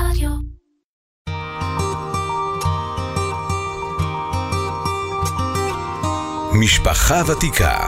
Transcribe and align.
רדיו. 0.00 0.30
משפחה 6.52 7.22
ותיקה. 7.26 7.78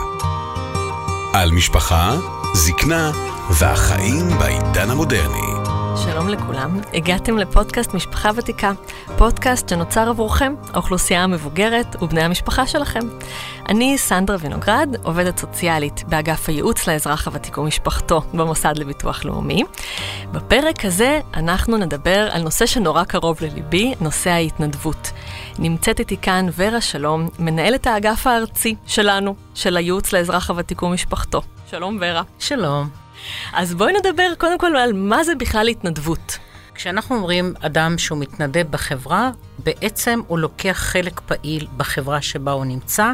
על 1.33 1.51
משפחה, 1.51 2.15
זקנה 2.53 3.11
והחיים 3.59 4.27
בעידן 4.39 4.89
המודרני. 4.89 5.58
שלום 6.03 6.29
לכולם, 6.29 6.79
הגעתם 6.93 7.37
לפודקאסט 7.37 7.93
משפחה 7.93 8.29
ותיקה, 8.35 8.71
פודקאסט 9.17 9.69
שנוצר 9.69 10.09
עבורכם, 10.09 10.53
האוכלוסייה 10.73 11.23
המבוגרת 11.23 11.95
ובני 12.01 12.21
המשפחה 12.21 12.67
שלכם. 12.67 12.99
אני 13.69 13.97
סנדרה 13.97 14.37
וינוגרד, 14.39 14.95
עובדת 15.03 15.37
סוציאלית 15.37 16.03
באגף 16.07 16.49
הייעוץ 16.49 16.87
לאזרח 16.87 17.27
הוותיק 17.27 17.57
ומשפחתו 17.57 18.21
במוסד 18.33 18.77
לביטוח 18.77 19.25
לאומי. 19.25 19.63
בפרק 20.31 20.85
הזה 20.85 21.19
אנחנו 21.33 21.77
נדבר 21.77 22.29
על 22.31 22.41
נושא 22.41 22.65
שנורא 22.65 23.03
קרוב 23.03 23.37
לליבי, 23.41 23.93
נושא 24.01 24.29
ההתנדבות. 24.29 25.11
נמצאת 25.59 25.99
איתי 25.99 26.17
כאן 26.17 26.45
ורה 26.55 26.81
שלום, 26.81 27.29
מנהלת 27.39 27.87
האגף 27.87 28.27
הארצי 28.27 28.75
שלנו, 28.87 29.35
של 29.55 29.77
הייעוץ 29.77 30.13
לאזרח 30.13 30.49
הוותיק 30.49 30.83
ומשפחתו. 30.83 31.41
שלום 31.69 31.97
ורה. 32.01 32.23
שלום. 32.39 33.08
אז 33.53 33.73
בואי 33.73 33.93
נדבר 33.93 34.33
קודם 34.37 34.57
כל 34.57 34.75
על 34.75 34.93
מה 34.93 35.23
זה 35.23 35.35
בכלל 35.35 35.67
התנדבות. 35.67 36.37
כשאנחנו 36.75 37.15
אומרים 37.15 37.53
אדם 37.59 37.97
שהוא 37.97 38.17
מתנדב 38.17 38.65
בחברה, 38.69 39.31
בעצם 39.63 40.21
הוא 40.27 40.39
לוקח 40.39 40.77
חלק 40.77 41.19
פעיל 41.19 41.67
בחברה 41.77 42.21
שבה 42.21 42.51
הוא 42.51 42.65
נמצא, 42.65 43.11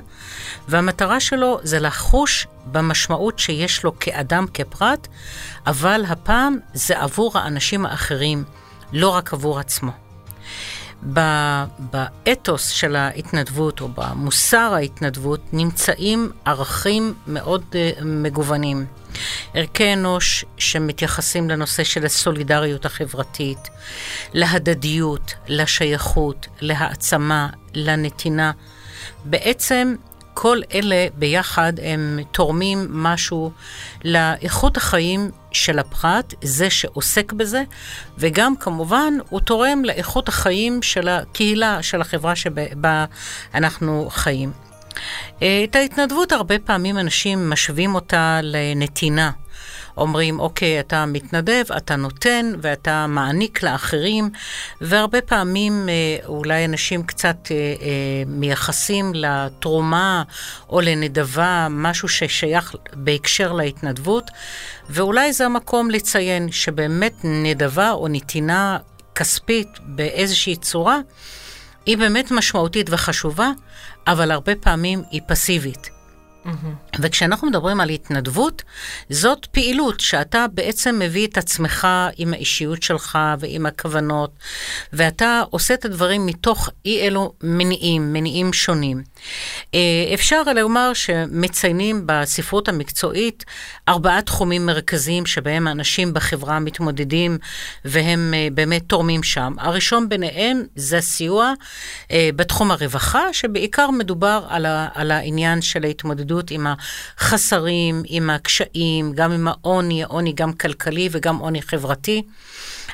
והמטרה 0.68 1.20
שלו 1.20 1.60
זה 1.64 1.80
לחוש 1.80 2.48
במשמעות 2.66 3.40
שיש 3.40 3.84
לו 3.84 4.00
כאדם, 4.00 4.46
כפרט, 4.54 5.08
אבל 5.68 6.04
הפעם 6.08 6.58
זה 6.74 7.02
עבור 7.02 7.38
האנשים 7.38 7.86
האחרים, 7.86 8.44
לא 8.94 9.10
רק 9.10 9.34
עבור 9.34 9.60
עצמו. 9.60 9.92
באתוס 11.80 12.70
של 12.70 12.96
ההתנדבות 12.96 13.82
או 13.82 13.88
במוסר 13.88 14.74
ההתנדבות 14.74 15.42
נמצאים 15.54 16.32
ערכים 16.46 17.14
מאוד 17.28 17.64
uh, 17.72 18.04
מגוונים. 18.04 18.86
ערכי 19.54 19.94
אנוש 19.94 20.46
שמתייחסים 20.58 21.50
לנושא 21.50 21.84
של 21.84 22.06
הסולידריות 22.06 22.86
החברתית, 22.86 23.70
להדדיות, 24.34 25.34
לשייכות, 25.48 26.48
להעצמה, 26.62 27.50
לנתינה. 27.74 28.52
בעצם 29.26 29.96
כל 30.36 30.60
אלה 30.74 31.08
ביחד 31.16 31.74
הם 31.84 32.20
תורמים 32.32 32.88
משהו 32.90 33.52
לאיכות 34.04 34.78
החיים 34.78 35.32
של 35.52 35.80
הפרט, 35.80 36.34
זה 36.44 36.70
שעוסק 36.70 37.34
בזה, 37.34 37.64
וגם 38.18 38.56
כמובן 38.56 39.14
הוא 39.30 39.40
תורם 39.40 39.86
לאיכות 39.86 40.30
החיים 40.30 40.82
של 40.82 41.08
הקהילה, 41.08 41.84
של 41.84 42.02
החברה 42.02 42.36
שבה 42.36 43.06
אנחנו 43.54 44.08
חיים. 44.10 44.65
את 45.38 45.76
ההתנדבות 45.76 46.32
הרבה 46.32 46.60
פעמים 46.60 46.98
אנשים 46.98 47.50
משווים 47.50 47.96
אותה 47.96 48.40
לנתינה. 48.44 49.32
אומרים, 49.98 50.40
אוקיי, 50.40 50.80
אתה 50.80 51.06
מתנדב, 51.06 51.64
אתה 51.78 51.96
נותן 51.96 52.54
ואתה 52.62 53.08
מעניק 53.08 53.64
לאחרים, 53.64 54.30
והרבה 54.82 55.22
פעמים 55.22 55.90
אה, 55.90 56.26
אולי 56.26 56.66
אנשים 56.66 57.04
קצת 57.04 57.38
אה, 57.52 57.56
אה, 57.56 58.24
מייחסים 58.28 59.12
לתרומה 59.16 60.24
או 60.70 60.82
לנדבה 60.82 61.68
משהו 61.70 62.08
ששייך 62.08 62.76
בהקשר 62.94 63.54
להתנדבות, 63.54 64.32
ואולי 64.90 65.34
זה 65.34 65.46
המקום 65.46 65.90
לציין 65.90 66.52
שבאמת 66.52 67.14
נדבה 67.24 67.92
או 67.92 68.08
נתינה 68.08 68.78
כספית 69.16 69.70
באיזושהי 69.82 70.56
צורה, 70.56 71.00
היא 71.86 71.98
באמת 71.98 72.32
משמעותית 72.32 72.88
וחשובה, 72.90 73.52
אבל 74.08 74.32
הרבה 74.32 74.56
פעמים 74.56 75.04
היא 75.12 75.22
פסיבית. 75.28 75.90
Mm-hmm. 76.46 76.98
וכשאנחנו 77.00 77.48
מדברים 77.48 77.82
על 77.82 77.90
התנדבות, 77.90 78.64
זאת 79.10 79.46
פעילות 79.46 80.00
שאתה 80.00 80.46
בעצם 80.54 81.00
מביא 81.00 81.28
את 81.28 81.38
עצמך 81.38 81.88
עם 82.18 82.34
האישיות 82.34 82.84
שלך 82.84 83.20
ועם 83.40 83.66
הכוונות, 83.66 84.32
ואתה 84.94 85.44
עושה 85.50 85.74
את 85.74 85.86
הדברים 85.86 86.26
מתוך 86.26 86.70
אי 86.86 87.08
אלו 87.08 87.34
מניעים, 87.44 88.14
מניעים 88.14 88.54
שונים. 88.54 89.04
אה, 89.74 89.80
אפשר 90.14 90.42
לומר 90.56 90.94
שמציינים 90.94 92.04
בספרות 92.06 92.70
המקצועית 92.70 93.46
ארבעה 93.90 94.22
תחומים 94.22 94.66
מרכזיים 94.66 95.26
שבהם 95.26 95.68
האנשים 95.68 96.14
בחברה 96.14 96.60
מתמודדים 96.60 97.38
והם 97.86 98.34
אה, 98.34 98.48
באמת 98.54 98.84
תורמים 98.88 99.24
שם. 99.24 99.54
הראשון 99.60 100.10
ביניהם 100.10 100.64
זה 100.76 101.02
סיוע 101.02 101.54
אה, 102.12 102.30
בתחום 102.36 102.72
הרווחה, 102.72 103.34
שבעיקר 103.34 103.90
מדובר 103.92 104.46
על 104.94 105.12
העניין 105.12 105.62
של 105.62 105.84
ההתמודדות. 105.84 106.52
עם 106.52 106.68
החסרים, 106.68 108.04
עם 108.06 108.30
הקשיים, 108.30 109.14
גם 109.16 109.32
עם 109.32 109.48
העוני, 109.48 110.04
עוני 110.04 110.34
גם 110.34 110.54
כלכלי 110.54 111.10
וגם 111.12 111.38
עוני 111.38 111.62
חברתי. 111.62 112.22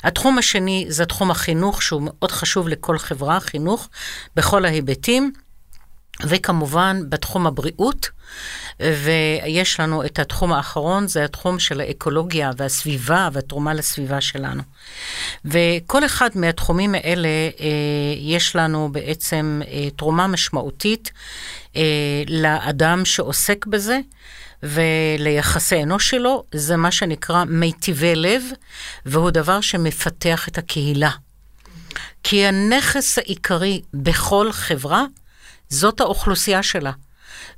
התחום 0.04 0.38
השני 0.38 0.86
זה 0.90 1.06
תחום 1.06 1.32
החינוך, 1.32 1.82
שהוא 1.82 2.02
מאוד 2.06 2.32
חשוב 2.32 2.68
לכל 2.68 2.98
חברה, 2.98 3.40
חינוך 3.40 3.90
בכל 4.36 4.66
ההיבטים. 4.66 5.32
וכמובן 6.24 7.02
בתחום 7.10 7.48
הבריאות, 7.48 8.10
ויש 8.80 9.80
לנו 9.80 10.06
את 10.06 10.20
התחום 10.20 10.54
האחרון, 10.54 11.08
זה 11.08 11.26
התחום 11.26 11.60
של 11.60 11.82
האקולוגיה 11.82 12.52
והסביבה 12.58 13.30
והתרומה 13.34 13.74
לסביבה 13.74 14.22
שלנו. 14.22 14.64
וכל 15.46 16.06
אחד 16.06 16.30
מהתחומים 16.36 16.96
האלה, 16.96 17.28
אה, 17.28 17.66
יש 18.18 18.56
לנו 18.56 18.90
בעצם 18.92 19.62
אה, 19.68 19.90
תרומה 19.96 20.28
משמעותית 20.28 21.12
אה, 21.76 21.82
לאדם 22.28 23.06
שעוסק 23.06 23.66
בזה. 23.66 24.00
וליחסי 24.64 25.84
אנוש 25.84 26.10
שלו, 26.10 26.44
זה 26.52 26.78
מה 26.78 26.92
שנקרא 26.92 27.44
מיטיבי 27.44 28.16
לב, 28.16 28.44
והוא 29.06 29.32
דבר 29.32 29.62
שמפתח 29.62 30.48
את 30.48 30.58
הקהילה. 30.58 31.10
כי 32.24 32.46
הנכס 32.46 33.18
העיקרי 33.18 33.82
בכל 33.94 34.52
חברה 34.52 35.06
זאת 35.72 36.02
האוכלוסייה 36.02 36.64
שלה. 36.64 36.92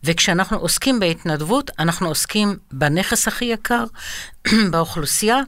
וכשאנחנו 0.03 0.57
עוסקים 0.57 0.99
בהתנדבות, 0.99 1.71
אנחנו 1.79 2.07
עוסקים 2.07 2.57
בנכס 2.71 3.27
הכי 3.27 3.45
יקר, 3.45 3.83
באוכלוסייה, 4.71 5.39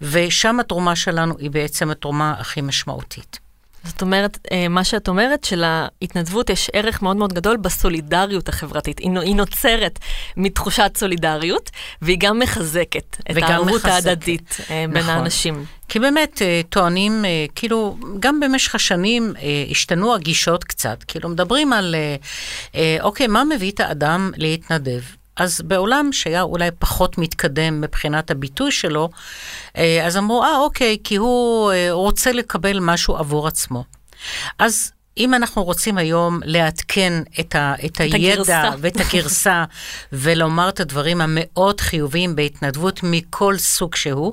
ושם 0.00 0.60
התרומה 0.60 0.96
שלנו 0.96 1.34
היא 1.38 1.50
בעצם 1.50 1.90
התרומה 1.90 2.34
הכי 2.38 2.60
משמעותית. 2.60 3.45
זאת 3.86 4.02
אומרת, 4.02 4.38
אה, 4.52 4.68
מה 4.68 4.84
שאת 4.84 5.08
אומרת, 5.08 5.44
שלהתנדבות 5.44 6.50
יש 6.50 6.70
ערך 6.72 7.02
מאוד 7.02 7.16
מאוד 7.16 7.32
גדול 7.32 7.56
בסולידריות 7.56 8.48
החברתית. 8.48 8.98
היא 8.98 9.36
נוצרת 9.36 9.98
מתחושת 10.36 10.92
סולידריות, 10.96 11.70
והיא 12.02 12.16
גם 12.20 12.38
מחזקת 12.38 13.16
את 13.30 13.36
הערבות 13.42 13.84
ההדדית 13.84 14.56
אה, 14.70 14.84
בין 14.88 15.02
נכון. 15.02 15.14
האנשים. 15.14 15.64
כי 15.88 15.98
באמת 15.98 16.42
אה, 16.42 16.60
טוענים, 16.68 17.24
כאילו, 17.54 17.96
גם 18.20 18.40
במשך 18.40 18.74
השנים 18.74 19.34
השתנו 19.70 20.14
הגישות 20.14 20.64
קצת. 20.64 21.04
כאילו, 21.08 21.28
מדברים 21.28 21.72
על, 21.72 21.94
אוקיי, 23.00 23.26
מה 23.26 23.42
מביא 23.44 23.70
את 23.70 23.80
האדם 23.80 24.30
להתנדב? 24.36 25.00
אז 25.36 25.60
בעולם 25.60 26.12
שהיה 26.12 26.42
אולי 26.42 26.70
פחות 26.78 27.18
מתקדם 27.18 27.80
מבחינת 27.80 28.30
הביטוי 28.30 28.70
שלו, 28.70 29.08
אה, 29.76 30.06
אז 30.06 30.16
אמרו, 30.16 30.44
אה, 30.44 30.56
אוקיי, 30.58 30.96
כי 31.04 31.16
הוא 31.16 31.72
אה, 31.72 31.88
רוצה 31.90 32.32
לקבל 32.32 32.78
משהו 32.80 33.16
עבור 33.16 33.48
עצמו. 33.48 33.84
אז 34.58 34.92
אם 35.18 35.34
אנחנו 35.34 35.64
רוצים 35.64 35.98
היום 35.98 36.40
לעדכן 36.44 37.22
את, 37.40 37.54
ה, 37.54 37.74
את, 37.84 37.84
את 37.84 38.00
הידע 38.00 38.32
הגרסה. 38.32 38.70
ואת 38.78 38.96
הגרסה 39.00 39.64
ולומר 40.12 40.68
את 40.68 40.80
הדברים 40.80 41.20
המאוד 41.20 41.80
חיוביים 41.80 42.36
בהתנדבות 42.36 43.00
מכל 43.02 43.58
סוג 43.58 43.94
שהוא, 43.94 44.32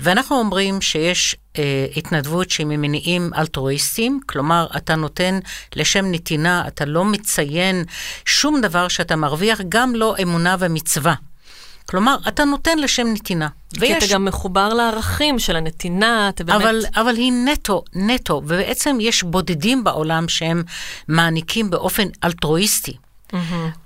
ואנחנו 0.00 0.36
אומרים 0.36 0.80
שיש 0.80 1.36
אה, 1.58 1.86
התנדבות 1.96 2.50
שהיא 2.50 2.66
ממניעים 2.66 3.30
אלטרואיסטיים, 3.36 4.20
כלומר, 4.26 4.66
אתה 4.76 4.94
נותן 4.94 5.38
לשם 5.76 6.04
נתינה, 6.12 6.64
אתה 6.68 6.84
לא 6.84 7.04
מציין 7.04 7.84
שום 8.24 8.60
דבר 8.60 8.88
שאתה 8.88 9.16
מרוויח, 9.16 9.60
גם 9.68 9.94
לא 9.94 10.14
אמונה 10.22 10.56
ומצווה. 10.58 11.14
כלומר, 11.88 12.16
אתה 12.28 12.44
נותן 12.44 12.78
לשם 12.78 13.06
נתינה. 13.06 13.48
כי 13.74 13.80
ויש... 13.80 14.04
אתה 14.04 14.14
גם 14.14 14.24
מחובר 14.24 14.74
לערכים 14.74 15.38
של 15.38 15.56
הנתינה, 15.56 16.28
אתה 16.28 16.44
באמת... 16.44 16.60
אבל, 16.62 16.82
אבל 16.94 17.16
היא 17.16 17.32
נטו, 17.32 17.82
נטו, 17.94 18.42
ובעצם 18.44 18.98
יש 19.00 19.22
בודדים 19.22 19.84
בעולם 19.84 20.28
שהם 20.28 20.62
מעניקים 21.08 21.70
באופן 21.70 22.08
אלטרואיסטי. 22.24 22.92
Mm-hmm. 22.92 23.36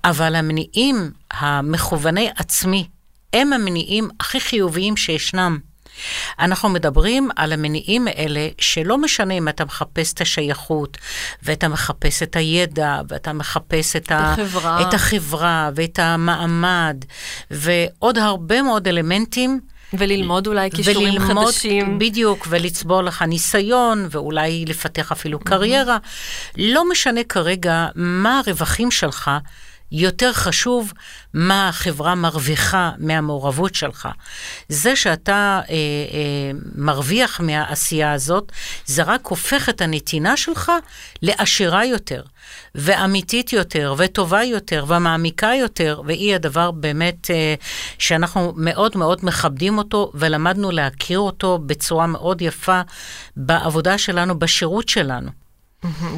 אבל 0.05 0.35
המניעים 0.35 1.11
המכווני 1.31 2.31
עצמי, 2.37 2.89
הם 3.33 3.53
המניעים 3.53 4.09
הכי 4.21 4.41
חיוביים 4.41 4.97
שישנם. 4.97 5.59
אנחנו 6.39 6.69
מדברים 6.69 7.31
על 7.37 7.53
המניעים 7.53 8.09
האלה, 8.09 8.49
שלא 8.59 8.99
משנה 8.99 9.35
אם 9.35 9.49
אתה 9.49 9.65
מחפש 9.65 10.13
את 10.13 10.21
השייכות, 10.21 10.99
ואתה 11.43 11.69
מחפש 11.69 12.23
את 12.23 12.37
הידע, 12.37 13.01
ואתה 13.09 13.33
מחפש 13.33 13.97
את, 13.97 14.13
החברה. 14.15 14.77
ה... 14.77 14.89
את 14.89 14.95
החברה, 14.95 15.71
ואת 15.75 15.99
המעמד, 15.99 17.05
ועוד 17.51 18.19
הרבה 18.19 18.63
מאוד 18.63 18.89
אלמנטים 18.89 19.61
וללמוד 19.93 20.47
אולי 20.47 20.71
כישורים 20.71 21.15
וללמוד, 21.15 21.47
חדשים. 21.47 21.99
בדיוק, 21.99 22.47
ולצבור 22.51 23.03
לך 23.03 23.23
ניסיון, 23.23 24.07
ואולי 24.11 24.65
לפתח 24.69 25.13
אפילו 25.13 25.39
קריירה. 25.39 25.99
לא 26.57 26.91
משנה 26.91 27.25
כרגע 27.25 27.87
מה 27.95 28.41
הרווחים 28.47 28.91
שלך, 28.91 29.31
יותר 29.93 30.33
חשוב 30.33 30.93
מה 31.35 31.69
החברה 31.69 32.15
מרוויחה 32.15 32.91
מהמעורבות 32.99 33.75
שלך. 33.75 34.09
זה 34.69 34.97
שאתה 34.97 35.61
אה, 35.69 35.75
אה, 35.75 36.51
מרוויח 36.75 37.41
מהעשייה 37.41 38.13
הזאת, 38.13 38.53
זה 38.87 39.03
רק 39.03 39.27
הופך 39.27 39.69
את 39.69 39.81
הנתינה 39.81 40.37
שלך 40.37 40.73
לעשירה 41.23 41.85
יותר, 41.85 42.23
ואמיתית 42.75 43.53
יותר, 43.53 43.95
וטובה 43.99 44.43
יותר, 44.43 44.85
ומעמיקה 44.89 45.51
יותר, 45.61 46.03
והיא 46.07 46.35
הדבר 46.35 46.71
באמת 46.71 47.31
אה, 47.31 47.55
שאנחנו 47.99 48.53
מאוד 48.57 48.97
מאוד 48.97 49.19
מכבדים 49.23 49.79
אותו, 49.79 50.11
ולמדנו 50.15 50.71
להכיר 50.71 51.19
אותו 51.19 51.59
בצורה 51.67 52.07
מאוד 52.07 52.43
יפה 52.43 52.81
בעבודה 53.37 53.99
שלנו, 53.99 54.39
בשירות 54.39 54.89
שלנו. 54.89 55.42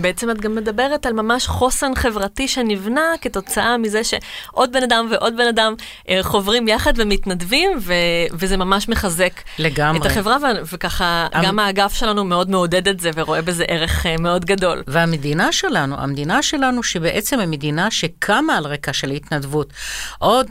בעצם 0.01 0.31
את 0.31 0.41
גם 0.41 0.55
מדברת 0.55 1.07
על 1.07 1.13
ממש 1.13 1.47
חוסן 1.47 1.95
חברתי 1.95 2.49
שנבנה 2.49 3.03
כתוצאה 3.21 3.77
מזה 3.79 4.01
שעוד 4.05 4.73
בן 4.73 4.83
אדם 4.83 5.09
ועוד 5.11 5.37
בן 5.37 5.47
אדם 5.49 5.75
אה, 6.09 6.19
חוברים 6.23 6.69
יחד 6.69 6.93
ומתנדבים, 6.97 7.71
ו- 7.81 7.93
וזה 8.33 8.57
ממש 8.57 8.89
מחזק 8.89 9.33
לגמרי. 9.59 10.01
את 10.01 10.07
החברה, 10.07 10.37
ו- 10.37 10.45
וככה 10.73 11.27
המ- 11.33 11.45
גם 11.45 11.59
האגף 11.59 11.95
שלנו 11.95 12.25
מאוד 12.25 12.51
מעודד 12.51 12.89
את 12.89 13.01
זה 13.01 13.11
ורואה 13.15 13.43
בזה 13.43 13.65
ערך 13.69 14.07
אה, 14.07 14.17
מאוד 14.19 14.45
גדול. 14.45 14.83
והמדינה 14.87 15.53
שלנו, 15.53 15.97
המדינה 15.99 16.43
שלנו 16.43 16.83
שבעצם 16.83 17.39
היא 17.41 17.49
מדינה 17.49 17.91
שקמה 17.91 18.57
על 18.57 18.65
רקע 18.67 18.93
של 18.93 19.11
התנדבות. 19.11 19.73
עוד 20.19 20.47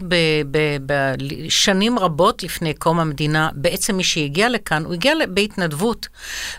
בשנים 0.86 2.00
רבות 2.00 2.44
לפני 2.44 2.74
קום 2.74 3.00
המדינה, 3.00 3.50
בעצם 3.54 3.96
מי 3.98 4.04
שהגיע 4.04 4.50
לכאן, 4.50 4.86
הוא 4.86 4.94
הגיע 4.94 5.14
בהתנדבות. 5.30 6.08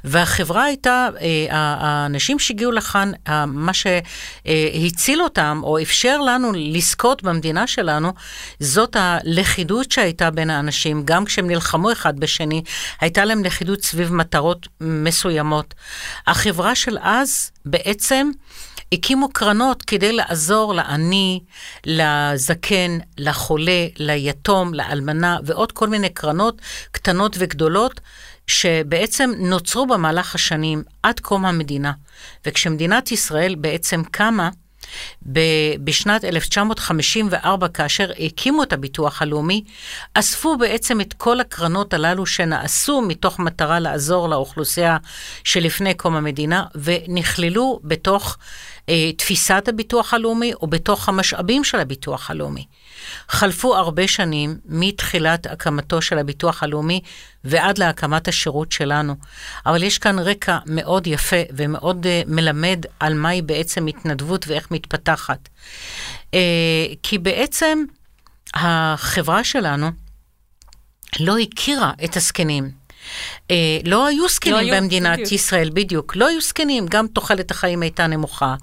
והחברה 0.04 0.64
הייתה, 0.64 1.08
אה, 1.20 1.46
האנשים 1.50 2.38
שהגיעו 2.44 2.72
לכאן, 2.72 3.12
מה 3.46 3.72
שהציל 3.74 5.22
אותם, 5.22 5.60
או 5.62 5.82
אפשר 5.82 6.20
לנו 6.20 6.52
לזכות 6.54 7.22
במדינה 7.22 7.66
שלנו, 7.66 8.12
זאת 8.60 8.96
הלכידות 8.98 9.92
שהייתה 9.92 10.30
בין 10.30 10.50
האנשים, 10.50 11.02
גם 11.04 11.24
כשהם 11.24 11.46
נלחמו 11.46 11.92
אחד 11.92 12.20
בשני, 12.20 12.62
הייתה 13.00 13.24
להם 13.24 13.44
לכידות 13.44 13.82
סביב 13.82 14.12
מטרות 14.12 14.68
מסוימות. 14.80 15.74
החברה 16.26 16.74
של 16.74 16.98
אז 17.00 17.50
בעצם... 17.64 18.30
הקימו 18.92 19.28
קרנות 19.32 19.82
כדי 19.82 20.12
לעזור 20.12 20.74
לעני, 20.74 21.40
לזקן, 21.86 22.98
לחולה, 23.18 23.86
ליתום, 23.96 24.74
לאלמנה, 24.74 25.38
ועוד 25.44 25.72
כל 25.72 25.88
מיני 25.88 26.08
קרנות 26.08 26.62
קטנות 26.92 27.36
וגדולות, 27.38 28.00
שבעצם 28.46 29.30
נוצרו 29.38 29.86
במהלך 29.86 30.34
השנים 30.34 30.82
עד 31.02 31.20
קום 31.20 31.46
המדינה. 31.46 31.92
וכשמדינת 32.46 33.12
ישראל 33.12 33.54
בעצם 33.54 34.02
קמה, 34.10 34.50
בשנת 35.84 36.24
1954, 36.24 37.68
כאשר 37.68 38.10
הקימו 38.18 38.62
את 38.62 38.72
הביטוח 38.72 39.22
הלאומי, 39.22 39.64
אספו 40.14 40.56
בעצם 40.56 41.00
את 41.00 41.12
כל 41.12 41.40
הקרנות 41.40 41.94
הללו 41.94 42.26
שנעשו 42.26 43.00
מתוך 43.00 43.38
מטרה 43.38 43.80
לעזור 43.80 44.28
לאוכלוסייה 44.28 44.96
שלפני 45.44 45.94
קום 45.94 46.16
המדינה, 46.16 46.64
ונכללו 46.74 47.80
בתוך 47.84 48.36
אה, 48.88 49.12
תפיסת 49.12 49.64
הביטוח 49.68 50.14
הלאומי 50.14 50.54
או 50.54 50.66
בתוך 50.66 51.08
המשאבים 51.08 51.64
של 51.64 51.80
הביטוח 51.80 52.30
הלאומי. 52.30 52.66
חלפו 53.28 53.76
הרבה 53.76 54.08
שנים 54.08 54.58
מתחילת 54.64 55.46
הקמתו 55.46 56.02
של 56.02 56.18
הביטוח 56.18 56.62
הלאומי 56.62 57.00
ועד 57.44 57.78
להקמת 57.78 58.28
השירות 58.28 58.72
שלנו, 58.72 59.16
אבל 59.66 59.82
יש 59.82 59.98
כאן 59.98 60.18
רקע 60.18 60.58
מאוד 60.66 61.06
יפה 61.06 61.36
ומאוד 61.56 62.06
uh, 62.06 62.30
מלמד 62.30 62.84
על 63.00 63.14
מהי 63.14 63.42
בעצם 63.42 63.86
התנדבות 63.86 64.48
ואיך 64.48 64.70
מתפתחת. 64.70 65.48
Uh, 66.30 66.36
כי 67.02 67.18
בעצם 67.18 67.84
החברה 68.54 69.44
שלנו 69.44 69.90
לא 71.20 71.38
הכירה 71.38 71.92
את 72.04 72.16
הזקנים. 72.16 72.83
אה, 73.50 73.56
לא 73.84 74.06
היו 74.06 74.28
זקנים 74.28 74.68
לא 74.68 74.76
במדינת 74.76 75.18
בדיוק. 75.18 75.32
ישראל, 75.32 75.70
בדיוק. 75.72 76.16
לא 76.16 76.28
היו 76.28 76.40
זקנים, 76.40 76.86
גם 76.86 77.06
תוחלת 77.06 77.50
החיים 77.50 77.82
הייתה 77.82 78.06
נמוכה. 78.06 78.54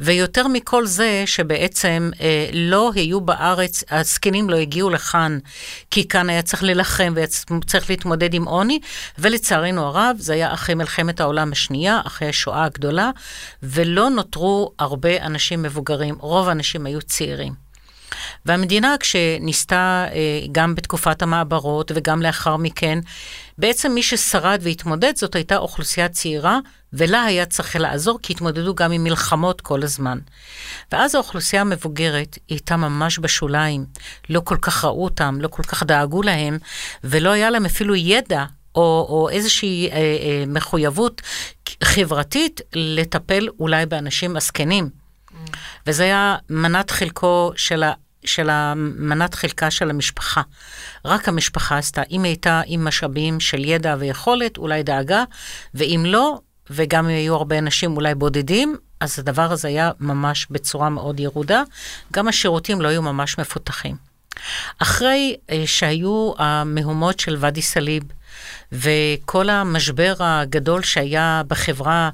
ויותר 0.00 0.48
מכל 0.48 0.86
זה, 0.86 1.22
שבעצם 1.26 2.10
אה, 2.20 2.48
לא 2.52 2.90
היו 2.94 3.20
בארץ, 3.20 3.84
הזקנים 3.90 4.50
לא 4.50 4.56
הגיעו 4.56 4.90
לכאן, 4.90 5.38
כי 5.90 6.08
כאן 6.08 6.30
היה 6.30 6.42
צריך 6.42 6.62
להילחם 6.62 7.14
וצריך 7.16 7.90
להתמודד 7.90 8.34
עם 8.34 8.44
עוני, 8.44 8.80
ולצערנו 9.18 9.86
הרב, 9.86 10.16
זה 10.18 10.32
היה 10.32 10.52
אחרי 10.52 10.74
מלחמת 10.74 11.20
העולם 11.20 11.52
השנייה, 11.52 12.00
אחרי 12.06 12.28
השואה 12.28 12.64
הגדולה, 12.64 13.10
ולא 13.62 14.10
נותרו 14.10 14.72
הרבה 14.78 15.22
אנשים 15.26 15.62
מבוגרים. 15.62 16.14
רוב 16.20 16.48
האנשים 16.48 16.86
היו 16.86 17.02
צעירים. 17.02 17.65
והמדינה, 18.46 18.94
כשניסתה 19.00 20.06
אה, 20.12 20.46
גם 20.52 20.74
בתקופת 20.74 21.22
המעברות 21.22 21.92
וגם 21.94 22.22
לאחר 22.22 22.56
מכן, 22.56 22.98
בעצם 23.58 23.92
מי 23.92 24.02
ששרד 24.02 24.60
והתמודד 24.62 25.16
זאת 25.16 25.34
הייתה 25.34 25.56
אוכלוסייה 25.56 26.08
צעירה, 26.08 26.58
ולה 26.92 27.24
היה 27.24 27.46
צריך 27.46 27.76
לעזור, 27.76 28.18
כי 28.22 28.32
התמודדו 28.32 28.74
גם 28.74 28.92
עם 28.92 29.04
מלחמות 29.04 29.60
כל 29.60 29.82
הזמן. 29.82 30.18
ואז 30.92 31.14
האוכלוסייה 31.14 31.62
המבוגרת 31.62 32.38
הייתה 32.48 32.76
ממש 32.76 33.18
בשוליים, 33.18 33.86
לא 34.30 34.40
כל 34.44 34.56
כך 34.62 34.84
ראו 34.84 35.04
אותם, 35.04 35.38
לא 35.40 35.48
כל 35.48 35.62
כך 35.62 35.82
דאגו 35.82 36.22
להם, 36.22 36.58
ולא 37.04 37.30
היה 37.30 37.50
להם 37.50 37.64
אפילו 37.64 37.94
ידע 37.94 38.44
או, 38.74 39.06
או 39.08 39.28
איזושהי 39.30 39.90
אה, 39.90 39.96
אה, 39.96 40.44
מחויבות 40.46 41.22
חברתית 41.84 42.60
לטפל 42.74 43.48
אולי 43.60 43.86
באנשים 43.86 44.36
הזקנים. 44.36 45.05
וזה 45.86 46.02
היה 46.02 46.36
מנת 46.50 46.90
חלקו 46.90 47.52
של 47.56 47.84
של 48.26 48.50
המנת 48.50 49.34
חלקה 49.34 49.70
של 49.70 49.90
המשפחה. 49.90 50.42
רק 51.04 51.28
המשפחה 51.28 51.78
עשתה. 51.78 52.02
אם 52.10 52.22
היא 52.22 52.30
הייתה 52.30 52.62
עם 52.66 52.84
משאבים 52.84 53.40
של 53.40 53.64
ידע 53.64 53.96
ויכולת, 53.98 54.58
אולי 54.58 54.82
דאגה, 54.82 55.24
ואם 55.74 56.02
לא, 56.06 56.40
וגם 56.70 57.04
אם 57.04 57.10
היו 57.10 57.34
הרבה 57.34 57.58
אנשים 57.58 57.96
אולי 57.96 58.14
בודדים, 58.14 58.76
אז 59.00 59.18
הדבר 59.18 59.52
הזה 59.52 59.68
היה 59.68 59.90
ממש 60.00 60.46
בצורה 60.50 60.88
מאוד 60.88 61.20
ירודה. 61.20 61.62
גם 62.12 62.28
השירותים 62.28 62.80
לא 62.80 62.88
היו 62.88 63.02
ממש 63.02 63.38
מפותחים. 63.38 63.96
אחרי 64.78 65.36
אה, 65.50 65.62
שהיו 65.66 66.32
המהומות 66.38 67.20
של 67.20 67.36
ואדי 67.40 67.62
סאליב, 67.62 68.02
וכל 68.72 69.48
המשבר 69.48 70.14
הגדול 70.18 70.82
שהיה 70.82 71.42
בחברה, 71.48 72.10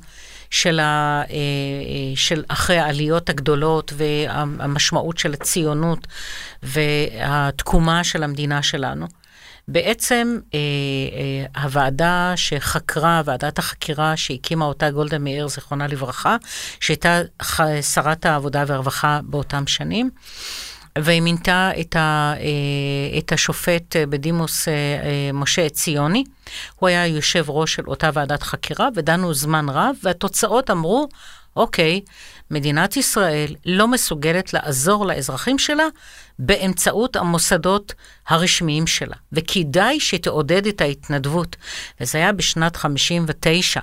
של, 0.53 0.81
ה, 0.81 1.23
אה, 1.31 1.35
אה, 1.35 2.17
של 2.17 2.45
אחרי 2.49 2.79
העליות 2.79 3.31
הגדולות 3.31 3.93
והמשמעות 3.97 5.19
של 5.19 5.33
הציונות 5.33 6.07
והתקומה 6.63 8.05
של 8.05 8.23
המדינה 8.23 8.63
שלנו. 8.63 9.07
בעצם 9.69 10.39
אה, 10.55 11.63
הוועדה 11.63 12.33
שחקרה, 12.37 13.23
ועדת 13.25 13.59
החקירה 13.59 14.17
שהקימה 14.17 14.65
אותה 14.65 14.91
גולדה 14.91 15.19
מאיר, 15.19 15.49
זיכרונה 15.49 15.87
לברכה, 15.87 16.37
שהייתה 16.81 17.21
שרת 17.95 18.27
העבודה 18.27 18.65
והרווחה 18.67 19.21
באותם 19.25 19.67
שנים, 19.67 20.11
והיא 20.99 21.21
מינתה 21.21 21.71
את, 21.81 21.97
ה, 21.97 22.35
אה, 22.41 23.19
את 23.19 23.33
השופט 23.33 23.97
אה, 23.97 24.07
בדימוס 24.07 24.69
אה, 24.69 24.73
משה 25.35 25.69
ציוני. 25.69 26.25
הוא 26.77 26.89
היה 26.89 27.07
יושב 27.07 27.45
ראש 27.49 27.75
של 27.75 27.83
אותה 27.87 28.11
ועדת 28.15 28.43
חקירה, 28.43 28.89
ודנו 28.95 29.35
זמן 29.35 29.69
רב, 29.69 29.97
והתוצאות 30.03 30.71
אמרו, 30.71 31.09
אוקיי, 31.57 32.01
מדינת 32.51 32.97
ישראל 32.97 33.55
לא 33.67 33.89
מסוגלת 33.89 34.53
לעזור 34.53 35.07
לאזרחים 35.07 35.59
שלה 35.59 35.87
באמצעות 36.39 37.17
המוסדות 37.17 37.95
הרשמיים 38.29 38.87
שלה, 38.87 39.17
וכדאי 39.33 40.01
שתעודד 40.01 40.67
את 40.67 40.81
ההתנדבות. 40.81 41.57
וזה 42.01 42.19
היה 42.19 42.33
בשנת 42.33 42.77
59. 42.77 43.81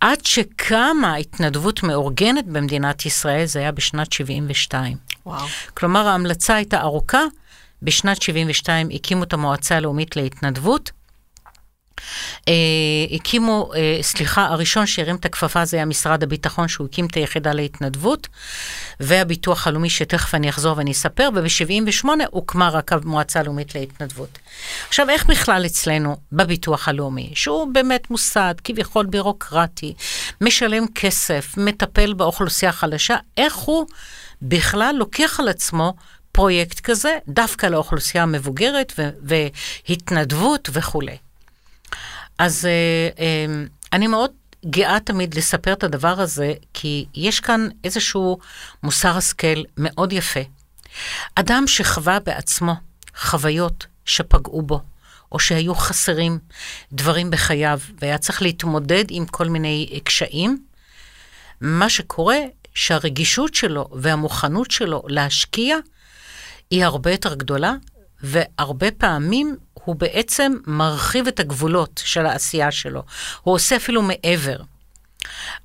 עד 0.00 0.24
שקמה 0.24 1.14
התנדבות 1.14 1.82
מאורגנת 1.82 2.46
במדינת 2.46 3.06
ישראל, 3.06 3.44
זה 3.44 3.58
היה 3.58 3.72
בשנת 3.72 4.12
72. 4.12 5.05
וואו. 5.26 5.46
כלומר, 5.74 6.08
ההמלצה 6.08 6.54
הייתה 6.54 6.80
ארוכה. 6.80 7.22
בשנת 7.82 8.22
72 8.22 8.88
הקימו 8.94 9.22
את 9.22 9.32
המועצה 9.32 9.76
הלאומית 9.76 10.16
להתנדבות. 10.16 10.90
Uh, 12.40 12.50
הקימו, 13.14 13.70
uh, 13.72 13.76
סליחה, 14.02 14.46
הראשון 14.46 14.86
שהרים 14.86 15.16
את 15.16 15.24
הכפפה 15.24 15.64
זה 15.64 15.76
היה 15.76 15.86
משרד 15.86 16.22
הביטחון, 16.22 16.68
שהוא 16.68 16.86
הקים 16.86 17.06
את 17.06 17.14
היחידה 17.14 17.52
להתנדבות, 17.52 18.28
והביטוח 19.00 19.66
הלאומי, 19.66 19.90
שתכף 19.90 20.34
אני 20.34 20.48
אחזור 20.48 20.78
ואני 20.78 20.90
אספר, 20.92 21.28
וב-78 21.34 22.08
הוקמה 22.30 22.68
רק 22.68 22.92
המועצה 22.92 23.40
הלאומית 23.40 23.74
להתנדבות. 23.74 24.38
עכשיו, 24.88 25.10
איך 25.10 25.26
בכלל 25.26 25.66
אצלנו 25.66 26.16
בביטוח 26.32 26.88
הלאומי, 26.88 27.32
שהוא 27.34 27.68
באמת 27.72 28.10
מוסד, 28.10 28.54
כביכול 28.64 29.06
בירוקרטי, 29.06 29.94
משלם 30.40 30.86
כסף, 30.94 31.54
מטפל 31.56 32.12
באוכלוסייה 32.12 32.70
החלשה, 32.70 33.16
איך 33.36 33.54
הוא 33.54 33.86
בכלל 34.42 34.94
לוקח 34.98 35.40
על 35.40 35.48
עצמו 35.48 35.94
פרויקט 36.32 36.80
כזה, 36.80 37.18
דווקא 37.28 37.66
לאוכלוסייה 37.66 38.22
המבוגרת 38.22 38.92
ו- 38.98 39.10
והתנדבות 39.88 40.68
וכולי. 40.72 41.16
אז 42.38 42.68
אני 43.92 44.06
מאוד 44.06 44.30
גאה 44.70 45.00
תמיד 45.00 45.34
לספר 45.34 45.72
את 45.72 45.84
הדבר 45.84 46.20
הזה, 46.20 46.54
כי 46.74 47.06
יש 47.14 47.40
כאן 47.40 47.68
איזשהו 47.84 48.38
מוסר 48.82 49.16
השכל 49.16 49.62
מאוד 49.76 50.12
יפה. 50.12 50.40
אדם 51.34 51.64
שחווה 51.66 52.20
בעצמו 52.20 52.72
חוויות 53.16 53.86
שפגעו 54.04 54.62
בו, 54.62 54.80
או 55.32 55.38
שהיו 55.38 55.74
חסרים 55.74 56.38
דברים 56.92 57.30
בחייו, 57.30 57.80
והיה 58.00 58.18
צריך 58.18 58.42
להתמודד 58.42 59.04
עם 59.08 59.26
כל 59.26 59.48
מיני 59.48 60.00
קשיים, 60.04 60.64
מה 61.60 61.88
שקורה, 61.90 62.36
שהרגישות 62.76 63.54
שלו 63.54 63.88
והמוכנות 63.92 64.70
שלו 64.70 65.02
להשקיע 65.08 65.76
היא 66.70 66.84
הרבה 66.84 67.10
יותר 67.10 67.34
גדולה, 67.34 67.74
והרבה 68.22 68.90
פעמים 68.90 69.56
הוא 69.74 69.96
בעצם 69.96 70.52
מרחיב 70.66 71.26
את 71.26 71.40
הגבולות 71.40 72.02
של 72.04 72.26
העשייה 72.26 72.70
שלו. 72.70 73.02
הוא 73.42 73.54
עושה 73.54 73.76
אפילו 73.76 74.02
מעבר. 74.02 74.56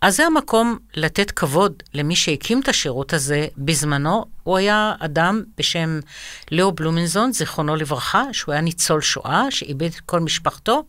אז 0.02 0.16
זה 0.16 0.26
המקום 0.26 0.78
לתת 0.96 1.32
כבוד 1.32 1.84
למי 1.94 2.16
שהקים 2.16 2.62
את 2.62 2.68
השירות 2.68 3.14
הזה 3.14 3.48
בזמנו. 3.58 4.26
הוא 4.44 4.58
היה 4.58 4.94
אדם 5.00 5.44
בשם 5.58 6.00
לאו 6.52 6.72
בלומנזון, 6.72 7.34
זיכרונו 7.34 7.76
לברכה, 7.76 8.24
שהוא 8.32 8.54
היה 8.54 8.62
ניצול 8.62 9.02
שואה, 9.02 9.44
שאיבד 9.50 9.90
את 9.96 10.00
כל 10.00 10.20
משפחתו, 10.20 10.84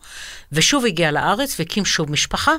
ושוב 0.52 0.84
הגיע 0.84 1.10
לארץ 1.10 1.60
והקים 1.60 1.84
שוב 1.84 2.10
משפחה. 2.10 2.52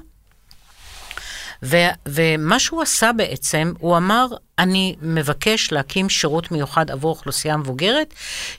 ו- 1.64 1.94
ומה 2.06 2.60
שהוא 2.60 2.82
עשה 2.82 3.12
בעצם, 3.18 3.74
הוא 3.80 3.98
אמר, 3.98 4.28
אני 4.60 4.96
מבקש 5.02 5.72
להקים 5.72 6.10
שירות 6.10 6.52
מיוחד 6.52 6.92
עבור 6.92 7.10
אוכלוסייה 7.10 7.58
מבוגרת, 7.58 8.14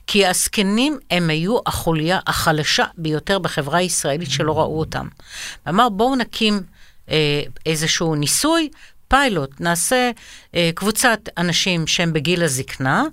כי 0.07 0.27
הזקנים 0.27 0.99
הם 1.11 1.31
היו 1.31 1.59
החוליה 1.67 2.21
החלשה 2.27 2.85
ביותר 2.99 3.39
בחברה 3.39 3.79
הישראלית 3.79 4.31
שלא 4.31 4.59
ראו 4.59 4.79
אותם. 4.79 5.09
אמר, 5.69 5.89
בואו 5.89 6.17
נקים 6.17 6.63
אה, 7.11 7.43
איזשהו 7.67 8.15
ניסוי, 8.15 8.69
פיילוט, 9.09 9.61
נעשה 9.61 10.11
אה, 10.55 10.71
קבוצת 10.75 11.21
אנשים 11.39 11.87
שהם 11.87 12.13
בגיל 12.13 12.43
הזקנה, 12.43 13.05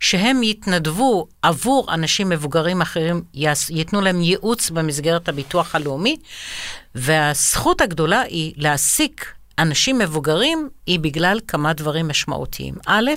שהם 0.00 0.42
יתנדבו 0.42 1.28
עבור 1.42 1.94
אנשים 1.94 2.28
מבוגרים 2.28 2.80
אחרים, 2.80 3.22
יס, 3.34 3.70
ייתנו 3.70 4.00
להם 4.00 4.22
ייעוץ 4.22 4.70
במסגרת 4.70 5.28
הביטוח 5.28 5.74
הלאומי, 5.74 6.16
והזכות 6.94 7.80
הגדולה 7.80 8.20
היא 8.20 8.52
להעסיק 8.56 9.39
אנשים 9.60 9.98
מבוגרים, 9.98 10.68
היא 10.86 11.00
בגלל 11.00 11.40
כמה 11.48 11.72
דברים 11.72 12.08
משמעותיים. 12.08 12.74
א', 12.86 13.10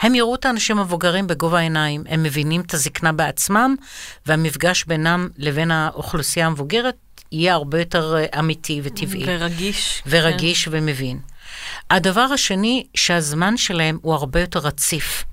הם 0.00 0.14
יראו 0.14 0.34
את 0.34 0.44
האנשים 0.44 0.78
המבוגרים 0.78 1.26
בגובה 1.26 1.58
העיניים, 1.58 2.04
הם 2.08 2.22
מבינים 2.22 2.60
את 2.60 2.74
הזקנה 2.74 3.12
בעצמם, 3.12 3.74
והמפגש 4.26 4.84
בינם 4.84 5.28
לבין 5.38 5.70
האוכלוסייה 5.70 6.46
המבוגרת 6.46 6.96
יהיה 7.32 7.54
הרבה 7.54 7.78
יותר 7.78 8.16
אה, 8.16 8.38
אמיתי 8.38 8.80
וטבעי. 8.84 9.22
ורגיש. 9.26 10.02
ורגיש 10.06 10.64
כן. 10.64 10.70
ומבין. 10.74 11.18
הדבר 11.90 12.20
השני, 12.20 12.86
שהזמן 12.94 13.56
שלהם 13.56 13.98
הוא 14.02 14.14
הרבה 14.14 14.40
יותר 14.40 14.58
רציף. 14.58 15.24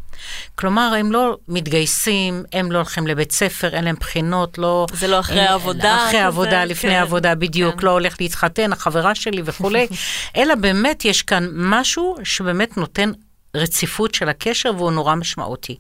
כלומר, 0.56 0.94
הם 1.00 1.12
לא 1.12 1.38
מתגייסים, 1.48 2.44
הם 2.54 2.72
לא 2.72 2.78
הולכים 2.78 3.08
לבית 3.08 3.32
ספר, 3.32 3.70
אין 3.74 3.84
להם 3.84 3.96
בחינות, 4.00 4.58
לא... 4.58 4.86
זה 4.94 5.08
לא 5.08 5.20
אחרי 5.20 5.42
העבודה. 5.42 6.08
אחרי 6.08 6.20
העבודה, 6.20 6.66
לפני 6.66 6.90
כן, 6.90 6.96
העבודה, 6.96 7.36
בדיוק, 7.36 7.80
כן. 7.80 7.86
לא 7.86 7.92
הולך 7.92 8.16
להתחתן, 8.20 8.74
החברה 8.74 9.16
שלי 9.16 9.42
וכולי, 9.46 9.88
אלא 10.38 10.56
באמת 10.56 11.06
יש 11.06 11.22
כאן 11.22 11.48
משהו 11.54 12.16
שבאמת 12.24 12.78
נותן 12.78 13.12
רציפות 13.56 14.16
של 14.16 14.30
הקשר 14.30 14.72
והוא 14.78 14.92
נורא 14.92 15.16
משמעותי. 15.16 15.78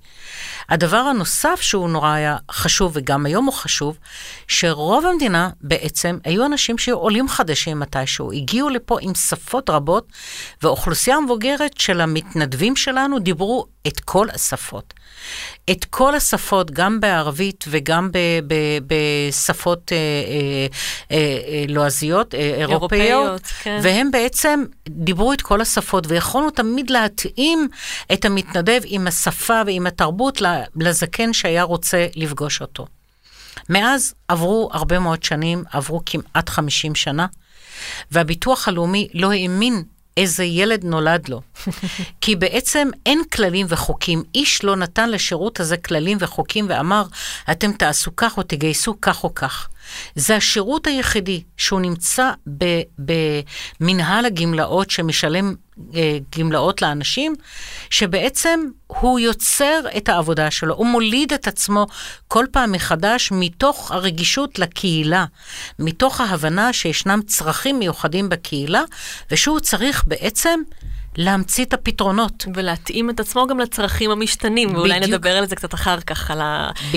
הדבר 0.69 0.97
הנוסף 0.97 1.61
שהוא 1.61 1.89
נורא 1.89 2.11
היה 2.11 2.37
חשוב, 2.51 2.91
וגם 2.95 3.25
היום 3.25 3.45
הוא 3.45 3.53
חשוב, 3.53 3.97
שרוב 4.47 5.05
המדינה 5.05 5.49
בעצם 5.61 6.17
היו 6.23 6.45
אנשים 6.45 6.77
שהיו 6.77 6.97
עולים 6.97 7.29
חדשים 7.29 7.79
מתישהו, 7.79 8.31
הגיעו 8.31 8.69
לפה 8.69 8.97
עם 9.01 9.15
שפות 9.15 9.69
רבות, 9.69 10.07
ואוכלוסייה 10.63 11.19
מבוגרת 11.19 11.77
של 11.77 12.01
המתנדבים 12.01 12.75
שלנו 12.75 13.19
דיברו 13.19 13.65
את 13.87 13.99
כל 13.99 14.27
השפות. 14.33 14.93
את 15.71 15.85
כל 15.85 16.15
השפות, 16.15 16.71
גם 16.71 16.99
בערבית 16.99 17.65
וגם 17.67 18.11
ב, 18.11 18.17
ב, 18.47 18.55
בשפות 18.87 19.91
אה, 19.91 19.97
אה, 19.97 20.67
אה, 21.11 21.17
אה 21.47 21.65
לועזיות, 21.67 22.35
אה, 22.35 22.39
אירופאיות, 22.39 22.91
אירופאיות 23.01 23.41
כן. 23.63 23.79
והם 23.83 24.11
בעצם 24.11 24.63
דיברו 24.89 25.33
את 25.33 25.41
כל 25.41 25.61
השפות, 25.61 26.07
ויכולנו 26.07 26.49
תמיד 26.49 26.89
להתאים 26.89 27.67
את 28.13 28.25
המתנדב 28.25 28.81
עם 28.85 29.07
השפה 29.07 29.61
ועם 29.65 29.87
התרבות 29.87 30.41
לזקן 30.75 31.33
שהיה 31.33 31.63
רוצה 31.63 32.07
לפגוש 32.15 32.61
אותו. 32.61 32.87
מאז 33.69 34.13
עברו 34.27 34.69
הרבה 34.73 34.99
מאוד 34.99 35.23
שנים, 35.23 35.63
עברו 35.71 36.01
כמעט 36.05 36.49
50 36.49 36.95
שנה, 36.95 37.25
והביטוח 38.11 38.67
הלאומי 38.67 39.07
לא 39.13 39.31
האמין 39.31 39.83
איזה 40.17 40.43
ילד 40.43 40.83
נולד 40.83 41.29
לו. 41.29 41.41
כי 42.21 42.35
בעצם 42.35 42.89
אין 43.05 43.21
כללים 43.33 43.65
וחוקים. 43.69 44.23
איש 44.35 44.63
לא 44.63 44.75
נתן 44.75 45.09
לשירות 45.09 45.59
הזה 45.59 45.77
כללים 45.77 46.17
וחוקים 46.21 46.65
ואמר, 46.69 47.03
אתם 47.51 47.71
תעשו 47.71 48.15
כך 48.15 48.37
או 48.37 48.43
תגייסו 48.43 48.95
כך 49.01 49.23
או 49.23 49.35
כך. 49.35 49.69
זה 50.15 50.35
השירות 50.35 50.87
היחידי 50.87 51.43
שהוא 51.57 51.81
נמצא 51.81 52.31
במנהל 53.79 54.25
הגמלאות 54.25 54.89
שמשלם 54.89 55.53
אה, 55.95 56.17
גמלאות 56.37 56.81
לאנשים, 56.81 57.35
שבעצם 57.89 58.59
הוא 58.87 59.19
יוצר 59.19 59.79
את 59.97 60.09
העבודה 60.09 60.51
שלו, 60.51 60.75
הוא 60.75 60.87
מוליד 60.87 61.33
את 61.33 61.47
עצמו 61.47 61.87
כל 62.27 62.45
פעם 62.51 62.71
מחדש 62.71 63.29
מתוך 63.31 63.91
הרגישות 63.91 64.59
לקהילה, 64.59 65.25
מתוך 65.79 66.21
ההבנה 66.21 66.73
שישנם 66.73 67.19
צרכים 67.27 67.79
מיוחדים 67.79 68.29
בקהילה, 68.29 68.81
ושהוא 69.31 69.59
צריך 69.59 70.03
בעצם 70.07 70.59
להמציא 71.17 71.65
את 71.65 71.73
הפתרונות. 71.73 72.45
ולהתאים 72.53 73.09
את 73.09 73.19
עצמו 73.19 73.47
גם 73.47 73.59
לצרכים 73.59 74.11
המשתנים, 74.11 74.67
בדיוק. 74.67 74.79
ואולי 74.79 74.99
נדבר 74.99 75.37
על 75.37 75.45
זה 75.45 75.55
קצת 75.55 75.73
אחר 75.73 75.99
כך, 75.99 76.31
על 76.31 76.41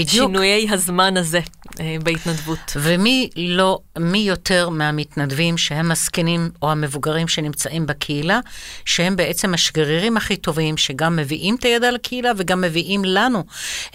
שינויי 0.06 0.68
הזמן 0.70 1.16
הזה 1.16 1.40
אה, 1.80 1.96
בהתנדבות. 2.02 2.76
ומי 2.76 3.30
לא, 3.36 3.78
מי 3.98 4.18
יותר 4.18 4.68
מהמתנדבים 4.68 5.58
שהם 5.58 5.90
הזקנים 5.90 6.50
או 6.62 6.70
המבוגרים 6.70 7.28
שנמצאים 7.28 7.86
בקהילה, 7.86 8.40
שהם 8.84 9.16
בעצם 9.16 9.54
השגרירים 9.54 10.16
הכי 10.16 10.36
טובים, 10.36 10.76
שגם 10.76 11.16
מביאים 11.16 11.54
את 11.54 11.64
הידע 11.64 11.90
לקהילה 11.90 12.32
וגם 12.36 12.60
מביאים 12.60 13.04
לנו 13.04 13.44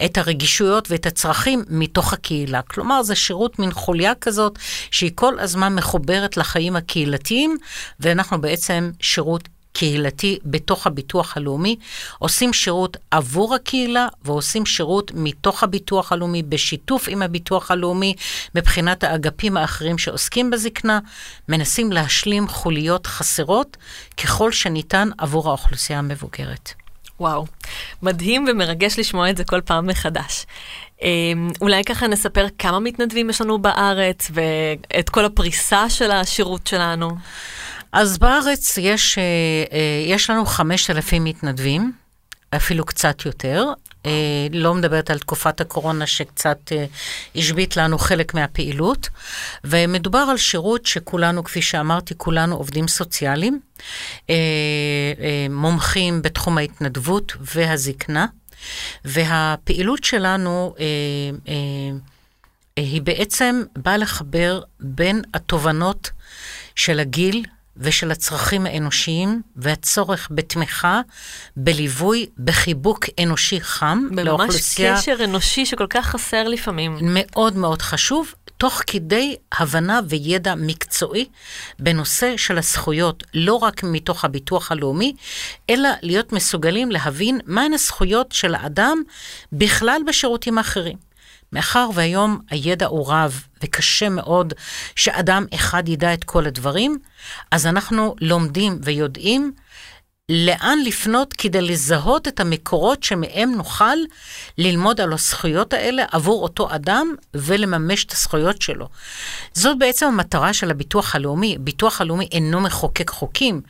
את 0.04 0.18
הרגישויות 0.18 0.90
ואת 0.90 1.06
הצרכים 1.06 1.64
מתוך 1.68 2.12
הקהילה. 2.12 2.62
כלומר, 2.62 3.02
זה 3.02 3.14
שירות 3.14 3.58
מין 3.58 3.72
חוליה 3.72 4.14
כזאת, 4.14 4.58
שהיא 4.90 5.10
כל 5.14 5.38
הזמן 5.38 5.74
מחוברת 5.74 6.36
לחיים 6.36 6.76
הקהילתיים, 6.76 7.56
ואנחנו 8.00 8.40
בעצם 8.40 8.90
שירות 9.00 9.48
קהילתי 9.72 10.38
בתוך 10.44 10.86
הביטוח 10.86 11.36
הלאומי, 11.36 11.76
עושים 12.18 12.52
שירות 12.52 12.96
עבור 13.10 13.54
הקהילה 13.54 14.08
ועושים 14.24 14.66
שירות 14.66 15.12
מתוך 15.14 15.62
הביטוח 15.62 16.12
הלאומי, 16.12 16.42
בשיתוף 16.42 17.04
עם 17.08 17.22
הביטוח 17.22 17.70
הלאומי, 17.70 18.14
מבחינת 18.54 19.04
האגפים 19.04 19.56
האחרים 19.56 19.98
שעוסקים 19.98 20.50
בזקנה, 20.50 20.98
מנסים 21.48 21.92
להשלים 21.92 22.48
חוליות 22.48 23.06
חסרות 23.06 23.76
ככל 24.16 24.52
שניתן 24.52 25.08
עבור 25.18 25.48
האוכלוסייה 25.48 25.98
המבוגרת. 25.98 26.72
וואו, 27.20 27.46
מדהים 28.02 28.46
ומרגש 28.50 28.98
לשמוע 28.98 29.30
את 29.30 29.36
זה 29.36 29.44
כל 29.44 29.60
פעם 29.60 29.86
מחדש. 29.86 30.46
אמ, 31.02 31.50
אולי 31.60 31.84
ככה 31.84 32.06
נספר 32.06 32.46
כמה 32.58 32.80
מתנדבים 32.80 33.30
יש 33.30 33.40
לנו 33.40 33.58
בארץ 33.58 34.30
ואת 34.34 35.10
כל 35.10 35.24
הפריסה 35.24 35.90
של 35.90 36.10
השירות 36.10 36.66
שלנו. 36.66 37.10
אז 37.92 38.18
בארץ 38.18 38.78
יש, 38.78 39.18
אה, 39.18 39.22
אה, 39.72 40.04
יש 40.06 40.30
לנו 40.30 40.46
5,000 40.46 41.24
מתנדבים, 41.24 41.92
אפילו 42.56 42.84
קצת 42.84 43.26
יותר. 43.26 43.66
אה, 44.06 44.10
לא 44.52 44.74
מדברת 44.74 45.10
על 45.10 45.18
תקופת 45.18 45.60
הקורונה 45.60 46.06
שקצת 46.06 46.58
השבית 47.36 47.76
לנו 47.76 47.98
חלק 47.98 48.34
מהפעילות, 48.34 49.08
ומדובר 49.64 50.18
על 50.18 50.36
שירות 50.36 50.86
שכולנו, 50.86 51.44
כפי 51.44 51.62
שאמרתי, 51.62 52.14
כולנו 52.16 52.56
עובדים 52.56 52.88
סוציאליים, 52.88 53.60
מומחים 55.50 56.22
בתחום 56.22 56.58
ההתנדבות 56.58 57.32
והזקנה, 57.40 58.26
והפעילות 59.04 60.04
שלנו 60.04 60.74
היא 62.76 63.02
בעצם 63.02 63.62
באה 63.76 63.96
לחבר 63.96 64.62
בין 64.80 65.22
התובנות 65.34 66.10
של 66.76 67.00
הגיל, 67.00 67.44
ושל 67.76 68.10
הצרכים 68.10 68.66
האנושיים 68.66 69.42
והצורך 69.56 70.28
בתמיכה, 70.30 71.00
בליווי, 71.56 72.26
בחיבוק 72.38 73.04
אנושי 73.22 73.60
חם 73.60 74.08
ממש 74.10 74.24
לאוכלוסייה. 74.24 74.96
קשר 74.96 75.16
אנושי 75.24 75.66
שכל 75.66 75.86
כך 75.90 76.06
חסר 76.06 76.48
לפעמים. 76.48 76.98
מאוד 77.00 77.56
מאוד 77.56 77.82
חשוב, 77.82 78.34
תוך 78.56 78.82
כדי 78.86 79.36
הבנה 79.52 80.00
וידע 80.08 80.54
מקצועי 80.54 81.24
בנושא 81.78 82.36
של 82.36 82.58
הזכויות, 82.58 83.24
לא 83.34 83.54
רק 83.54 83.82
מתוך 83.82 84.24
הביטוח 84.24 84.72
הלאומי, 84.72 85.14
אלא 85.70 85.88
להיות 86.02 86.32
מסוגלים 86.32 86.90
להבין 86.90 87.40
מהן 87.46 87.72
הזכויות 87.72 88.32
של 88.32 88.54
האדם 88.54 89.02
בכלל 89.52 90.00
בשירותים 90.06 90.58
האחרים. 90.58 90.96
מאחר 91.52 91.88
והיום 91.94 92.38
הידע 92.50 92.86
הוא 92.86 93.12
רב 93.12 93.42
וקשה 93.62 94.08
מאוד 94.08 94.54
שאדם 94.96 95.46
אחד 95.54 95.88
ידע 95.88 96.14
את 96.14 96.24
כל 96.24 96.46
הדברים, 96.46 96.98
אז 97.50 97.66
אנחנו 97.66 98.14
לומדים 98.20 98.78
ויודעים 98.82 99.52
לאן 100.28 100.78
לפנות 100.84 101.32
כדי 101.32 101.60
לזהות 101.60 102.28
את 102.28 102.40
המקורות 102.40 103.02
שמהם 103.02 103.54
נוכל 103.54 103.96
ללמוד 104.58 105.00
על 105.00 105.12
הזכויות 105.12 105.72
האלה 105.72 106.04
עבור 106.10 106.42
אותו 106.42 106.74
אדם 106.74 107.14
ולממש 107.34 108.04
את 108.04 108.12
הזכויות 108.12 108.62
שלו. 108.62 108.88
זאת 109.52 109.78
בעצם 109.78 110.06
המטרה 110.06 110.52
של 110.52 110.70
הביטוח 110.70 111.14
הלאומי. 111.14 111.56
ביטוח 111.60 112.00
הלאומי 112.00 112.28
אינו 112.32 112.60
מחוקק 112.60 113.10
חוקים. 113.10 113.60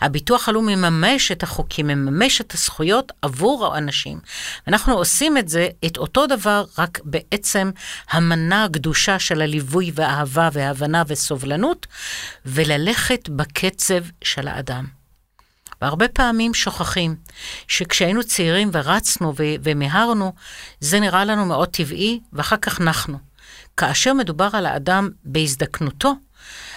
הביטוח 0.00 0.48
הלאומי 0.48 0.74
מממש 0.74 1.32
את 1.32 1.42
החוקים, 1.42 1.86
מממש 1.86 2.40
את 2.40 2.54
הזכויות 2.54 3.12
עבור 3.22 3.74
האנשים. 3.74 4.18
אנחנו 4.68 4.94
עושים 4.94 5.38
את 5.38 5.48
זה, 5.48 5.68
את 5.86 5.96
אותו 5.96 6.26
דבר, 6.26 6.64
רק 6.78 7.00
בעצם 7.04 7.70
המנה 8.10 8.64
הקדושה 8.64 9.18
של 9.18 9.42
הליווי 9.42 9.90
והאהבה 9.94 10.48
וההבנה 10.52 11.02
וסובלנות, 11.06 11.86
וללכת 12.46 13.28
בקצב 13.28 14.02
של 14.24 14.48
האדם. 14.48 15.01
והרבה 15.82 16.08
פעמים 16.08 16.54
שוכחים 16.54 17.16
שכשהיינו 17.68 18.24
צעירים 18.24 18.70
ורצנו 18.72 19.34
ו- 19.36 19.54
ומיהרנו, 19.62 20.32
זה 20.80 21.00
נראה 21.00 21.24
לנו 21.24 21.46
מאוד 21.46 21.68
טבעי, 21.68 22.20
ואחר 22.32 22.56
כך 22.56 22.80
נחנו. 22.80 23.18
כאשר 23.76 24.12
מדובר 24.12 24.48
על 24.52 24.66
האדם 24.66 25.08
בהזדקנותו, 25.24 26.12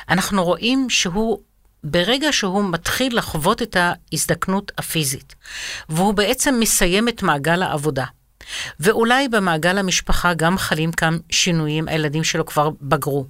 אנחנו 0.10 0.44
רואים 0.44 0.90
שהוא 0.90 1.40
ברגע 1.84 2.32
שהוא 2.32 2.64
מתחיל 2.72 3.18
לחוות 3.18 3.62
את 3.62 3.78
ההזדקנות 3.80 4.72
הפיזית, 4.78 5.36
והוא 5.90 6.14
בעצם 6.14 6.56
מסיים 6.60 7.08
את 7.08 7.24
מעגל 7.24 7.64
העבודה. 7.64 8.06
ואולי 8.80 9.28
במעגל 9.28 9.78
המשפחה 9.78 10.34
גם 10.34 10.58
חלים 10.58 10.92
כאן 10.92 11.18
שינויים, 11.30 11.88
הילדים 11.88 12.24
שלו 12.24 12.46
כבר 12.46 12.70
בגרו, 12.82 13.26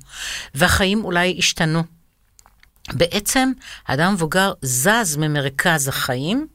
והחיים 0.56 1.06
אולי 1.06 1.36
השתנו. 1.38 1.95
בעצם 2.94 3.52
האדם 3.88 4.08
המבוגר 4.08 4.54
זז 4.62 5.18
ממרכז 5.18 5.88
החיים, 5.88 6.48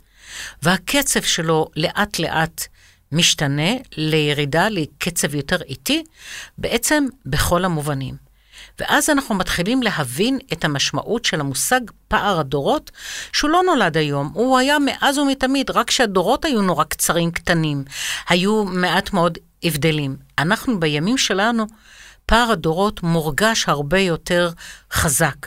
והקצב 0.63 1.23
שלו 1.23 1.69
לאט 1.77 2.19
לאט 2.19 2.67
משתנה 3.13 3.71
לירידה, 3.97 4.69
לקצב 4.69 5.35
יותר 5.35 5.63
איטי, 5.63 6.05
בעצם 6.59 7.07
בכל 7.27 7.65
המובנים. 7.65 8.31
ואז 8.79 9.11
אנחנו 9.11 9.35
מתחילים 9.35 9.83
להבין 9.83 10.39
את 10.53 10.65
המשמעות 10.65 11.25
של 11.25 11.41
המושג 11.41 11.81
פער 12.09 12.41
הדורות, 12.41 12.91
שהוא 13.33 13.51
לא 13.51 13.63
נולד 13.67 13.97
היום, 13.97 14.31
הוא 14.35 14.59
היה 14.59 14.79
מאז 14.79 15.19
ומתמיד, 15.19 15.71
רק 15.71 15.91
שהדורות 15.91 16.45
היו 16.45 16.63
נורא 16.63 16.85
קצרים, 16.85 17.31
קטנים. 17.31 17.85
היו 18.29 18.65
מעט 18.65 19.13
מאוד 19.13 19.39
הבדלים. 19.65 20.17
אנחנו 20.39 20.81
בימים 20.81 21.19
שלנו, 21.19 21.67
פער 22.27 22.51
הדורות 22.51 23.03
מורגש 23.03 23.65
הרבה 23.69 23.99
יותר 23.99 24.51
חזק. 24.93 25.47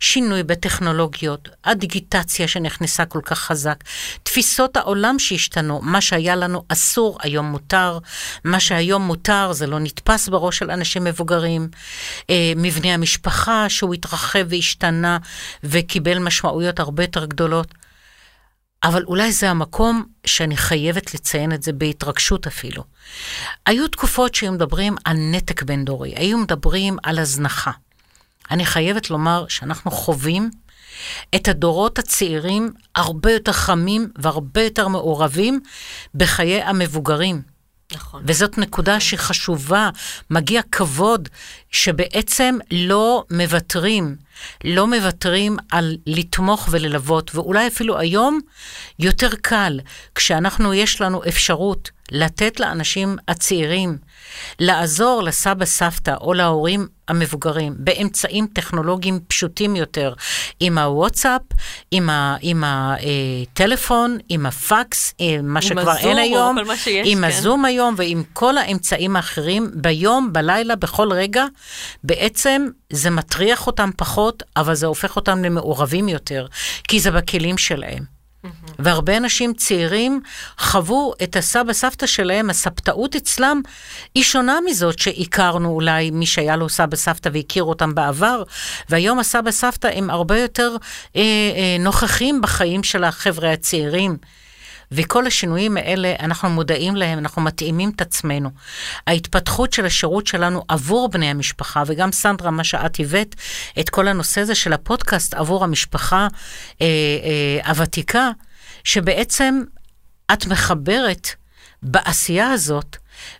שינוי 0.00 0.42
בטכנולוגיות, 0.42 1.48
הדיגיטציה 1.64 2.48
שנכנסה 2.48 3.04
כל 3.04 3.20
כך 3.24 3.38
חזק, 3.38 3.84
תפיסות 4.22 4.76
העולם 4.76 5.18
שהשתנו, 5.18 5.80
מה 5.82 6.00
שהיה 6.00 6.36
לנו 6.36 6.62
אסור, 6.68 7.18
היום 7.22 7.46
מותר, 7.46 7.98
מה 8.44 8.60
שהיום 8.60 9.02
מותר 9.02 9.52
זה 9.52 9.66
לא 9.66 9.78
נתפס 9.78 10.28
בראש 10.28 10.58
של 10.58 10.70
אנשים 10.70 11.04
מבוגרים, 11.04 11.68
אה, 12.30 12.52
מבנה 12.56 12.94
המשפחה 12.94 13.68
שהוא 13.68 13.94
התרחב 13.94 14.46
והשתנה 14.48 15.18
וקיבל 15.64 16.18
משמעויות 16.18 16.80
הרבה 16.80 17.02
יותר 17.02 17.24
גדולות. 17.24 17.74
אבל 18.82 19.04
אולי 19.04 19.32
זה 19.32 19.50
המקום 19.50 20.04
שאני 20.26 20.56
חייבת 20.56 21.14
לציין 21.14 21.52
את 21.52 21.62
זה 21.62 21.72
בהתרגשות 21.72 22.46
אפילו. 22.46 22.84
היו 23.66 23.88
תקופות 23.88 24.34
שהיו 24.34 24.52
מדברים 24.52 24.96
על 25.04 25.16
נתק 25.16 25.62
בין 25.62 25.84
דורי, 25.84 26.12
היו 26.16 26.38
מדברים 26.38 26.96
על 27.02 27.18
הזנחה. 27.18 27.70
אני 28.50 28.66
חייבת 28.66 29.10
לומר 29.10 29.44
שאנחנו 29.48 29.90
חווים 29.90 30.50
את 31.34 31.48
הדורות 31.48 31.98
הצעירים 31.98 32.72
הרבה 32.94 33.32
יותר 33.32 33.52
חמים 33.52 34.08
והרבה 34.18 34.62
יותר 34.62 34.88
מעורבים 34.88 35.60
בחיי 36.14 36.62
המבוגרים. 36.62 37.42
נכון. 37.92 38.22
וזאת 38.26 38.58
נקודה 38.58 38.96
נכון. 38.96 39.00
שחשובה, 39.00 39.90
מגיע 40.30 40.62
כבוד 40.72 41.28
שבעצם 41.70 42.58
לא 42.70 43.24
מוותרים, 43.30 44.16
לא 44.64 44.86
מוותרים 44.86 45.56
על 45.70 45.96
לתמוך 46.06 46.68
וללוות, 46.70 47.34
ואולי 47.34 47.66
אפילו 47.66 47.98
היום 47.98 48.40
יותר 48.98 49.30
קל, 49.42 49.80
כשאנחנו, 50.14 50.74
יש 50.74 51.00
לנו 51.00 51.22
אפשרות 51.28 51.90
לתת 52.12 52.60
לאנשים 52.60 53.16
הצעירים, 53.28 53.98
לעזור 54.58 55.22
לסבא 55.22 55.64
סבתא 55.64 56.14
או 56.20 56.34
להורים 56.34 56.86
המבוגרים 57.08 57.74
באמצעים 57.78 58.46
טכנולוגיים 58.52 59.20
פשוטים 59.28 59.76
יותר, 59.76 60.14
עם 60.60 60.78
הוואטסאפ, 60.78 61.40
עם, 61.90 62.10
ה, 62.10 62.36
עם 62.40 62.64
הטלפון, 62.66 64.18
עם 64.28 64.46
הפקס, 64.46 65.14
עם 65.18 65.46
מה 65.46 65.62
שכבר 65.62 65.96
אין 65.96 66.18
היום, 66.18 66.58
שיש, 66.76 67.08
עם 67.10 67.18
כן. 67.18 67.24
הזום 67.24 67.64
היום 67.64 67.94
ועם 67.96 68.22
כל 68.32 68.58
האמצעים 68.58 69.16
האחרים, 69.16 69.70
ביום, 69.74 70.32
בלילה, 70.32 70.76
בכל 70.76 71.12
רגע, 71.12 71.44
בעצם 72.04 72.66
זה 72.90 73.10
מטריח 73.10 73.66
אותם 73.66 73.90
פחות, 73.96 74.42
אבל 74.56 74.74
זה 74.74 74.86
הופך 74.86 75.16
אותם 75.16 75.44
למעורבים 75.44 76.08
יותר, 76.08 76.46
כי 76.88 77.00
זה 77.00 77.10
בכלים 77.10 77.58
שלהם. 77.58 78.19
והרבה 78.78 79.16
אנשים 79.16 79.54
צעירים 79.54 80.20
חוו 80.58 81.12
את 81.22 81.36
הסבא 81.36 81.72
סבתא 81.72 82.06
שלהם, 82.06 82.50
הסבתאות 82.50 83.16
אצלם 83.16 83.60
היא 84.14 84.22
שונה 84.22 84.58
מזאת 84.66 84.98
שהכרנו 84.98 85.68
אולי 85.68 86.10
מי 86.10 86.26
שהיה 86.26 86.56
לו 86.56 86.68
סבא 86.68 86.96
סבתא 86.96 87.30
והכירו 87.32 87.68
אותם 87.68 87.94
בעבר, 87.94 88.42
והיום 88.88 89.18
הסבא 89.18 89.50
סבתא 89.50 89.90
הם 89.94 90.10
הרבה 90.10 90.38
יותר 90.38 90.76
אה, 91.16 91.20
אה, 91.20 91.76
נוכחים 91.80 92.40
בחיים 92.40 92.82
של 92.82 93.04
החבר'ה 93.04 93.52
הצעירים. 93.52 94.16
וכל 94.92 95.26
השינויים 95.26 95.76
האלה, 95.76 96.14
אנחנו 96.20 96.50
מודעים 96.50 96.96
להם, 96.96 97.18
אנחנו 97.18 97.42
מתאימים 97.42 97.90
את 97.96 98.00
עצמנו. 98.00 98.50
ההתפתחות 99.06 99.72
של 99.72 99.86
השירות 99.86 100.26
שלנו 100.26 100.64
עבור 100.68 101.08
בני 101.08 101.26
המשפחה, 101.26 101.82
וגם 101.86 102.12
סנדרה, 102.12 102.50
מה 102.50 102.64
שאת 102.64 103.00
הבאת, 103.00 103.34
את 103.80 103.90
כל 103.90 104.08
הנושא 104.08 104.40
הזה 104.40 104.54
של 104.54 104.72
הפודקאסט 104.72 105.34
עבור 105.34 105.64
המשפחה 105.64 106.28
אה, 106.82 106.86
אה, 106.86 107.68
הוותיקה, 107.68 108.30
שבעצם 108.84 109.62
את 110.32 110.46
מחברת 110.46 111.28
בעשייה 111.82 112.50
הזאת 112.50 112.96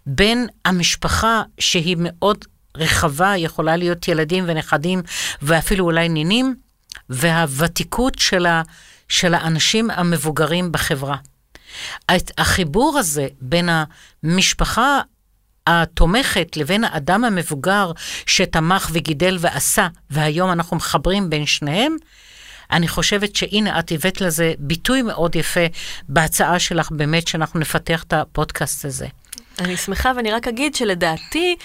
בין 0.07 0.47
המשפחה 0.65 1.43
שהיא 1.59 1.97
מאוד 1.99 2.45
רחבה, 2.77 3.37
יכולה 3.37 3.77
להיות 3.77 4.09
ילדים 4.09 4.45
ונכדים 4.47 5.03
ואפילו 5.43 5.85
אולי 5.85 6.09
נינים, 6.09 6.55
והוותיקות 7.09 8.19
של, 8.19 8.47
ה, 8.47 8.63
של 9.09 9.35
האנשים 9.35 9.91
המבוגרים 9.91 10.73
בחברה. 10.73 11.17
החיבור 12.39 12.99
הזה 12.99 13.27
בין 13.41 13.69
המשפחה 14.23 15.01
התומכת 15.67 16.57
לבין 16.57 16.85
האדם 16.85 17.25
המבוגר 17.25 17.93
שתמך 18.27 18.91
וגידל 18.93 19.37
ועשה, 19.41 19.89
והיום 20.11 20.53
אנחנו 20.53 20.77
מחברים 20.77 21.31
בין 21.31 21.47
שניהם, 21.47 21.97
אני 22.73 22.89
חושבת 22.89 23.37
שהנה, 23.37 23.79
את 23.79 23.93
הבאת 23.93 24.21
לזה 24.21 24.53
ביטוי 24.59 25.03
מאוד 25.03 25.37
יפה 25.37 25.67
בהצעה 26.09 26.59
שלך, 26.59 26.91
באמת, 26.91 27.29
שאנחנו 27.29 27.61
נפתח 27.61 28.03
את 28.03 28.13
הפודקאסט 28.13 28.85
הזה. 28.85 29.07
אני 29.59 29.77
שמחה, 29.77 30.13
ואני 30.17 30.33
רק 30.33 30.49
אגיד 30.49 30.75
שלדעתי, 30.75 31.57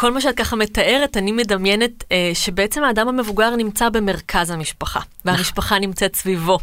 כל 0.00 0.12
מה 0.12 0.20
שאת 0.20 0.36
ככה 0.36 0.56
מתארת, 0.56 1.16
אני 1.16 1.32
מדמיינת 1.32 2.04
אה, 2.12 2.30
שבעצם 2.34 2.84
האדם 2.84 3.08
המבוגר 3.08 3.56
נמצא 3.56 3.88
במרכז 3.88 4.50
המשפחה, 4.50 5.00
והמשפחה 5.24 5.78
נמצאת 5.78 6.16
סביבו, 6.16 6.58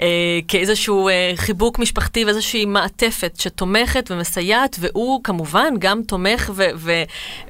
אה, 0.00 0.06
כאיזשהו 0.48 1.08
אה, 1.08 1.32
חיבוק 1.36 1.78
משפחתי 1.78 2.24
ואיזושהי 2.24 2.64
מעטפת 2.64 3.40
שתומכת 3.40 4.10
ומסייעת, 4.10 4.76
והוא 4.80 5.24
כמובן 5.24 5.74
גם 5.78 6.02
תומך 6.02 6.50
ו- 6.54 6.62
ו- 6.76 7.02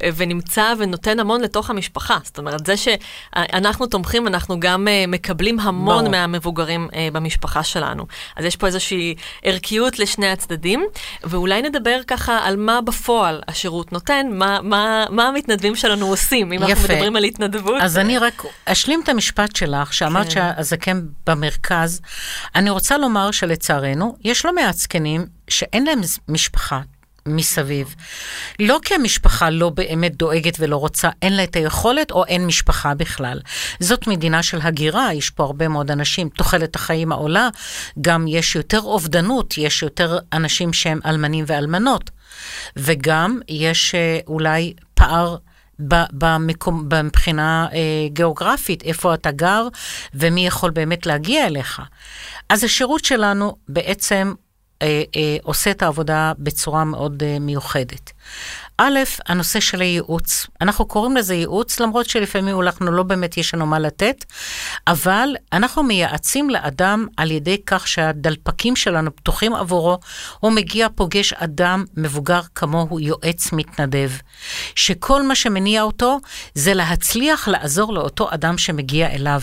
אה, 0.03 0.09
ונמצא 0.16 0.75
ונותן 0.79 1.21
המון 1.21 1.40
לתוך 1.40 1.71
המשפחה. 1.71 2.18
זאת 2.25 2.38
אומרת, 2.38 2.66
זה 2.66 2.75
שאנחנו 2.77 3.87
תומכים, 3.87 4.27
אנחנו 4.27 4.61
גם 4.61 4.88
אה, 4.88 5.05
מקבלים 5.09 5.61
המון 5.61 5.99
ברור. 5.99 6.11
מהמבוגרים 6.11 6.88
אה, 6.95 7.09
במשפחה 7.12 7.62
שלנו. 7.62 8.07
אז 8.37 8.45
יש 8.45 8.57
פה 8.57 8.66
איזושהי 8.66 9.14
ערכיות 9.42 9.99
לשני 9.99 10.29
הצדדים, 10.29 10.85
ואולי 11.25 11.62
נדבר 11.62 12.01
ככה 12.07 12.38
על 12.42 12.57
מה 12.57 12.81
בפועל 12.81 13.40
השירות 13.49 13.92
נותן, 13.92 14.27
מה, 14.33 14.59
מה, 14.62 15.05
מה 15.11 15.21
מה 15.22 15.28
המתנדבים 15.28 15.76
שלנו 15.76 16.06
עושים, 16.06 16.52
אם 16.52 16.62
אנחנו 16.62 16.85
יפה. 16.85 16.92
מדברים 16.92 17.16
על 17.16 17.24
התנדבות. 17.24 17.82
אז 17.82 17.98
אני 17.98 18.18
רק 18.18 18.42
אשלים 18.66 19.00
את 19.04 19.08
המשפט 19.08 19.56
שלך, 19.56 19.94
שאמרת 19.94 20.24
כן. 20.24 20.30
שהזקן 20.30 21.02
במרכז. 21.26 22.00
אני 22.54 22.70
רוצה 22.70 22.98
לומר 22.98 23.30
שלצערנו, 23.30 24.16
יש 24.24 24.44
לא 24.44 24.54
מעט 24.54 24.74
זקנים 24.74 25.26
שאין 25.48 25.85
להם 25.85 26.00
משפחה. 26.28 26.80
מסביב. 27.26 27.94
לא 28.61 28.78
כי 28.85 28.94
המשפחה 28.94 29.50
לא 29.50 29.70
באמת 29.70 30.16
דואגת 30.16 30.56
ולא 30.61 30.76
רוצה, 30.76 31.11
אין 31.22 31.37
לה 31.37 31.44
את 31.44 31.56
היכולת 31.56 32.11
או 32.11 32.24
אין 32.24 32.46
משפחה 32.46 32.94
בכלל. 32.94 33.40
זאת 33.80 34.06
מדינה 34.06 34.42
של 34.42 34.58
הגירה, 34.62 35.14
יש 35.14 35.30
פה 35.30 35.44
הרבה 35.44 35.68
מאוד 35.68 35.90
אנשים, 35.90 36.28
תוחלת 36.28 36.74
החיים 36.74 37.12
העולה, 37.12 37.48
גם 38.00 38.26
יש 38.28 38.56
יותר 38.56 38.80
אובדנות, 38.80 39.58
יש 39.58 39.82
יותר 39.82 40.18
אנשים 40.32 40.72
שהם 40.72 41.00
אלמנים 41.06 41.44
ואלמנות. 41.48 42.11
וגם 42.76 43.40
יש 43.48 43.94
אה, 43.94 44.18
אולי 44.26 44.74
פער 45.03 45.37
במקום, 46.12 46.88
מבחינה 47.05 47.67
אה, 47.73 47.79
גיאוגרפית, 48.09 48.83
איפה 48.83 49.15
אתה 49.15 49.31
גר 49.31 49.69
ומי 50.15 50.47
יכול 50.47 50.71
באמת 50.71 51.07
להגיע 51.07 51.47
אליך. 51.47 51.83
אז 52.49 52.65
השירות 52.65 53.05
שלנו 53.05 53.57
בעצם 53.69 54.33
אה, 54.83 55.03
אה, 55.17 55.37
עושה 55.43 55.71
את 55.71 55.83
העבודה 55.83 56.33
בצורה 56.38 56.85
מאוד 56.85 57.23
אה, 57.23 57.38
מיוחדת. 57.41 58.12
א', 58.78 58.98
הנושא 59.28 59.61
של 59.61 59.80
הייעוץ. 59.80 60.46
אנחנו 60.61 60.87
קוראים 60.87 61.16
לזה 61.16 61.35
ייעוץ, 61.35 61.80
למרות 61.80 62.08
שלפעמים 62.08 62.61
אנחנו 62.61 62.92
לא 62.92 63.02
באמת 63.02 63.37
יש 63.37 63.54
לנו 63.54 63.66
מה 63.66 63.78
לתת, 63.78 64.24
אבל 64.87 65.28
אנחנו 65.52 65.82
מייעצים 65.82 66.50
לאדם 66.50 67.06
על 67.16 67.30
ידי 67.30 67.56
כך 67.66 67.88
שהדלפקים 67.88 68.76
שלנו 68.76 69.16
פתוחים 69.16 69.54
עבורו, 69.54 69.98
הוא 70.40 70.52
מגיע, 70.52 70.88
פוגש 70.94 71.32
אדם 71.32 71.85
מבוגר 71.96 72.40
כמוהו, 72.54 73.00
יועץ 73.00 73.52
מתנדב, 73.52 74.11
שכל 74.74 75.22
מה 75.22 75.35
שמניע 75.35 75.82
אותו 75.82 76.18
זה 76.54 76.74
להצליח 76.74 77.48
לעזור 77.48 77.92
לאותו 77.92 78.28
אדם 78.35 78.58
שמגיע 78.58 79.11
אליו. 79.11 79.40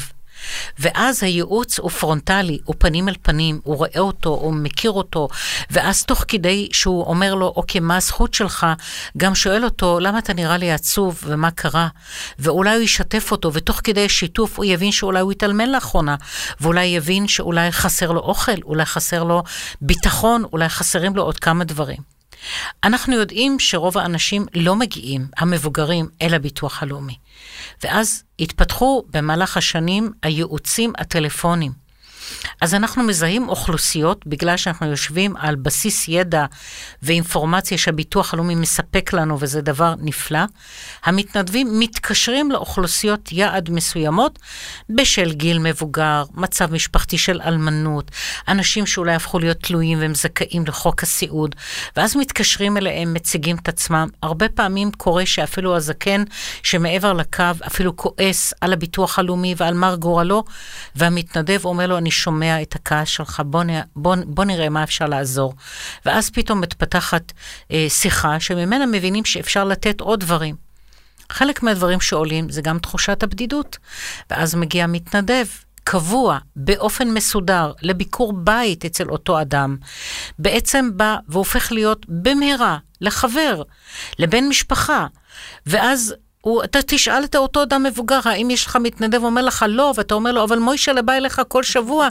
ואז 0.80 1.23
הייעוץ 1.23 1.80
הוא 1.80 1.89
פרונטלי, 1.89 2.60
הוא 2.63 2.75
פנים 2.78 3.10
אל 3.10 3.15
פנים, 3.21 3.60
הוא 3.63 3.75
רואה 3.78 3.99
אותו, 3.99 4.30
הוא 4.30 4.54
מכיר 4.54 4.91
אותו, 4.91 5.28
ואז 5.69 6.06
תוך 6.06 6.25
כדי 6.28 6.69
שהוא 6.71 7.04
אומר 7.04 7.36
לו, 7.36 7.54
אוקיי, 7.56 7.82
מה 7.82 7.97
הזכות 7.97 8.34
שלך, 8.34 8.65
גם 9.17 9.36
שואל 9.36 9.65
אותו, 9.65 9.99
למה 9.99 10.19
אתה 10.19 10.34
נראה 10.34 10.58
לי 10.58 10.71
עצוב 10.71 11.23
ומה 11.25 11.52
קרה? 11.52 11.88
ואולי 12.39 12.75
הוא 12.75 12.84
ישתף 12.84 13.32
אותו, 13.32 13.54
ותוך 13.54 13.82
כדי 13.84 14.10
שיתוף 14.10 14.58
הוא 14.58 14.65
יבין 14.65 14.91
שאולי 14.91 15.19
הוא 15.19 15.32
התאלמן 15.32 15.69
לאחרונה, 15.69 16.15
ואולי 16.62 16.86
יבין 16.86 17.28
שאולי 17.28 17.71
חסר 17.71 18.12
לו 18.12 18.19
אוכל, 18.19 18.62
אולי 18.63 18.86
חסר 18.86 19.23
לו 19.23 19.43
ביטחון, 19.82 20.43
אולי 20.54 20.69
חסרים 20.69 21.15
לו 21.15 21.23
עוד 21.23 21.39
כמה 21.39 21.63
דברים. 21.63 22.18
אנחנו 22.84 23.13
יודעים 23.15 23.60
שרוב 23.60 23.97
האנשים 23.97 24.45
לא 24.54 24.75
מגיעים, 24.75 25.28
המבוגרים, 25.38 26.10
אל 26.21 26.34
הביטוח 26.34 26.84
הלאומי. 26.84 27.15
ואז 27.84 28.23
התפתחו 28.39 29.04
במהלך 29.10 29.58
השנים 29.58 30.12
הייעוצים 30.23 30.93
הטלפונים. 30.97 31.88
אז 32.61 32.75
אנחנו 32.75 33.03
מזהים 33.03 33.49
אוכלוסיות, 33.49 34.27
בגלל 34.27 34.57
שאנחנו 34.57 34.87
יושבים 34.87 35.37
על 35.37 35.55
בסיס 35.55 36.07
ידע 36.07 36.45
ואינפורמציה 37.03 37.77
שהביטוח 37.77 38.33
הלאומי 38.33 38.55
מספק 38.55 39.13
לנו, 39.13 39.37
וזה 39.39 39.61
דבר 39.61 39.93
נפלא. 40.01 40.39
המתנדבים 41.03 41.79
מתקשרים 41.79 42.51
לאוכלוסיות 42.51 43.31
יעד 43.31 43.69
מסוימות 43.69 44.39
בשל 44.89 45.33
גיל 45.33 45.59
מבוגר, 45.59 46.23
מצב 46.33 46.73
משפחתי 46.73 47.17
של 47.17 47.41
אלמנות, 47.45 48.11
אנשים 48.47 48.85
שאולי 48.85 49.13
הפכו 49.13 49.39
להיות 49.39 49.57
תלויים 49.57 49.99
והם 49.99 50.15
זכאים 50.15 50.63
לחוק 50.67 51.03
הסיעוד, 51.03 51.55
ואז 51.97 52.15
מתקשרים 52.15 52.77
אליהם, 52.77 53.13
מציגים 53.13 53.55
את 53.55 53.69
עצמם. 53.69 54.07
הרבה 54.23 54.49
פעמים 54.49 54.91
קורה 54.91 55.25
שאפילו 55.25 55.75
הזקן 55.75 56.23
שמעבר 56.63 57.13
לקו 57.13 57.43
אפילו 57.67 57.97
כועס 57.97 58.53
על 58.61 58.73
הביטוח 58.73 59.19
הלאומי 59.19 59.55
ועל 59.57 59.73
מר 59.73 59.95
גורלו, 59.95 60.43
והמתנדב 60.95 61.65
אומר 61.65 61.87
לו, 61.87 61.97
אני 61.97 62.11
שומע 62.19 62.62
את 62.62 62.75
הכעס 62.75 63.08
שלך, 63.08 63.41
בוא, 63.45 63.63
נ, 63.63 63.69
בוא, 63.95 64.15
בוא 64.25 64.45
נראה 64.45 64.69
מה 64.69 64.84
אפשר 64.84 65.05
לעזור. 65.05 65.53
ואז 66.05 66.29
פתאום 66.29 66.62
מתפתחת 66.62 67.32
אה, 67.71 67.86
שיחה 67.89 68.39
שממנה 68.39 68.86
מבינים 68.86 69.25
שאפשר 69.25 69.63
לתת 69.63 70.01
עוד 70.01 70.19
דברים. 70.19 70.55
חלק 71.29 71.63
מהדברים 71.63 72.01
שעולים 72.01 72.49
זה 72.49 72.62
גם 72.62 72.79
תחושת 72.79 73.23
הבדידות, 73.23 73.77
ואז 74.29 74.55
מגיע 74.55 74.88
מתנדב. 74.88 75.45
קבוע, 75.84 76.38
באופן 76.55 77.08
מסודר, 77.08 77.71
לביקור 77.82 78.34
בית 78.34 78.86
אצל 78.86 79.10
אותו 79.10 79.41
אדם, 79.41 79.77
בעצם 80.39 80.89
בא 80.95 81.17
והופך 81.27 81.71
להיות 81.71 82.05
במהרה 82.10 82.77
לחבר, 83.01 83.63
לבן 84.19 84.43
משפחה, 84.43 85.08
ואז 85.65 86.15
הוא, 86.41 86.63
אתה 86.63 86.80
תשאל 86.88 87.23
את 87.23 87.36
אותו 87.36 87.63
אדם 87.63 87.84
מבוגר, 87.84 88.19
האם 88.25 88.49
יש 88.49 88.65
לך 88.65 88.75
מתנדב, 88.75 89.23
אומר 89.23 89.41
לך 89.41 89.65
לא, 89.69 89.93
ואתה 89.95 90.13
אומר 90.13 90.32
לו, 90.32 90.43
אבל 90.43 90.60
מוישלה 90.60 91.02
בא 91.02 91.13
אליך 91.13 91.41
כל 91.47 91.63
שבוע. 91.63 92.08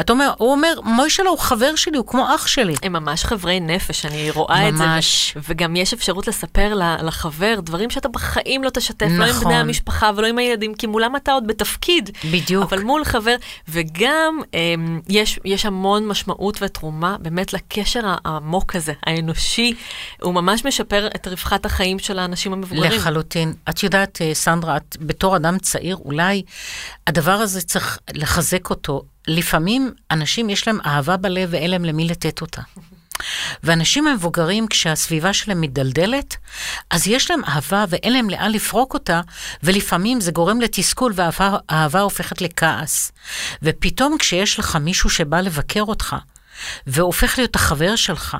אתה 0.00 0.12
אומר, 0.12 0.32
הוא 0.38 0.52
אומר, 0.52 0.74
מוישלה 0.84 1.30
הוא 1.30 1.38
חבר 1.38 1.76
שלי, 1.76 1.96
הוא 1.96 2.06
כמו 2.06 2.34
אח 2.34 2.46
שלי. 2.46 2.74
הם 2.82 2.92
ממש 2.92 3.24
חברי 3.24 3.60
נפש, 3.60 4.06
אני 4.06 4.30
רואה 4.30 4.68
את 4.68 4.76
זה. 4.76 4.84
ממש. 4.84 5.36
וגם 5.48 5.76
יש 5.76 5.92
אפשרות 5.92 6.28
לספר 6.28 6.74
לחבר 7.02 7.60
דברים 7.60 7.90
שאתה 7.90 8.08
בחיים 8.08 8.64
לא 8.64 8.70
תשתף, 8.70 9.06
לא 9.10 9.24
עם 9.24 9.30
נכון. 9.30 9.44
בני 9.44 9.54
המשפחה 9.54 10.10
ולא 10.16 10.26
עם 10.26 10.38
הילדים, 10.38 10.74
כי 10.74 10.86
מולם 10.86 11.16
אתה 11.16 11.32
עוד 11.32 11.46
בתפקיד. 11.46 12.10
בדיוק. 12.30 12.72
אבל 12.72 12.82
מול 12.82 13.04
חבר, 13.04 13.36
וגם 13.68 14.40
אמ, 14.54 15.00
יש, 15.08 15.38
יש 15.44 15.66
המון 15.66 16.06
משמעות 16.06 16.62
ותרומה 16.62 17.16
באמת 17.20 17.52
לקשר 17.52 18.00
העמוק 18.04 18.76
הזה, 18.76 18.92
האנושי. 19.06 19.74
הוא 20.22 20.34
ממש 20.34 20.64
משפר 20.64 21.06
את 21.06 21.28
רווחת 21.28 21.66
החיים 21.66 21.98
של 21.98 22.18
האנשים 22.18 22.52
המבוגרים. 22.52 22.92
לחלוטין. 22.92 23.54
את 23.72 23.78
יודעת, 23.84 24.22
אה, 24.22 24.34
סנדרה, 24.34 24.76
את 24.76 24.96
בתור 25.00 25.36
אדם 25.36 25.58
צעיר, 25.58 25.96
אולי 25.96 26.42
הדבר 27.06 27.32
הזה 27.32 27.62
צריך 27.62 27.98
לחזק 28.14 28.70
אותו. 28.70 29.02
לפעמים 29.28 29.92
אנשים 30.10 30.50
יש 30.50 30.66
להם 30.68 30.78
אהבה 30.86 31.16
בלב 31.16 31.48
ואין 31.52 31.70
להם 31.70 31.84
למי 31.84 32.08
לתת 32.08 32.40
אותה. 32.40 32.62
ואנשים 33.62 34.06
המבוגרים, 34.06 34.66
כשהסביבה 34.66 35.32
שלהם 35.32 35.60
מדלדלת, 35.60 36.36
אז 36.90 37.06
יש 37.06 37.30
להם 37.30 37.44
אהבה 37.44 37.84
ואין 37.88 38.12
להם 38.12 38.30
לאן 38.30 38.50
לפרוק 38.50 38.94
אותה, 38.94 39.20
ולפעמים 39.62 40.20
זה 40.20 40.32
גורם 40.32 40.60
לתסכול 40.60 41.12
והאהבה 41.14 42.00
הופכת 42.00 42.40
לכעס. 42.40 43.12
ופתאום 43.62 44.18
כשיש 44.18 44.58
לך 44.58 44.76
מישהו 44.76 45.10
שבא 45.10 45.40
לבקר 45.40 45.82
אותך, 45.82 46.16
והופך 46.86 47.38
להיות 47.38 47.56
החבר 47.56 47.96
שלך, 47.96 48.36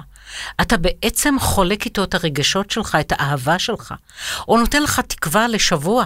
אתה 0.60 0.76
בעצם 0.76 1.34
חולק 1.40 1.84
איתו 1.84 2.04
את 2.04 2.14
הרגשות 2.14 2.70
שלך, 2.70 2.98
את 3.00 3.12
האהבה 3.16 3.58
שלך. 3.58 3.94
הוא 4.44 4.58
נותן 4.58 4.82
לך 4.82 5.00
תקווה 5.00 5.48
לשבוע. 5.48 6.04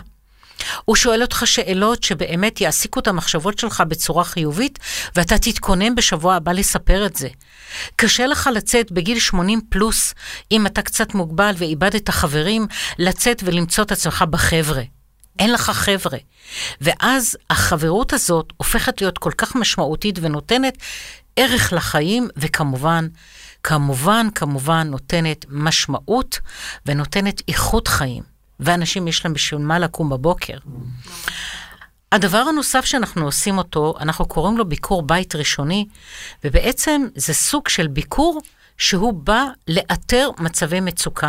הוא 0.84 0.96
שואל 0.96 1.22
אותך 1.22 1.42
שאלות 1.44 2.02
שבאמת 2.02 2.60
יעסיקו 2.60 3.00
את 3.00 3.08
המחשבות 3.08 3.58
שלך 3.58 3.82
בצורה 3.88 4.24
חיובית, 4.24 4.78
ואתה 5.16 5.38
תתכונן 5.38 5.94
בשבוע 5.94 6.34
הבא 6.34 6.52
לספר 6.52 7.06
את 7.06 7.16
זה. 7.16 7.28
קשה 7.96 8.26
לך 8.26 8.50
לצאת 8.54 8.92
בגיל 8.92 9.18
80 9.18 9.60
פלוס, 9.68 10.14
אם 10.52 10.66
אתה 10.66 10.82
קצת 10.82 11.14
מוגבל 11.14 11.54
ואיבדת 11.58 12.08
חברים, 12.08 12.66
לצאת 12.98 13.42
ולמצוא 13.46 13.84
את 13.84 13.92
עצמך 13.92 14.24
בחבר'ה. 14.30 14.82
אין 15.38 15.52
לך 15.52 15.70
חבר'ה. 15.70 16.18
ואז 16.80 17.36
החברות 17.50 18.12
הזאת 18.12 18.52
הופכת 18.56 19.00
להיות 19.00 19.18
כל 19.18 19.32
כך 19.36 19.56
משמעותית 19.56 20.18
ונותנת 20.22 20.78
ערך 21.36 21.72
לחיים, 21.72 22.28
וכמובן, 22.36 23.08
כמובן, 23.66 24.26
כמובן 24.35 24.88
נותנת 24.90 25.44
משמעות 25.48 26.40
ונותנת 26.87 27.42
איכות 27.48 27.88
חיים. 27.88 28.22
ואנשים 28.61 29.09
יש 29.09 29.24
להם 29.24 29.35
בשביל 29.35 29.61
מה 29.61 29.79
לקום 29.79 30.09
בבוקר. 30.11 30.59
הדבר 32.12 32.38
הנוסף 32.38 32.85
שאנחנו 32.85 33.24
עושים 33.24 33.59
אותו, 33.59 33.94
אנחנו 34.00 34.26
קוראים 34.26 34.59
לו 34.59 34.68
ביקור 34.68 35.02
בית 35.02 35.35
ראשוני, 35.35 35.87
ובעצם 36.44 37.02
זה 37.14 37.35
סוג 37.35 37.68
של 37.68 37.87
ביקור 37.87 38.40
שהוא 38.78 39.12
בא 39.12 39.44
לאתר 39.68 40.30
מצבי 40.38 40.80
מצוקה. 40.80 41.28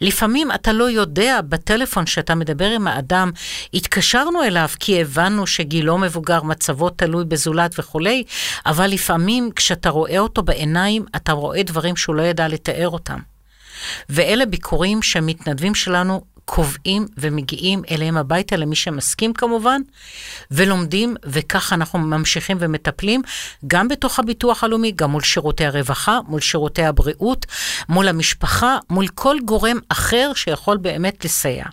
לפעמים 0.00 0.52
אתה 0.52 0.72
לא 0.72 0.90
יודע 0.90 1.40
בטלפון 1.48 2.06
שאתה 2.06 2.34
מדבר 2.34 2.70
עם 2.70 2.86
האדם, 2.86 3.30
התקשרנו 3.74 4.42
אליו 4.42 4.68
כי 4.80 5.00
הבנו 5.00 5.46
שגילו 5.46 5.98
מבוגר, 5.98 6.42
מצבו 6.42 6.90
תלוי 6.90 7.24
בזולת 7.24 7.74
וכולי, 7.78 8.24
אבל 8.66 8.86
לפעמים 8.86 9.50
כשאתה 9.56 9.90
רואה 9.90 10.18
אותו 10.18 10.42
בעיניים, 10.42 11.04
אתה 11.16 11.32
רואה 11.32 11.62
דברים 11.62 11.96
שהוא 11.96 12.14
לא 12.14 12.22
ידע 12.22 12.48
לתאר 12.48 12.88
אותם. 12.88 13.18
ואלה 14.08 14.46
ביקורים 14.46 15.02
שהמתנדבים 15.02 15.74
שלנו 15.74 16.22
קובעים 16.54 17.06
ומגיעים 17.18 17.82
אליהם 17.90 18.16
הביתה, 18.16 18.56
למי 18.56 18.76
שמסכים 18.76 19.32
כמובן, 19.32 19.80
ולומדים, 20.50 21.16
וככה 21.24 21.74
אנחנו 21.74 21.98
ממשיכים 21.98 22.56
ומטפלים, 22.60 23.22
גם 23.66 23.88
בתוך 23.88 24.18
הביטוח 24.18 24.64
הלאומי, 24.64 24.92
גם 24.96 25.10
מול 25.10 25.22
שירותי 25.22 25.64
הרווחה, 25.64 26.20
מול 26.28 26.40
שירותי 26.40 26.84
הבריאות, 26.84 27.46
מול 27.88 28.08
המשפחה, 28.08 28.78
מול 28.90 29.08
כל 29.08 29.36
גורם 29.44 29.78
אחר 29.88 30.32
שיכול 30.34 30.76
באמת 30.76 31.24
לסייע. 31.24 31.64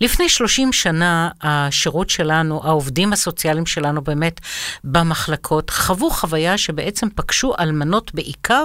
לפני 0.00 0.28
30 0.28 0.72
שנה 0.72 1.30
השירות 1.42 2.10
שלנו, 2.10 2.60
העובדים 2.64 3.12
הסוציאליים 3.12 3.66
שלנו 3.66 4.04
באמת 4.04 4.40
במחלקות, 4.84 5.70
חוו 5.70 6.10
חוויה 6.10 6.58
שבעצם 6.58 7.08
פגשו 7.14 7.54
אלמנות 7.60 8.14
בעיקר, 8.14 8.64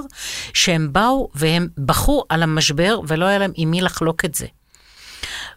שהם 0.54 0.94
באו 0.94 1.30
והם 1.36 1.68
בכו 1.78 2.24
על 2.30 2.44
המשבר 2.44 3.00
ולא 3.08 3.26
היה 3.26 3.38
להם 3.38 3.52
עם 3.56 3.72
מי 3.72 3.82
לחלוק 3.82 4.26
את 4.26 4.36
זה. 4.36 4.46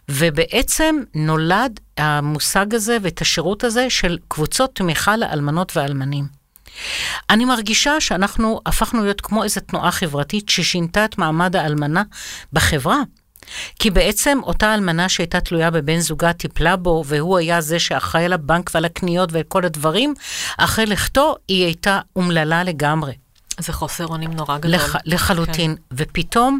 ובעצם 0.09 0.95
נולד 1.15 1.79
המושג 1.97 2.73
הזה 2.73 2.97
ואת 3.01 3.21
השירות 3.21 3.63
הזה 3.63 3.89
של 3.89 4.17
קבוצות 4.27 4.75
תמיכה 4.75 5.17
לאלמנות 5.17 5.77
ואלמנים. 5.77 6.25
אני 7.29 7.45
מרגישה 7.45 8.01
שאנחנו 8.01 8.61
הפכנו 8.65 9.03
להיות 9.03 9.21
כמו 9.21 9.43
איזו 9.43 9.61
תנועה 9.61 9.91
חברתית 9.91 10.49
ששינתה 10.49 11.05
את 11.05 11.17
מעמד 11.17 11.55
האלמנה 11.55 12.03
בחברה. 12.53 12.97
כי 13.79 13.89
בעצם 13.89 14.39
אותה 14.43 14.73
אלמנה 14.73 15.09
שהייתה 15.09 15.39
תלויה 15.39 15.71
בבן 15.71 15.99
זוגה 15.99 16.33
טיפלה 16.33 16.75
בו, 16.75 17.03
והוא 17.05 17.37
היה 17.37 17.61
זה 17.61 17.79
שאחראי 17.79 18.25
על 18.25 18.33
הבנק 18.33 18.71
ועל 18.73 18.85
הקניות 18.85 19.29
וכל 19.33 19.65
הדברים, 19.65 20.13
אחרי 20.57 20.85
לכתו 20.85 21.35
היא 21.47 21.65
הייתה 21.65 21.99
אומללה 22.15 22.63
לגמרי. 22.63 23.13
זה 23.59 23.73
חוסר 23.73 24.07
אונים 24.07 24.33
נורא 24.33 24.57
גדול. 24.57 24.71
לח, 24.71 24.95
לחלוטין. 25.05 25.75
כן. 25.75 25.81
ופתאום 25.91 26.59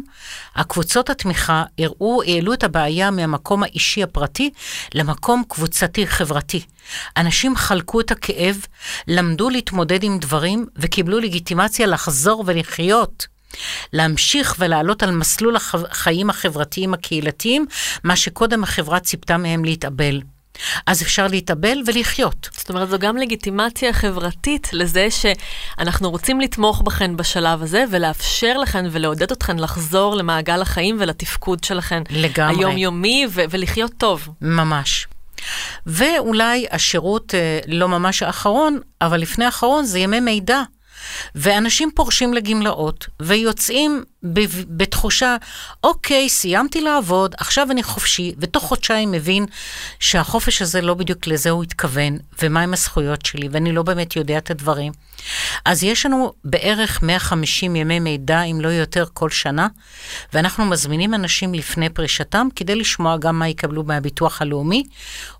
הקבוצות 0.54 1.10
התמיכה 1.10 1.64
הראו, 1.78 2.22
העלו 2.22 2.52
את 2.52 2.64
הבעיה 2.64 3.10
מהמקום 3.10 3.62
האישי 3.62 4.02
הפרטי 4.02 4.50
למקום 4.94 5.42
קבוצתי 5.48 6.06
חברתי. 6.06 6.64
אנשים 7.16 7.56
חלקו 7.56 8.00
את 8.00 8.10
הכאב, 8.10 8.56
למדו 9.08 9.50
להתמודד 9.50 10.02
עם 10.02 10.18
דברים 10.18 10.66
וקיבלו 10.76 11.18
לגיטימציה 11.18 11.86
לחזור 11.86 12.44
ולחיות. 12.46 13.26
להמשיך 13.92 14.56
ולעלות 14.58 15.02
על 15.02 15.10
מסלול 15.10 15.56
החיים 15.56 16.30
החברתיים 16.30 16.94
הקהילתיים, 16.94 17.66
מה 18.04 18.16
שקודם 18.16 18.62
החברה 18.62 19.00
ציפתה 19.00 19.36
מהם 19.36 19.64
להתאבל. 19.64 20.20
אז 20.86 21.02
אפשר 21.02 21.26
להתאבל 21.26 21.78
ולחיות. 21.86 22.48
זאת 22.52 22.70
אומרת, 22.70 22.88
זו 22.88 22.98
גם 22.98 23.16
לגיטימציה 23.16 23.92
חברתית 23.92 24.68
לזה 24.72 25.08
שאנחנו 25.10 26.10
רוצים 26.10 26.40
לתמוך 26.40 26.82
בכן 26.82 27.16
בשלב 27.16 27.62
הזה, 27.62 27.84
ולאפשר 27.90 28.58
לכן 28.58 28.84
ולעודד 28.90 29.32
אתכן 29.32 29.58
לחזור 29.58 30.16
למעגל 30.16 30.62
החיים 30.62 30.96
ולתפקוד 31.00 31.64
שלכן. 31.64 32.02
לגמרי. 32.10 32.56
היומיומי 32.56 33.26
ו- 33.30 33.42
ולחיות 33.50 33.92
טוב. 33.98 34.28
ממש. 34.40 35.06
ואולי 35.86 36.66
השירות, 36.70 37.34
אה, 37.34 37.60
לא 37.66 37.88
ממש 37.88 38.22
האחרון, 38.22 38.78
אבל 39.00 39.20
לפני 39.20 39.44
האחרון, 39.44 39.84
זה 39.84 39.98
ימי 39.98 40.20
מידע. 40.20 40.62
ואנשים 41.34 41.90
פורשים 41.94 42.34
לגמלאות 42.34 43.06
ויוצאים 43.22 44.04
בתחושה, 44.68 45.36
אוקיי, 45.84 46.28
סיימתי 46.28 46.80
לעבוד, 46.80 47.34
עכשיו 47.38 47.70
אני 47.70 47.82
חופשי, 47.82 48.34
ותוך 48.38 48.64
חודשיים 48.64 49.10
מבין 49.10 49.46
שהחופש 50.00 50.62
הזה 50.62 50.80
לא 50.80 50.94
בדיוק 50.94 51.26
לזה 51.26 51.50
הוא 51.50 51.62
התכוון, 51.62 52.18
ומהם 52.42 52.72
הזכויות 52.72 53.26
שלי, 53.26 53.48
ואני 53.50 53.72
לא 53.72 53.82
באמת 53.82 54.16
יודע 54.16 54.38
את 54.38 54.50
הדברים. 54.50 54.92
אז 55.64 55.84
יש 55.84 56.06
לנו 56.06 56.32
בערך 56.44 57.02
150 57.02 57.76
ימי 57.76 58.00
מידע, 58.00 58.42
אם 58.42 58.60
לא 58.60 58.68
יותר, 58.68 59.04
כל 59.12 59.30
שנה, 59.30 59.68
ואנחנו 60.32 60.64
מזמינים 60.64 61.14
אנשים 61.14 61.54
לפני 61.54 61.88
פרישתם 61.88 62.48
כדי 62.56 62.74
לשמוע 62.74 63.16
גם 63.16 63.38
מה 63.38 63.48
יקבלו 63.48 63.84
מהביטוח 63.84 64.42
הלאומי, 64.42 64.84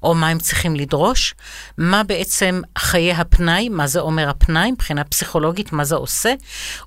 או 0.03 0.15
מה 0.15 0.29
הם 0.29 0.39
צריכים 0.39 0.77
לדרוש, 0.77 1.35
מה 1.79 2.03
בעצם 2.03 2.61
חיי 2.79 3.13
הפנאי, 3.13 3.69
מה 3.69 3.87
זה 3.87 4.01
אומר 4.01 4.29
הפנאי, 4.29 4.73
מבחינה 4.73 5.05
פסיכולוגית, 5.05 5.46
מה 5.73 5.85
זה 5.85 5.95
עושה, 5.95 6.35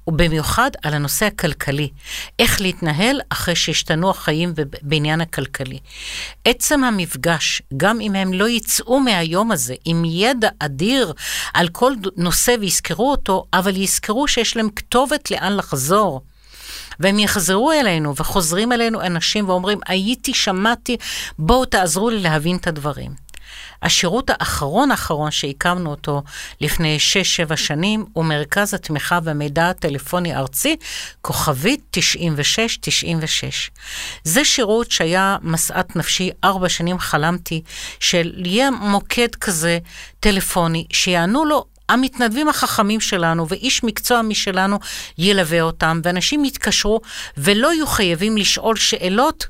ובמיוחד 0.07 0.71
על 0.83 0.93
הנושא 0.93 1.25
הכלכלי, 1.25 1.89
איך 2.39 2.61
להתנהל 2.61 3.21
אחרי 3.29 3.55
שהשתנו 3.55 4.09
החיים 4.09 4.53
בעניין 4.81 5.21
הכלכלי. 5.21 5.79
עצם 6.45 6.83
המפגש, 6.83 7.61
גם 7.77 8.01
אם 8.01 8.15
הם 8.15 8.33
לא 8.33 8.49
יצאו 8.49 8.99
מהיום 8.99 9.51
הזה 9.51 9.75
עם 9.85 10.05
ידע 10.05 10.49
אדיר 10.59 11.13
על 11.53 11.69
כל 11.69 11.93
נושא 12.17 12.55
ויזכרו 12.59 13.11
אותו, 13.11 13.45
אבל 13.53 13.75
יזכרו 13.75 14.27
שיש 14.27 14.57
להם 14.57 14.69
כתובת 14.75 15.31
לאן 15.31 15.55
לחזור. 15.55 16.21
והם 16.99 17.19
יחזרו 17.19 17.71
אלינו, 17.71 18.15
וחוזרים 18.15 18.71
אלינו 18.71 19.01
אנשים 19.01 19.49
ואומרים, 19.49 19.79
הייתי, 19.87 20.33
שמעתי, 20.33 20.97
בואו 21.39 21.65
תעזרו 21.65 22.09
לי 22.09 22.19
להבין 22.19 22.55
את 22.55 22.67
הדברים. 22.67 23.28
השירות 23.81 24.29
האחרון 24.29 24.91
האחרון 24.91 25.31
שהקמנו 25.31 25.89
אותו 25.91 26.23
לפני 26.61 26.97
6-7 27.51 27.55
שנים 27.55 28.05
הוא 28.13 28.25
מרכז 28.25 28.73
התמיכה 28.73 29.19
והמידע 29.23 29.69
הטלפוני 29.69 30.35
ארצי, 30.35 30.75
כוכבית 31.21 31.81
9696. 31.91 33.71
זה 34.23 34.45
שירות 34.45 34.91
שהיה 34.91 35.37
משאת 35.41 35.95
נפשי, 35.95 36.29
ארבע 36.43 36.69
שנים 36.69 36.99
חלמתי, 36.99 37.61
של 37.99 38.33
יהיה 38.45 38.71
מוקד 38.71 39.35
כזה 39.35 39.79
טלפוני, 40.19 40.85
שיענו 40.93 41.45
לו 41.45 41.65
המתנדבים 41.89 42.49
החכמים 42.49 42.99
שלנו 42.99 43.47
ואיש 43.47 43.83
מקצוע 43.83 44.21
משלנו 44.21 44.79
ילווה 45.17 45.61
אותם, 45.61 46.01
ואנשים 46.03 46.45
יתקשרו 46.45 47.01
ולא 47.37 47.73
יהיו 47.73 47.87
חייבים 47.87 48.37
לשאול 48.37 48.75
שאלות 48.75 49.47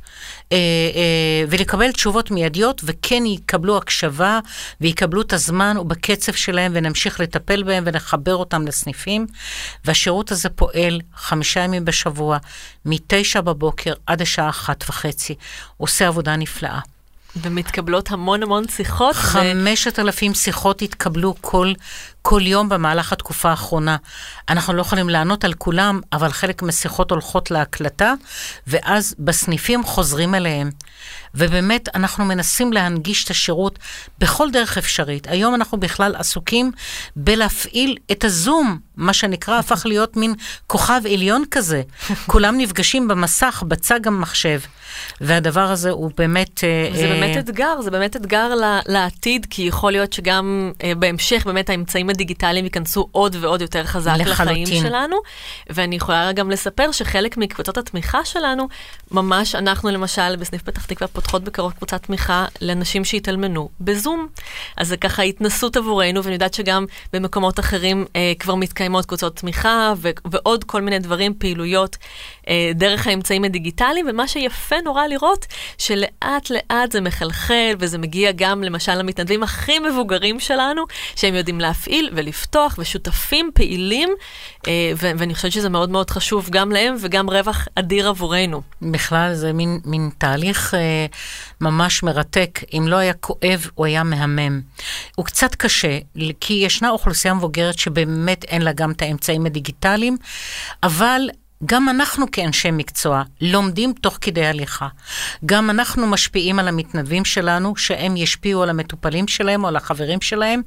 אה, 0.51 0.57
אה, 0.57 1.45
ולקבל 1.49 1.91
תשובות 1.91 2.31
מיידיות, 2.31 2.81
וכן 2.83 3.25
יקבלו 3.25 3.77
הקשבה 3.77 4.39
ויקבלו 4.81 5.21
את 5.21 5.33
הזמן 5.33 5.77
ובקצב 5.77 6.33
שלהם, 6.33 6.71
ונמשיך 6.75 7.19
לטפל 7.19 7.63
בהם 7.63 7.83
ולחבר 7.87 8.35
אותם 8.35 8.67
לסניפים. 8.67 9.27
והשירות 9.85 10.31
הזה 10.31 10.49
פועל 10.49 11.01
חמישה 11.15 11.59
ימים 11.59 11.85
בשבוע, 11.85 12.37
מתשע 12.85 13.41
בבוקר 13.41 13.93
עד 14.05 14.21
השעה 14.21 14.49
אחת 14.49 14.83
וחצי. 14.89 15.35
עושה 15.77 16.07
עבודה 16.07 16.35
נפלאה. 16.35 16.79
ומתקבלות 17.35 18.11
המון 18.11 18.43
המון 18.43 18.67
שיחות. 18.67 19.15
חמשת 19.15 19.99
ו... 19.99 20.01
אלפים 20.01 20.33
שיחות 20.33 20.81
התקבלו 20.81 21.35
כל, 21.41 21.73
כל 22.29 22.41
יום 22.45 22.69
במהלך 22.69 23.13
התקופה 23.13 23.49
האחרונה. 23.49 23.97
אנחנו 24.49 24.73
לא 24.73 24.81
יכולים 24.81 25.09
לענות 25.09 25.43
על 25.43 25.53
כולם, 25.53 26.01
אבל 26.13 26.31
חלק 26.31 26.61
מהשיחות 26.61 27.11
הולכות 27.11 27.51
להקלטה, 27.51 28.13
ואז 28.67 29.15
בסניפים 29.19 29.83
חוזרים 29.83 30.35
אליהם. 30.35 30.69
ובאמת, 31.35 31.89
אנחנו 31.95 32.25
מנסים 32.25 32.73
להנגיש 32.73 33.25
את 33.25 33.29
השירות 33.29 33.79
בכל 34.19 34.51
דרך 34.51 34.77
אפשרית. 34.77 35.27
היום 35.27 35.55
אנחנו 35.55 35.79
בכלל 35.79 36.15
עסוקים 36.15 36.71
בלהפעיל 37.15 37.97
את 38.11 38.23
הזום, 38.23 38.79
מה 38.97 39.13
שנקרא, 39.13 39.59
הפך 39.59 39.85
להיות 39.85 40.17
מין 40.17 40.35
כוכב 40.67 41.01
עליון 41.13 41.43
כזה. 41.51 41.81
כולם 42.25 42.57
נפגשים 42.57 43.07
במסך, 43.07 43.63
בצג 43.67 44.07
המחשב. 44.07 44.59
והדבר 45.21 45.71
הזה 45.71 45.89
הוא 45.89 46.11
באמת... 46.17 46.63
אה, 46.63 46.89
זה 46.95 47.07
באמת 47.07 47.35
אה, 47.35 47.39
אתגר, 47.39 47.81
זה 47.81 47.91
באמת 47.91 48.15
אתגר 48.15 48.51
לעתיד, 48.87 49.47
כי 49.49 49.61
יכול 49.61 49.91
להיות 49.91 50.13
שגם 50.13 50.71
אה, 50.83 50.95
בהמשך 50.95 51.43
באמת 51.45 51.69
האמצעים 51.69 52.09
הדיגיטליים 52.19 52.65
ייכנסו 52.65 53.07
עוד 53.11 53.35
ועוד 53.39 53.61
יותר 53.61 53.83
חזק 53.83 54.13
לחלוטין. 54.17 54.63
לחיים 54.63 54.83
שלנו. 54.83 55.15
ואני 55.69 55.95
יכולה 55.95 56.31
גם 56.31 56.51
לספר 56.51 56.91
שחלק 56.91 57.37
מקבוצות 57.37 57.77
התמיכה 57.77 58.25
שלנו, 58.25 58.67
ממש 59.11 59.55
אנחנו 59.55 59.89
למשל 59.89 60.35
בסניף 60.35 60.61
פתח 60.61 60.85
תקווה 60.85 61.07
פותחות 61.07 61.43
בקרוב 61.43 61.71
קבוצת 61.71 62.03
תמיכה 62.03 62.45
לנשים 62.61 63.05
שהתאלמנו 63.05 63.69
בזום. 63.81 64.27
אז 64.77 64.87
זה 64.87 64.97
ככה 64.97 65.23
התנסות 65.23 65.77
עבורנו, 65.77 66.23
ואני 66.23 66.33
יודעת 66.33 66.53
שגם 66.53 66.85
במקומות 67.13 67.59
אחרים 67.59 68.05
אה, 68.15 68.33
כבר 68.39 68.55
מתקיימות 68.55 69.05
קבוצות 69.05 69.35
תמיכה 69.35 69.93
ו- 69.97 70.09
ועוד 70.31 70.63
כל 70.63 70.81
מיני 70.81 70.99
דברים, 70.99 71.33
פעילויות 71.37 71.97
דרך 72.75 73.07
האמצעים 73.07 73.43
הדיגיטליים, 73.43 74.05
ומה 74.09 74.27
שיפה 74.27 74.75
נורא 74.85 75.07
לראות, 75.07 75.45
שלאט 75.77 76.49
לאט 76.49 76.91
זה 76.91 77.01
מחלחל, 77.01 77.75
וזה 77.79 77.97
מגיע 77.97 78.31
גם 78.35 78.63
למשל 78.63 78.95
למתנדבים 78.95 79.43
הכי 79.43 79.79
מבוגרים 79.79 80.39
שלנו, 80.39 80.83
שהם 81.15 81.35
יודעים 81.35 81.59
להפעיל 81.59 82.09
ולפתוח, 82.13 82.75
ושותפים 82.79 83.51
פעילים, 83.53 84.09
אה, 84.67 84.91
ואני 84.95 85.35
חושבת 85.35 85.51
שזה 85.51 85.69
מאוד 85.69 85.89
מאוד 85.89 86.09
חשוב 86.09 86.49
גם 86.49 86.71
להם 86.71 86.95
וגם 86.99 87.29
רווח 87.29 87.67
אדיר 87.75 88.09
עבורנו. 88.09 88.61
בכלל 88.81 89.33
זה 89.33 89.53
מין, 89.53 89.79
מין 89.85 90.09
תהליך 90.17 90.73
אה, 90.73 91.05
ממש 91.61 92.03
מרתק. 92.03 92.59
אם 92.73 92.85
לא 92.87 92.95
היה 92.95 93.13
כואב, 93.13 93.67
הוא 93.75 93.85
היה 93.85 94.03
מהמם. 94.03 94.61
הוא 95.15 95.25
קצת 95.25 95.55
קשה, 95.55 95.97
כי 96.39 96.53
ישנה 96.53 96.89
אוכלוסייה 96.89 97.33
מבוגרת 97.33 97.79
שבאמת 97.79 98.43
אין 98.43 98.61
לה 98.61 98.71
גם 98.71 98.91
את 98.91 99.01
האמצעים 99.01 99.45
הדיגיטליים, 99.45 100.17
אבל 100.83 101.29
גם 101.65 101.89
אנחנו 101.89 102.31
כאנשי 102.31 102.71
מקצוע 102.71 103.23
לומדים 103.41 103.93
תוך 103.93 104.17
כדי 104.21 104.45
הליכה. 104.45 104.87
גם 105.45 105.69
אנחנו 105.69 106.07
משפיעים 106.07 106.59
על 106.59 106.67
המתנדבים 106.67 107.25
שלנו, 107.25 107.75
שהם 107.75 108.17
ישפיעו 108.17 108.63
על 108.63 108.69
המטופלים 108.69 109.27
שלהם 109.27 109.63
או 109.63 109.67
על 109.67 109.75
החברים 109.75 110.21
שלהם, 110.21 110.61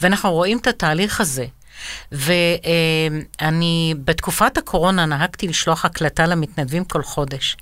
ואנחנו 0.00 0.32
רואים 0.32 0.58
את 0.58 0.66
התהליך 0.66 1.20
הזה. 1.20 1.46
ואני 2.12 3.94
בתקופת 4.04 4.58
הקורונה 4.58 5.06
נהגתי 5.06 5.48
לשלוח 5.48 5.84
הקלטה 5.84 6.26
למתנדבים 6.26 6.84
כל 6.84 7.02
חודש. 7.02 7.56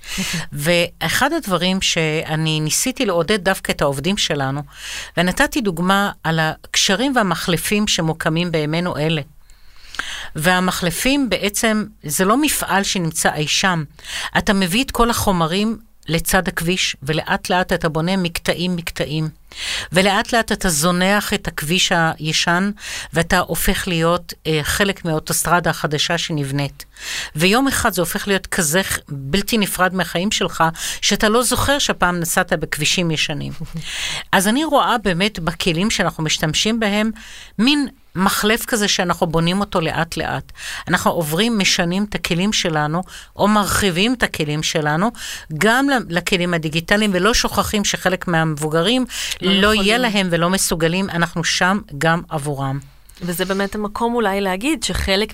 ואחד 0.51 1.33
הדברים 1.33 1.81
שאני 1.81 2.59
ניסיתי 2.59 3.05
לעודד 3.05 3.43
דווקא 3.43 3.71
את 3.71 3.81
העובדים 3.81 4.17
שלנו, 4.17 4.61
ונתתי 5.17 5.61
דוגמה 5.61 6.11
על 6.23 6.39
הקשרים 6.39 7.15
והמחלפים 7.15 7.87
שמוקמים 7.87 8.51
בימינו 8.51 8.97
אלה. 8.97 9.21
והמחלפים 10.35 11.29
בעצם, 11.29 11.85
זה 12.03 12.25
לא 12.25 12.37
מפעל 12.41 12.83
שנמצא 12.83 13.33
אי 13.33 13.47
שם. 13.47 13.83
אתה 14.37 14.53
מביא 14.53 14.83
את 14.83 14.91
כל 14.91 15.09
החומרים 15.09 15.77
לצד 16.07 16.47
הכביש, 16.47 16.95
ולאט 17.03 17.49
לאט 17.49 17.73
אתה 17.73 17.89
בונה 17.89 18.17
מקטעים 18.17 18.75
מקטעים. 18.75 19.29
ולאט 19.91 20.33
לאט 20.33 20.51
אתה 20.51 20.69
זונח 20.69 21.33
את 21.33 21.47
הכביש 21.47 21.91
הישן, 21.91 22.71
ואתה 23.13 23.39
הופך 23.39 23.87
להיות 23.87 24.33
אה, 24.47 24.59
חלק 24.63 25.05
מהאוטוסטרדה 25.05 25.69
החדשה 25.69 26.17
שנבנית. 26.17 26.85
ויום 27.35 27.67
אחד 27.67 27.93
זה 27.93 28.01
הופך 28.01 28.27
להיות 28.27 28.47
כזה 28.47 28.81
בלתי 29.09 29.57
נפרד 29.57 29.93
מהחיים 29.93 30.31
שלך, 30.31 30.63
שאתה 31.01 31.29
לא 31.29 31.43
זוכר 31.43 31.79
שפעם 31.79 32.19
נסעת 32.19 32.53
בכבישים 32.53 33.11
ישנים. 33.11 33.53
אז 34.31 34.47
אני 34.47 34.63
רואה 34.63 34.97
באמת 34.97 35.39
בכלים 35.39 35.91
שאנחנו 35.91 36.23
משתמשים 36.23 36.79
בהם, 36.79 37.11
מין 37.59 37.87
מחלף 38.15 38.65
כזה 38.65 38.87
שאנחנו 38.87 39.27
בונים 39.27 39.59
אותו 39.59 39.81
לאט 39.81 40.17
לאט. 40.17 40.51
אנחנו 40.87 41.11
עוברים, 41.11 41.59
משנים 41.59 42.05
את 42.09 42.15
הכלים 42.15 42.53
שלנו, 42.53 43.03
או 43.35 43.47
מרחיבים 43.47 44.13
את 44.13 44.23
הכלים 44.23 44.63
שלנו, 44.63 45.11
גם 45.57 45.87
לכלים 46.09 46.53
הדיגיטליים, 46.53 47.11
ולא 47.13 47.33
שוכחים 47.33 47.85
שחלק 47.85 48.27
מהמבוגרים 48.27 49.05
לא, 49.41 49.61
לא 49.61 49.73
יהיה 49.73 49.97
להם 49.97 50.27
ולא 50.31 50.49
מסוגלים, 50.49 51.09
אנחנו 51.09 51.43
שם 51.43 51.79
גם 51.97 52.21
עבורם. 52.29 52.92
וזה 53.21 53.45
באמת 53.45 53.75
המקום 53.75 54.15
אולי 54.15 54.41
להגיד 54.41 54.83
שחלק 54.83 55.33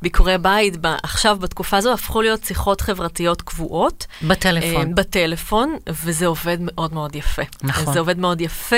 מביקורי 0.00 0.38
בית 0.38 0.74
עכשיו, 1.02 1.36
בתקופה 1.40 1.76
הזו, 1.76 1.92
הפכו 1.92 2.22
להיות 2.22 2.44
שיחות 2.44 2.80
חברתיות 2.80 3.42
קבועות. 3.42 4.06
בטלפון. 4.22 4.88
אה, 4.88 4.94
בטלפון, 4.94 5.76
וזה 5.88 6.26
עובד 6.26 6.56
מאוד 6.60 6.94
מאוד 6.94 7.16
יפה. 7.16 7.42
נכון. 7.62 7.92
זה 7.94 7.98
עובד 7.98 8.18
מאוד 8.18 8.40
יפה, 8.40 8.76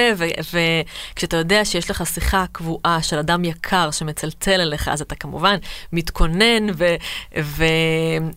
וכשאתה 1.12 1.36
יודע 1.36 1.64
שיש 1.64 1.90
לך 1.90 2.06
שיחה 2.06 2.44
קבועה 2.52 3.02
של 3.02 3.18
אדם 3.18 3.44
יקר 3.44 3.90
שמצלצל 3.90 4.60
אליך, 4.60 4.88
אז 4.88 5.00
אתה 5.00 5.14
כמובן 5.14 5.56
מתכונן, 5.92 6.66
ו- 6.76 6.96
ו- 7.40 7.64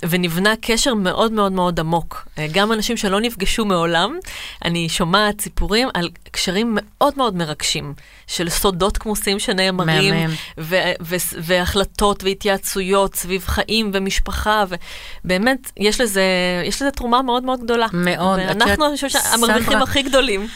ונבנה 0.10 0.54
קשר 0.62 0.94
מאוד 0.94 1.32
מאוד 1.32 1.52
מאוד 1.52 1.80
עמוק. 1.80 2.28
אה, 2.38 2.48
גם 2.52 2.72
אנשים 2.72 2.98
שלא 2.98 3.22
נפגשו 3.22 3.66
מעולם, 3.66 4.18
אני 4.66 4.90
שומעת 4.90 5.42
סיפורים 5.42 5.88
על 5.94 6.10
קשרים 6.32 6.78
מאוד 6.80 7.14
מאוד 7.18 7.36
מרגשים, 7.36 7.94
של 8.28 8.50
סודות 8.50 8.98
כמוסים 8.98 9.40
שנאמרים. 9.40 10.03
דיבורים, 10.12 10.30
ו- 10.58 10.92
ו- 11.02 11.16
והחלטות 11.38 12.24
והתייעצויות 12.24 13.16
סביב 13.16 13.44
חיים 13.46 13.92
ומשפחה, 13.94 14.64
ובאמת, 15.26 15.72
יש 15.78 16.02
לזה, 16.02 16.24
יש 16.66 16.82
לזה 16.82 16.92
תרומה 16.92 17.22
מאוד 17.22 17.44
מאוד 17.44 17.64
גדולה. 17.64 17.88
מאוד. 17.94 18.40
ואנחנו, 18.40 18.88
אני 18.88 18.96
חושבת, 18.96 19.22
המרוויחים 19.34 19.82
הכי 19.82 20.02
גדולים. 20.02 20.48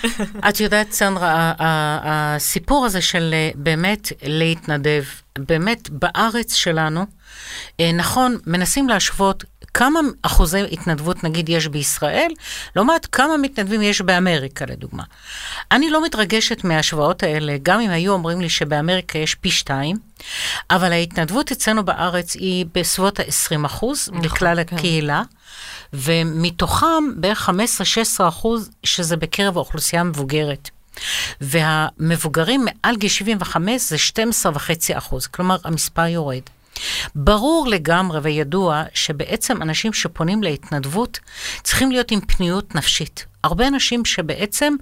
את 0.49 0.59
יודעת, 0.59 0.91
סנדרה, 0.91 1.53
הסיפור 1.59 2.85
הזה 2.85 3.01
של 3.01 3.29
אה, 3.33 3.49
באמת 3.55 4.11
להתנדב, 4.23 5.03
באמת 5.39 5.89
בארץ 5.89 6.53
שלנו, 6.53 7.05
נכון, 7.93 8.37
מנסים 8.45 8.89
להשוות 8.89 9.43
כמה 9.73 9.99
אחוזי 10.21 10.61
התנדבות 10.71 11.23
נגיד 11.23 11.49
יש 11.49 11.67
בישראל, 11.67 12.31
לעומת 12.75 13.05
כמה 13.05 13.37
מתנדבים 13.37 13.81
יש 13.81 14.01
באמריקה 14.01 14.65
לדוגמה. 14.65 15.03
אני 15.71 15.89
לא 15.89 16.05
מתרגשת 16.05 16.63
מההשוואות 16.63 17.23
האלה, 17.23 17.55
גם 17.63 17.79
אם 17.79 17.89
היו 17.89 18.13
אומרים 18.13 18.41
לי 18.41 18.49
שבאמריקה 18.49 19.19
יש 19.19 19.35
פי 19.35 19.51
שתיים, 19.51 19.97
אבל 20.71 20.91
ההתנדבות 20.91 21.51
אצלנו 21.51 21.85
בארץ 21.85 22.35
היא 22.35 22.65
בסביבות 22.73 23.19
ה-20 23.19 23.65
אחוז 23.65 24.09
נכון, 24.09 24.21
בכלל 24.21 24.63
כן. 24.63 24.75
הקהילה. 24.75 25.23
ומתוכם 25.93 27.03
בערך 27.15 27.49
15-16 28.19 28.27
אחוז, 28.27 28.69
שזה 28.83 29.17
בקרב 29.17 29.57
האוכלוסייה 29.57 30.01
המבוגרת. 30.01 30.69
והמבוגרים 31.41 32.65
מעל 32.65 32.95
גיל 32.95 33.09
75 33.09 33.81
זה 33.81 33.95
12.5 34.43 34.97
אחוז, 34.97 35.27
כלומר 35.27 35.57
המספר 35.63 36.05
יורד. 36.05 36.41
ברור 37.15 37.67
לגמרי 37.67 38.19
וידוע 38.19 38.83
שבעצם 38.93 39.61
אנשים 39.61 39.93
שפונים 39.93 40.43
להתנדבות 40.43 41.19
צריכים 41.63 41.91
להיות 41.91 42.11
עם 42.11 42.19
פניות 42.21 42.75
נפשית. 42.75 43.25
הרבה 43.43 43.67
אנשים 43.67 44.05
שבעצם 44.05 44.73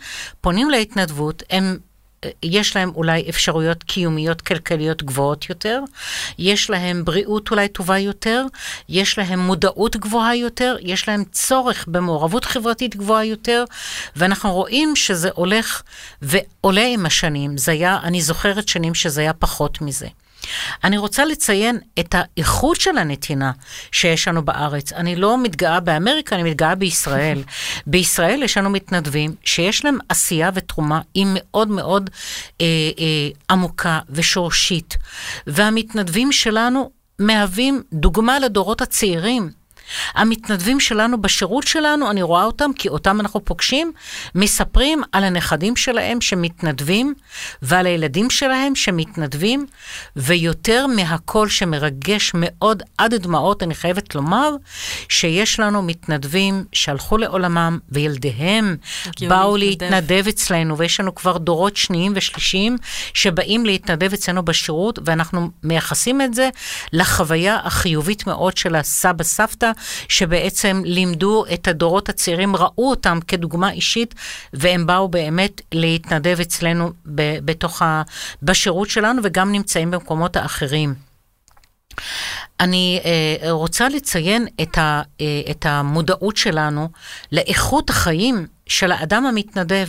פונים 0.41 0.69
להתנדבות, 0.69 1.43
הם 1.49 1.77
יש 2.43 2.75
להם 2.75 2.91
אולי 2.95 3.29
אפשרויות 3.29 3.84
קיומיות 3.84 4.41
כלכליות 4.41 5.03
גבוהות 5.03 5.49
יותר, 5.49 5.81
יש 6.39 6.69
להם 6.69 7.05
בריאות 7.05 7.51
אולי 7.51 7.67
טובה 7.67 7.97
יותר, 7.97 8.45
יש 8.89 9.17
להם 9.17 9.39
מודעות 9.39 9.95
גבוהה 9.95 10.36
יותר, 10.36 10.75
יש 10.81 11.08
להם 11.08 11.23
צורך 11.31 11.86
במעורבות 11.88 12.45
חברתית 12.45 12.95
גבוהה 12.95 13.25
יותר, 13.25 13.63
ואנחנו 14.15 14.53
רואים 14.53 14.95
שזה 14.95 15.29
הולך 15.34 15.81
ועולה 16.21 16.86
עם 16.86 17.05
השנים. 17.05 17.58
זה 17.58 17.71
היה, 17.71 17.99
אני 18.03 18.21
זוכרת 18.21 18.67
שנים 18.67 18.93
שזה 18.95 19.21
היה 19.21 19.34
פחות 19.34 19.81
מזה. 19.81 20.08
אני 20.84 20.98
רוצה 20.98 21.26
לציין 21.26 21.80
את 22.00 22.15
האיכות 22.17 22.82
של 22.82 22.98
הנתינה 22.98 23.52
שיש 23.91 24.28
לנו 24.28 24.45
בארץ. 24.45 24.93
אני 24.93 25.15
לא 25.15 25.43
מתגאה 25.43 25.80
באמריקה, 25.80 26.36
אני 26.36 26.43
מתגאה 26.43 26.76
בישראל. 26.76 27.43
בישראל 27.88 28.43
יש 28.43 28.58
לנו 28.58 28.69
מתנדבים 28.69 29.36
שיש 29.43 29.86
להם 29.86 29.98
עשייה 30.10 30.50
ותרומה 30.54 31.02
היא 31.13 31.26
מאוד 31.30 31.67
מאוד 31.67 32.10
אה, 32.62 32.65
אה, 33.00 33.30
עמוקה 33.50 34.00
ושורשית. 34.10 34.98
והמתנדבים 35.48 36.32
שלנו 36.32 36.91
מהווים 37.19 37.84
דוגמה 37.93 38.39
לדורות 38.39 38.82
הצעירים. 38.82 39.64
המתנדבים 40.13 40.80
שלנו 40.80 41.21
בשירות 41.21 41.67
שלנו, 41.67 42.12
אני 42.12 42.21
רואה 42.21 42.43
אותם, 42.43 42.71
כי 42.76 42.89
אותם 42.89 43.19
אנחנו 43.19 43.45
פוגשים, 43.45 43.91
מספרים 44.36 45.02
על 45.12 45.24
הנכדים 45.24 45.76
שלהם 45.76 46.21
שמתנדבים, 46.21 47.13
ועל 47.62 47.86
הילדים 47.86 48.30
שלהם 48.30 48.76
שמתנדבים, 48.76 49.65
ויותר 50.15 50.88
מהכל 50.88 51.50
שמרגש 51.50 52.32
מאוד 52.34 52.84
עד 52.98 53.13
דמעות, 53.13 53.63
אני 53.63 53.76
חייבת 53.76 54.15
לומר, 54.15 54.56
שיש 55.10 55.60
לנו 55.60 55.82
מתנדבים 55.82 56.65
שהלכו 56.74 57.17
לעולמם, 57.17 57.80
וילדיהם 57.89 58.76
באו 59.21 59.58
להתנדב. 59.58 59.91
להתנדב 59.91 60.28
אצלנו, 60.28 60.78
ויש 60.78 61.00
לנו 61.00 61.15
כבר 61.15 61.38
דורות 61.38 61.78
שניים 61.78 62.13
ושלישיים 62.15 62.78
שבאים 63.13 63.65
להתנדב 63.65 64.13
אצלנו 64.13 64.45
בשירות, 64.45 65.00
ואנחנו 65.06 65.50
מייחסים 65.63 66.21
את 66.21 66.34
זה 66.34 66.50
לחוויה 66.93 67.60
החיובית 67.63 68.28
מאוד 68.28 68.58
של 68.58 68.76
הסבא 68.76 69.24
סבתא, 69.24 69.71
שבעצם 70.10 70.82
לימדו 70.86 71.46
את 71.54 71.68
הדורות 71.68 72.10
הצעירים, 72.10 72.56
ראו 72.56 72.90
אותם 72.90 73.20
כדוגמה 73.28 73.72
אישית, 73.72 74.16
והם 74.54 74.86
באו 74.86 75.08
באמת 75.08 75.62
להתנדב 75.72 76.38
אצלנו 76.42 76.92
ב- 77.16 77.40
בתוך 77.46 77.82
ה... 77.82 78.02
בשירות 78.42 78.90
שלנו, 78.90 79.22
וגם 79.24 79.52
נמצאים 79.52 79.92
במקומות 79.92 80.36
האחרים. 80.36 80.94
אני 82.60 83.00
אה, 83.06 83.52
רוצה 83.52 83.90
לציין 83.90 84.48
את, 84.62 84.78
ה, 84.78 85.02
אה, 85.22 85.42
את 85.52 85.66
המודעות 85.66 86.38
שלנו 86.38 86.90
לאיכות 87.32 87.90
החיים 87.90 88.48
של 88.68 88.92
האדם 88.92 89.26
המתנדב. 89.26 89.88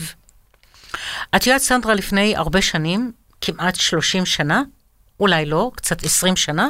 את 1.35 1.47
יודעת, 1.47 1.61
סנדרה, 1.61 1.93
לפני 1.93 2.35
הרבה 2.35 2.61
שנים, 2.61 3.11
כמעט 3.41 3.75
30 3.75 4.25
שנה, 4.25 4.61
אולי 5.19 5.45
לא, 5.45 5.71
קצת 5.75 6.03
20 6.03 6.35
שנה, 6.35 6.69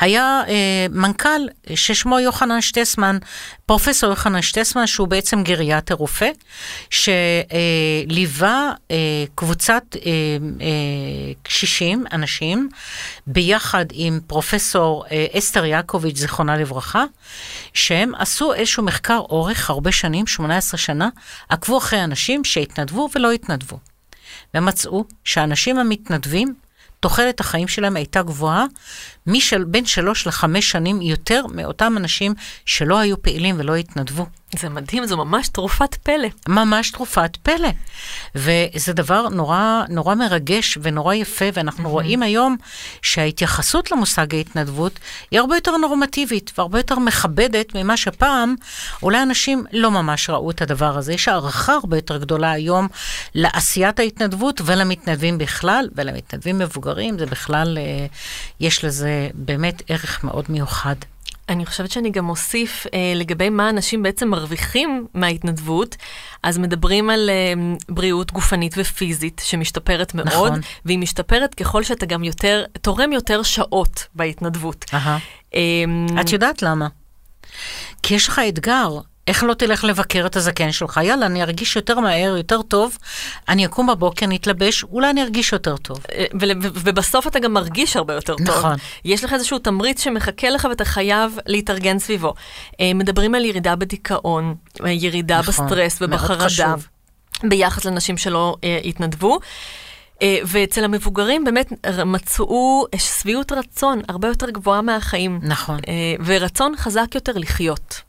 היה 0.00 0.42
אה, 0.48 0.86
מנכ"ל 0.90 1.48
ששמו 1.74 2.18
יוחנן 2.18 2.60
שטסמן, 2.60 3.18
פרופסור 3.66 4.10
יוחנן 4.10 4.42
שטסמן, 4.42 4.86
שהוא 4.86 5.08
בעצם 5.08 5.42
גריאטר 5.42 5.94
רופא, 5.94 6.30
שליווה 6.90 8.72
אה, 8.90 8.96
קבוצת 9.34 9.82
אה, 9.96 10.00
אה, 10.60 11.32
קשישים, 11.42 12.04
אנשים, 12.12 12.68
ביחד 13.26 13.86
עם 13.92 14.20
פרופסור 14.26 15.04
אה, 15.10 15.26
אסתר 15.38 15.64
יעקוביץ', 15.64 16.16
זיכרונה 16.16 16.56
לברכה, 16.56 17.04
שהם 17.74 18.14
עשו 18.14 18.54
איזשהו 18.54 18.82
מחקר 18.82 19.18
אורך 19.18 19.70
הרבה 19.70 19.92
שנים, 19.92 20.26
18 20.26 20.78
שנה, 20.78 21.08
עקבו 21.48 21.78
אחרי 21.78 22.04
אנשים 22.04 22.44
שהתנדבו 22.44 23.08
ולא 23.14 23.32
התנדבו. 23.32 23.78
ומצאו 24.54 25.04
שהאנשים 25.24 25.78
המתנדבים 25.78 26.54
תוחלת 27.04 27.40
החיים 27.40 27.68
שלהם 27.68 27.96
הייתה 27.96 28.22
גבוהה 28.22 28.64
משל, 29.26 29.64
בין 29.64 29.86
שלוש 29.86 30.26
לחמש 30.26 30.70
שנים 30.70 31.02
יותר 31.02 31.46
מאותם 31.54 31.94
אנשים 31.96 32.34
שלא 32.66 32.98
היו 32.98 33.22
פעילים 33.22 33.54
ולא 33.58 33.74
התנדבו. 33.74 34.26
זה 34.56 34.68
מדהים, 34.68 35.06
זו 35.06 35.16
ממש 35.16 35.48
תרופת 35.48 35.94
פלא. 35.94 36.28
ממש 36.48 36.90
תרופת 36.90 37.36
פלא. 37.36 37.68
וזה 38.34 38.92
דבר 38.92 39.28
נורא, 39.28 39.82
נורא 39.88 40.14
מרגש 40.14 40.78
ונורא 40.82 41.14
יפה, 41.14 41.44
ואנחנו 41.52 41.84
mm-hmm. 41.84 41.92
רואים 41.92 42.22
היום 42.22 42.56
שההתייחסות 43.02 43.92
למושג 43.92 44.34
ההתנדבות 44.34 44.98
היא 45.30 45.40
הרבה 45.40 45.54
יותר 45.54 45.76
נורמטיבית 45.76 46.52
והרבה 46.58 46.78
יותר 46.78 46.98
מכבדת 46.98 47.74
ממה 47.74 47.96
שפעם 47.96 48.54
אולי 49.02 49.22
אנשים 49.22 49.64
לא 49.72 49.90
ממש 49.90 50.30
ראו 50.30 50.50
את 50.50 50.62
הדבר 50.62 50.98
הזה. 50.98 51.12
יש 51.12 51.28
הערכה 51.28 51.72
הרבה 51.72 51.96
יותר 51.96 52.18
גדולה 52.18 52.50
היום 52.52 52.88
לעשיית 53.34 53.98
ההתנדבות 53.98 54.60
ולמתנדבים 54.64 55.38
בכלל, 55.38 55.88
ולמתנדבים 55.94 56.58
מבוגרים, 56.58 57.18
זה 57.18 57.26
בכלל, 57.26 57.78
אה, 57.78 58.06
יש 58.60 58.84
לזה 58.84 59.28
באמת 59.34 59.82
ערך 59.88 60.24
מאוד 60.24 60.44
מיוחד. 60.48 60.96
אני 61.48 61.66
חושבת 61.66 61.90
שאני 61.90 62.10
גם 62.10 62.28
אוסיף 62.28 62.86
אה, 62.94 63.12
לגבי 63.14 63.50
מה 63.50 63.70
אנשים 63.70 64.02
בעצם 64.02 64.28
מרוויחים 64.28 65.06
מההתנדבות. 65.14 65.96
אז 66.42 66.58
מדברים 66.58 67.10
על 67.10 67.30
אה, 67.30 67.52
בריאות 67.88 68.32
גופנית 68.32 68.74
ופיזית 68.76 69.42
שמשתפרת 69.44 70.14
מאוד, 70.14 70.26
נכון. 70.26 70.60
והיא 70.84 70.98
משתפרת 70.98 71.54
ככל 71.54 71.82
שאתה 71.82 72.06
גם 72.06 72.24
יותר, 72.24 72.64
תורם 72.80 73.12
יותר 73.12 73.42
שעות 73.42 74.06
בהתנדבות. 74.14 74.84
אה, 75.54 75.60
את 76.20 76.32
יודעת 76.32 76.62
למה? 76.62 76.88
כי 78.02 78.14
יש 78.14 78.28
לך 78.28 78.40
אתגר. 78.48 78.98
איך 79.26 79.44
לא 79.44 79.54
תלך 79.54 79.84
לבקר 79.84 80.26
את 80.26 80.36
הזקן 80.36 80.72
שלך? 80.72 81.00
יאללה, 81.04 81.26
אני 81.26 81.42
ארגיש 81.42 81.76
יותר 81.76 82.00
מהר, 82.00 82.36
יותר 82.36 82.62
טוב, 82.62 82.98
אני 83.48 83.66
אקום 83.66 83.86
בבוקר, 83.86 84.26
אני 84.26 84.36
אתלבש, 84.36 84.84
אולי 84.84 85.10
אני 85.10 85.22
ארגיש 85.22 85.52
יותר 85.52 85.76
טוב. 85.76 85.98
אה, 86.12 86.24
ובסוף 86.60 87.26
אתה 87.26 87.38
גם 87.38 87.52
מרגיש 87.52 87.96
הרבה 87.96 88.14
יותר 88.14 88.36
טוב. 88.36 88.58
נכון. 88.58 88.76
יש 89.04 89.24
לך 89.24 89.32
איזשהו 89.32 89.58
תמריץ 89.58 90.04
שמחכה 90.04 90.50
לך 90.50 90.66
ואתה 90.70 90.84
חייב 90.84 91.38
להתארגן 91.46 91.98
סביבו. 91.98 92.34
אה, 92.80 92.94
מדברים 92.94 93.34
על 93.34 93.44
ירידה 93.44 93.76
בדיכאון, 93.76 94.54
אה, 94.84 94.90
ירידה 94.90 95.38
נכון, 95.38 95.66
בסטרס 95.66 95.98
ובחרדה. 96.00 96.74
ביחס 97.42 97.84
לנשים 97.84 98.16
שלא 98.16 98.56
אה, 98.64 98.78
התנדבו. 98.84 99.38
ואצל 100.46 100.84
המבוגרים 100.84 101.44
באמת 101.44 101.72
מצאו 102.06 102.86
שביעות 102.96 103.52
רצון 103.52 104.02
הרבה 104.08 104.28
יותר 104.28 104.50
גבוהה 104.50 104.82
מהחיים. 104.82 105.40
נכון. 105.42 105.80
ורצון 106.24 106.76
חזק 106.76 107.14
יותר 107.14 107.32
לחיות. 107.36 108.00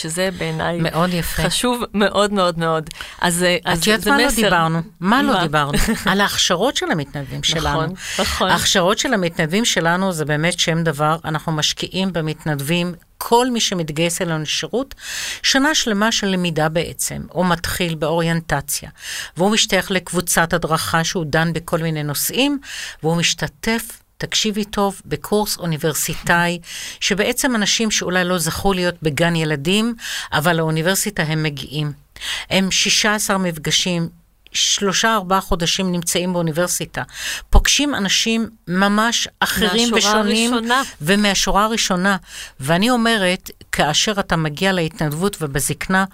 שזה 0.00 0.28
בעיניי 0.38 0.80
מאוד 0.80 1.10
יפה. 1.14 1.42
חשוב 1.42 1.82
מאוד 1.94 2.32
מאוד 2.32 2.58
מאוד. 2.58 2.90
אז, 3.20 3.42
אה, 3.42 3.56
אז 3.64 3.78
את 3.78 3.86
יודעת 3.86 4.00
זה 4.00 4.10
מה 4.10 4.18
לא 4.18 4.26
מסר. 4.26 4.42
דיברנו? 4.42 4.78
מה 5.00 5.22
לא? 5.22 5.42
דיברנו? 5.42 5.72
על 6.10 6.20
ההכשרות 6.20 6.76
של 6.76 6.90
המתנדבים 6.90 7.42
שלנו. 7.42 7.82
נכון, 7.82 7.94
נכון. 8.18 8.50
ההכשרות 8.50 8.98
של 8.98 9.14
המתנדבים 9.14 9.64
שלנו 9.64 10.12
זה 10.12 10.24
באמת 10.24 10.58
שם 10.58 10.82
דבר, 10.82 11.16
אנחנו 11.24 11.52
משקיעים 11.52 12.12
במתנדבים. 12.12 12.94
כל 13.18 13.50
מי 13.50 13.60
שמתגייס 13.60 14.22
אלינו 14.22 14.42
לשירות, 14.42 14.94
שנה 15.42 15.74
שלמה 15.74 16.12
של 16.12 16.26
למידה 16.26 16.68
בעצם. 16.68 17.22
הוא 17.28 17.46
מתחיל 17.46 17.94
באוריינטציה, 17.94 18.90
והוא 19.36 19.50
משתייך 19.50 19.90
לקבוצת 19.90 20.52
הדרכה 20.52 21.04
שהוא 21.04 21.24
דן 21.28 21.52
בכל 21.52 21.78
מיני 21.78 22.02
נושאים, 22.02 22.58
והוא 23.02 23.16
משתתף 23.16 23.99
תקשיבי 24.20 24.64
טוב, 24.64 25.02
בקורס 25.06 25.58
אוניברסיטאי, 25.58 26.58
שבעצם 27.00 27.56
אנשים 27.56 27.90
שאולי 27.90 28.24
לא 28.24 28.38
זכו 28.38 28.72
להיות 28.72 28.94
בגן 29.02 29.36
ילדים, 29.36 29.94
אבל 30.32 30.56
לאוניברסיטה 30.56 31.22
הם 31.22 31.42
מגיעים. 31.42 31.92
הם 32.50 32.70
16 32.70 33.38
מפגשים, 33.38 34.08
שלושה 34.52 35.14
ארבעה 35.14 35.40
חודשים 35.40 35.92
נמצאים 35.92 36.32
באוניברסיטה. 36.32 37.02
פוגשים 37.60 37.94
אנשים 37.94 38.48
ממש 38.68 39.28
אחרים 39.40 39.92
ושונים. 39.92 40.52
הראשונה. 40.52 40.82
ומהשורה 41.00 41.64
הראשונה. 41.64 42.16
ואני 42.60 42.90
אומרת, 42.90 43.50
כאשר 43.72 44.12
אתה 44.20 44.36
מגיע 44.36 44.72
להתנדבות 44.72 45.36
ובזקנה, 45.40 46.04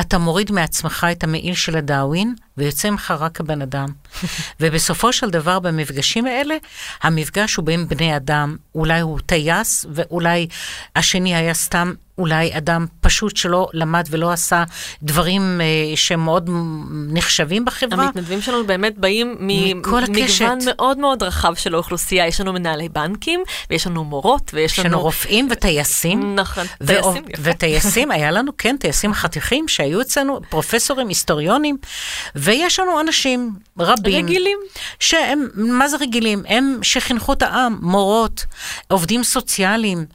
אתה 0.00 0.18
מוריד 0.18 0.52
מעצמך 0.52 1.06
את 1.12 1.24
המעיל 1.24 1.54
של 1.54 1.76
הדאווין, 1.76 2.34
ויוצא 2.56 2.90
ממך 2.90 3.14
רק 3.18 3.36
כבן 3.36 3.62
אדם. 3.62 3.88
ובסופו 4.60 5.12
של 5.12 5.30
דבר, 5.30 5.58
במפגשים 5.58 6.26
האלה, 6.26 6.56
המפגש 7.02 7.54
הוא 7.54 7.64
בין 7.64 7.88
בני 7.88 8.16
אדם. 8.16 8.56
אולי 8.74 9.00
הוא 9.00 9.18
טייס, 9.26 9.86
ואולי 9.94 10.46
השני 10.96 11.34
היה 11.34 11.54
סתם 11.54 11.92
אולי 12.20 12.56
אדם 12.56 12.86
פשוט 13.00 13.36
שלא 13.36 13.68
למד 13.72 14.04
ולא 14.10 14.32
עשה 14.32 14.64
דברים 15.02 15.60
אה, 15.60 15.96
שהם 15.96 16.24
מאוד 16.24 16.50
נחשבים 16.90 17.64
בחברה. 17.64 18.04
המתנדבים 18.04 18.42
שלנו 18.42 18.66
באמת 18.66 18.98
באים. 18.98 19.36
ממגוון 19.40 20.04
מאוד 20.64 20.89
מאוד 20.98 21.22
רחב 21.22 21.54
של 21.54 21.74
האוכלוסייה. 21.74 22.26
יש 22.26 22.40
לנו 22.40 22.52
מנהלי 22.52 22.88
בנקים, 22.88 23.42
ויש 23.70 23.86
לנו 23.86 24.04
מורות, 24.04 24.50
ויש 24.54 24.72
יש 24.72 24.78
לנו... 24.78 24.88
לנו 24.88 25.00
רופאים 25.00 25.48
וטייסים. 25.50 26.34
נכון, 26.34 26.64
טייסים, 26.86 27.24
יפה. 27.28 27.42
וטייסים, 27.42 28.10
היה 28.20 28.30
לנו, 28.30 28.52
כן, 28.58 28.76
טייסים 28.76 29.14
חתיכים 29.14 29.68
שהיו 29.68 30.00
אצלנו, 30.00 30.40
פרופסורים, 30.48 31.08
היסטוריונים, 31.08 31.76
ויש 32.34 32.78
לנו 32.78 33.00
אנשים 33.00 33.52
רבים. 33.78 34.24
רגילים. 34.24 34.58
שהם, 35.00 35.48
מה 35.54 35.88
זה 35.88 35.96
רגילים? 35.96 36.42
הם 36.48 36.78
שחינכו 36.82 37.32
את 37.32 37.42
העם, 37.42 37.78
מורות, 37.82 38.44
עובדים 38.88 39.22
סוציאליים, 39.22 40.06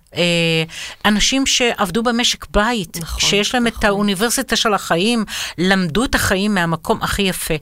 אנשים 1.06 1.46
שעבדו 1.46 2.04
במשק 2.04 2.46
בית, 2.50 2.98
נכון, 3.02 3.30
שיש 3.30 3.54
להם 3.54 3.68
את 3.68 3.74
נכון. 3.74 3.86
האוניברסיטה 3.86 4.56
של 4.56 4.74
החיים, 4.74 5.26
למדו 5.58 6.04
את 6.06 6.16
החיים 6.16 6.54
מהמקום 6.56 7.00
הכי 7.02 7.22
יפה. 7.22 7.54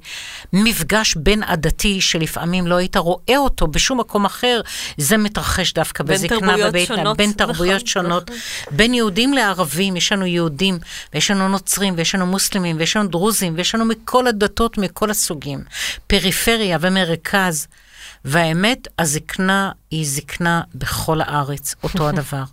מפגש 0.53 1.15
בין 1.15 1.43
עדתי 1.43 2.01
שלפעמים 2.01 2.67
לא 2.67 2.75
היית 2.75 2.97
רואה 2.97 3.37
אותו 3.37 3.67
בשום 3.67 3.99
מקום 3.99 4.25
אחר, 4.25 4.61
זה 4.97 5.17
מתרחש 5.17 5.73
דווקא 5.73 6.03
בין 6.03 6.17
בזקנה 6.17 6.55
שונות, 6.85 7.17
בין 7.17 7.29
נכון, 7.29 7.47
תרבויות 7.47 7.87
שונות, 7.87 8.29
נכון. 8.29 8.77
בין 8.77 8.93
יהודים 8.93 9.33
לערבים, 9.33 9.95
יש 9.95 10.11
לנו 10.11 10.25
יהודים, 10.25 10.79
ויש 11.13 11.31
לנו 11.31 11.47
נוצרים, 11.49 11.93
ויש 11.97 12.15
לנו 12.15 12.25
מוסלמים, 12.25 12.75
ויש 12.79 12.97
לנו 12.97 13.09
דרוזים, 13.09 13.53
ויש 13.57 13.75
לנו 13.75 13.85
מכל 13.85 14.27
הדתות, 14.27 14.77
מכל 14.77 15.09
הסוגים. 15.09 15.63
פריפריה 16.07 16.77
ומרכז. 16.81 17.67
והאמת, 18.25 18.87
הזקנה 18.99 19.71
היא 19.91 20.05
זקנה 20.07 20.61
בכל 20.75 21.21
הארץ, 21.21 21.75
אותו 21.83 22.07
הדבר. 22.09 22.43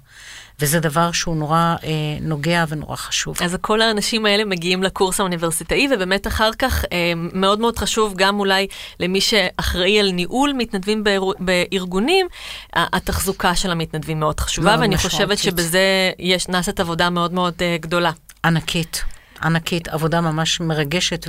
וזה 0.60 0.80
דבר 0.80 1.12
שהוא 1.12 1.36
נורא 1.36 1.76
אה, 1.84 1.90
נוגע 2.20 2.64
ונורא 2.68 2.96
חשוב. 2.96 3.36
אז 3.42 3.56
כל 3.60 3.80
האנשים 3.80 4.26
האלה 4.26 4.44
מגיעים 4.44 4.82
לקורס 4.82 5.20
האוניברסיטאי, 5.20 5.88
ובאמת 5.94 6.26
אחר 6.26 6.50
כך 6.58 6.84
אה, 6.92 7.12
מאוד 7.16 7.60
מאוד 7.60 7.78
חשוב 7.78 8.14
גם 8.16 8.38
אולי 8.38 8.66
למי 9.00 9.20
שאחראי 9.20 10.00
על 10.00 10.10
ניהול 10.10 10.52
מתנדבים 10.52 11.04
באיר, 11.04 11.24
בארגונים, 11.38 12.26
התחזוקה 12.72 13.56
של 13.56 13.70
המתנדבים 13.70 14.20
מאוד 14.20 14.40
חשובה, 14.40 14.68
מאוד 14.68 14.80
ואני 14.80 14.96
חושבת 14.96 15.12
משמעותית. 15.12 15.38
שבזה 15.38 16.12
יש, 16.18 16.48
נעשית 16.48 16.80
עבודה 16.80 17.10
מאוד 17.10 17.32
מאוד 17.32 17.54
אה, 17.60 17.76
גדולה. 17.80 18.10
ענקית, 18.44 19.04
ענקית, 19.42 19.88
עבודה 19.88 20.20
ממש 20.20 20.60
מרגשת 20.60 21.28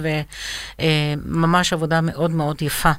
וממש 0.80 1.74
עבודה 1.74 2.02
מאוד 2.02 2.32
מאוד 2.32 2.62
יפה. 2.62 2.92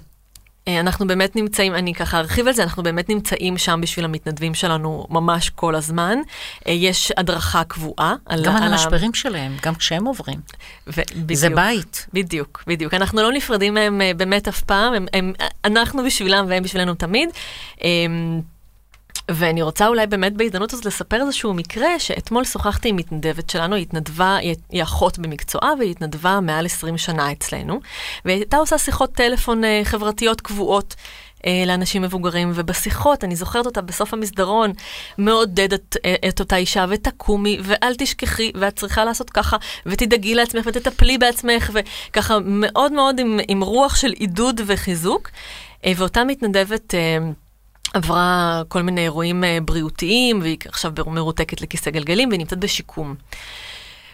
אה, 0.68 0.80
אנחנו 0.80 1.06
באמת 1.06 1.36
נמצאים, 1.36 1.74
אני 1.74 1.94
ככה 1.94 2.18
ארחיב 2.18 2.46
על 2.46 2.52
זה, 2.52 2.62
אנחנו 2.62 2.82
באמת 2.82 3.08
נמצאים 3.08 3.58
שם 3.58 3.80
בשביל 3.82 4.04
המתנדבים 4.04 4.54
שלנו 4.54 5.06
ממש 5.10 5.50
כל 5.50 5.74
הזמן. 5.74 6.18
אה, 6.66 6.72
יש 6.72 7.12
הדרכה 7.16 7.64
קבועה. 7.64 8.14
על, 8.26 8.44
גם 8.44 8.56
על 8.56 8.62
ה- 8.62 8.66
המשברים 8.66 9.14
שלהם, 9.14 9.56
גם 9.62 9.74
כשהם 9.74 10.04
עוברים. 10.04 10.40
ו- 10.86 11.00
בדיוק. 11.16 11.40
זה 11.40 11.50
בית. 11.50 12.06
בדיוק, 12.12 12.64
בדיוק. 12.66 12.94
אנחנו 12.94 13.22
לא 13.22 13.32
נפרדים 13.32 13.74
מהם 13.74 14.00
אה, 14.00 14.10
באמת 14.16 14.48
אף 14.48 14.60
פעם, 14.62 14.94
הם, 14.94 15.06
הם, 15.12 15.32
אנחנו 15.64 16.04
בשבילם 16.04 16.44
והם 16.48 16.62
בשבילנו 16.62 16.94
תמיד. 16.94 17.28
ואני 19.30 19.62
רוצה 19.62 19.86
אולי 19.86 20.06
באמת 20.06 20.32
בהזדמנות 20.32 20.72
הזאת 20.72 20.84
לספר 20.84 21.20
איזשהו 21.20 21.54
מקרה 21.54 21.98
שאתמול 21.98 22.44
שוחחתי 22.44 22.88
עם 22.88 22.96
מתנדבת 22.96 23.50
שלנו, 23.50 23.76
היא 23.76 23.82
התנדבה, 23.82 24.36
היא, 24.36 24.82
אחות 24.82 25.18
במקצועה 25.18 25.72
והיא 25.78 25.90
התנדבה 25.90 26.40
מעל 26.40 26.66
20 26.66 26.98
שנה 26.98 27.32
אצלנו, 27.32 27.80
והיא 28.24 28.36
הייתה 28.36 28.56
עושה 28.56 28.78
שיחות 28.78 29.12
טלפון 29.12 29.64
אה, 29.64 29.80
חברתיות 29.84 30.40
קבועות. 30.40 30.94
אה, 31.46 31.64
לאנשים 31.66 32.02
מבוגרים, 32.02 32.52
ובשיחות, 32.54 33.24
אני 33.24 33.36
זוכרת 33.36 33.66
אותה 33.66 33.80
בסוף 33.80 34.14
המסדרון, 34.14 34.72
מעודדת 35.18 35.96
אה, 36.04 36.14
את 36.28 36.40
אותה 36.40 36.56
אישה, 36.56 36.84
ותקומי, 36.88 37.58
ואל 37.62 37.94
תשכחי, 37.94 38.52
ואת 38.54 38.76
צריכה 38.76 39.04
לעשות 39.04 39.30
ככה, 39.30 39.56
ותדאגי 39.86 40.34
לעצמך, 40.34 40.66
ותטפלי 40.66 41.18
בעצמך, 41.18 41.70
וככה 41.74 42.38
מאוד 42.44 42.92
מאוד 42.92 43.20
עם, 43.20 43.40
עם 43.48 43.62
רוח 43.62 43.96
של 43.96 44.10
עידוד 44.10 44.60
וחיזוק. 44.66 45.30
ואותה 45.96 46.24
מתנדבת... 46.24 46.94
עברה 47.92 48.62
כל 48.68 48.82
מיני 48.82 49.00
אירועים 49.00 49.44
אה, 49.44 49.58
בריאותיים, 49.64 50.40
והיא 50.40 50.56
עכשיו 50.64 50.92
מרותקת 51.06 51.60
לכיסא 51.60 51.90
גלגלים, 51.90 52.28
והיא 52.28 52.38
נמצאת 52.38 52.58
בשיקום. 52.58 53.14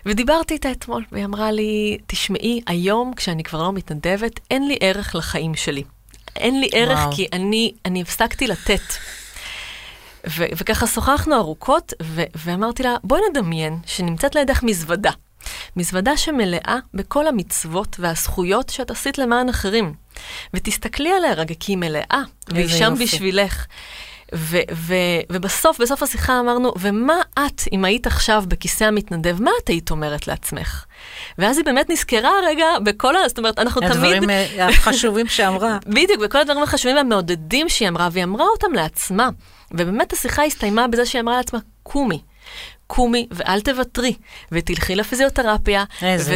ודיברתי 0.07 0.55
איתה 0.55 0.71
אתמול, 0.73 1.05
והיא 1.13 1.25
אמרה 1.25 1.51
לי, 1.53 1.99
תשמעי, 2.07 2.61
היום 2.67 3.13
כשאני 3.17 3.43
כבר 3.43 3.63
לא 3.63 3.73
מתנדבת, 3.73 4.41
אין 4.51 4.69
לי 4.69 4.77
ערך 4.81 5.15
לחיים 5.15 5.55
שלי. 5.55 5.83
אין 6.37 6.61
לי 6.61 6.69
ערך 6.73 6.99
וואו. 6.99 7.13
כי 7.13 7.27
אני, 7.33 7.73
אני 7.85 8.03
הפסקתי 8.03 8.47
לתת. 8.47 8.81
ו- 10.27 10.45
וככה 10.57 10.87
שוחחנו 10.87 11.37
ארוכות, 11.37 11.93
ו- 12.03 12.23
ואמרתי 12.35 12.83
לה, 12.83 12.97
בואי 13.05 13.21
נדמיין 13.31 13.79
שנמצאת 13.87 14.35
לידך 14.35 14.63
מזוודה. 14.63 15.11
מזוודה 15.77 16.17
שמלאה 16.17 16.79
בכל 16.95 17.27
המצוות 17.27 17.97
והזכויות 17.99 18.69
שאת 18.69 18.91
עשית 18.91 19.19
למען 19.19 19.49
אחרים. 19.49 19.95
ותסתכלי 20.55 21.13
עליה 21.13 21.33
רגע, 21.33 21.55
כי 21.61 21.73
היא 21.73 21.79
מלאה, 21.79 22.23
והיא 22.49 22.69
שם 22.69 22.91
יופי. 22.91 23.05
בשבילך. 23.05 23.67
ו- 24.35 24.59
ו- 24.73 25.21
ובסוף, 25.33 25.81
בסוף 25.81 26.03
השיחה 26.03 26.41
אמרנו, 26.41 26.73
ומה 26.81 27.21
את, 27.39 27.63
אם 27.73 27.85
היית 27.85 28.07
עכשיו 28.07 28.45
בכיסא 28.49 28.85
המתנדב, 28.85 29.43
מה 29.43 29.51
את 29.65 29.69
היית 29.69 29.91
אומרת 29.91 30.29
לעצמך? 30.29 30.85
ואז 31.39 31.57
היא 31.57 31.65
באמת 31.65 31.91
נזכרה 31.91 32.33
רגע 32.47 32.67
בכל 32.83 33.17
ה... 33.17 33.29
זאת 33.29 33.39
אומרת, 33.39 33.59
אנחנו 33.59 33.81
תמיד... 33.81 33.93
הדברים 33.93 34.31
אה, 34.31 34.69
החשובים 34.69 35.27
שאמרה. 35.29 35.79
בדיוק, 35.87 36.21
וכל 36.25 36.39
הדברים 36.39 36.63
החשובים 36.63 36.97
והמעודדים 36.97 37.69
שהיא 37.69 37.89
אמרה, 37.89 38.09
והיא 38.13 38.25
אמרה 38.25 38.47
אותם 38.47 38.73
לעצמה. 38.73 39.29
ובאמת 39.71 40.13
השיחה 40.13 40.45
הסתיימה 40.45 40.89
בזה 40.89 41.07
שהיא 41.07 41.21
אמרה 41.21 41.37
לעצמה, 41.37 41.59
קומי. 41.83 42.21
קומי 42.89 43.27
ואל 43.31 43.61
תוותרי, 43.61 44.15
ותלכי 44.53 44.95
לפיזיותרפיה, 44.95 45.85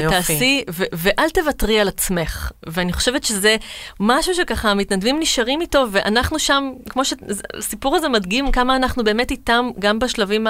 ותעשי, 0.06 0.64
ו- 0.70 0.84
ואל 0.92 1.30
תוותרי 1.30 1.80
על 1.80 1.88
עצמך. 1.88 2.52
ואני 2.66 2.92
חושבת 2.92 3.24
שזה 3.24 3.56
משהו 4.00 4.34
שככה 4.34 4.70
המתנדבים 4.70 5.20
נשארים 5.20 5.60
איתו, 5.60 5.86
ואנחנו 5.90 6.38
שם, 6.38 6.72
כמו 6.88 7.02
שהסיפור 7.04 7.96
הזה 7.96 8.08
מדגים 8.08 8.50
כמה 8.50 8.76
אנחנו 8.76 9.04
באמת 9.04 9.30
איתם, 9.30 9.70
גם 9.78 9.98
בשלבים 9.98 10.46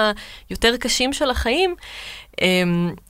היותר 0.49 0.77
קשים 0.77 1.13
של 1.13 1.29
החיים, 1.29 1.75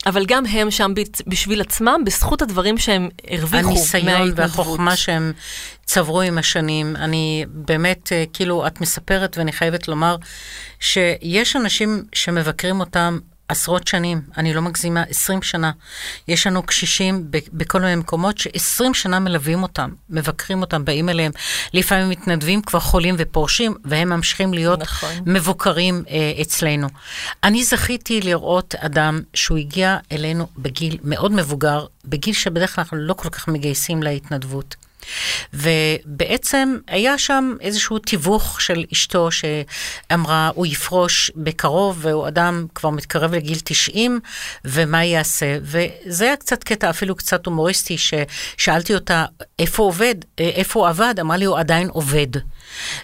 אבל 0.06 0.26
גם 0.26 0.46
הם 0.46 0.72
שם 0.72 0.94
בשביל 1.28 1.62
עצמם, 1.62 2.02
בזכות 2.06 2.42
הדברים 2.42 2.78
שהם 2.78 3.10
הרוויחו 3.30 3.70
הניסיון 3.70 4.06
מההתנדבות. 4.06 4.40
והחוכמה 4.40 4.96
שהם 4.96 5.34
צברו 5.86 6.22
עם 6.22 6.38
השנים. 6.38 6.96
אני 6.96 7.46
באמת, 7.48 8.14
אה, 8.14 8.24
כאילו, 8.34 8.68
את 8.68 8.82
מספרת, 8.82 9.38
ואני 9.38 9.52
חייבת 9.52 9.88
לומר, 9.88 10.16
שיש 10.80 11.56
אנשים 11.56 12.04
שמבקרים 12.14 12.80
אותם 12.80 13.20
עשרות 13.54 13.88
שנים, 13.88 14.22
אני 14.38 14.54
לא 14.54 14.62
מגזימה, 14.62 15.04
20 15.10 15.42
שנה. 15.42 15.72
יש 16.28 16.48
לנו 16.48 16.64
קשישים 16.64 17.26
בכל 17.54 17.82
מיני 17.82 17.96
מקומות 17.96 18.38
ש-20 18.38 18.94
שנה 18.94 19.20
מלווים 19.20 19.64
אותם, 19.64 19.90
מבקרים 20.10 20.62
אותם, 20.62 20.86
באים 20.86 21.10
אליהם. 21.10 21.32
לפעמים 21.74 22.10
מתנדבים 22.10 22.62
כבר 22.62 22.80
חולים 22.80 23.16
ופורשים, 23.18 23.76
והם 23.86 24.10
ממשיכים 24.10 24.54
להיות 24.54 24.80
נכון. 24.80 25.10
מבוקרים 25.26 26.04
אה, 26.10 26.42
אצלנו. 26.42 26.88
אני 27.44 27.64
זכיתי 27.64 28.22
לראות 28.22 28.76
אדם 28.76 29.22
שהוא 29.34 29.58
הגיע 29.58 29.98
אלינו 30.12 30.48
בגיל 30.58 30.98
מאוד 31.04 31.32
מבוגר, 31.32 31.86
בגיל 32.06 32.34
שבדרך 32.34 32.76
כלל 32.76 32.82
אנחנו 32.82 32.98
לא 32.98 33.14
כל 33.14 33.30
כך 33.30 33.48
מגייסים 33.48 34.04
להתנדבות. 34.04 34.76
ובעצם 35.54 36.78
היה 36.88 37.18
שם 37.18 37.56
איזשהו 37.62 38.00
תיווך 38.00 38.62
של 38.62 38.86
אשתו 38.94 39.30
שאמרה, 39.32 40.52
הוא 40.56 40.66
יפרוש 40.66 41.32
בקרוב, 41.36 41.98
והוא 42.02 42.28
אדם 42.28 42.66
כבר 42.76 42.90
מתקרב 42.90 43.34
לגיל 43.34 43.58
90, 43.64 44.20
ומה 44.66 45.04
יעשה? 45.04 45.58
וזה 45.62 46.26
היה 46.26 46.36
קצת 46.36 46.64
קטע 46.64 46.90
אפילו 46.90 47.16
קצת 47.16 47.46
הומוריסטי, 47.46 47.98
ששאלתי 47.98 48.96
אותה, 48.96 49.26
איפה 49.60 49.84
עובד? 49.84 50.16
איפה 50.38 50.80
הוא 50.80 50.88
עבד? 50.88 51.16
אמרה 51.20 51.38
לי, 51.38 51.46
הוא 51.46 51.60
עדיין 51.60 51.88
עובד. 51.90 52.28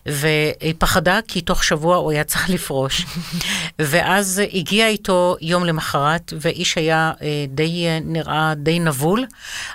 והיא 0.05 0.74
פחדה 0.78 1.20
כי 1.28 1.41
תוך 1.41 1.63
שבוע 1.63 1.95
הוא 1.95 2.11
היה 2.11 2.24
צריך 2.24 2.49
לפרוש. 2.49 3.05
ואז 3.80 4.41
הגיע 4.53 4.88
איתו 4.88 5.36
יום 5.41 5.65
למחרת, 5.65 6.34
ואיש 6.41 6.78
היה 6.78 7.11
אה, 7.22 7.45
די, 7.47 7.88
נראה 8.05 8.53
די 8.55 8.80
נבול, 8.80 9.26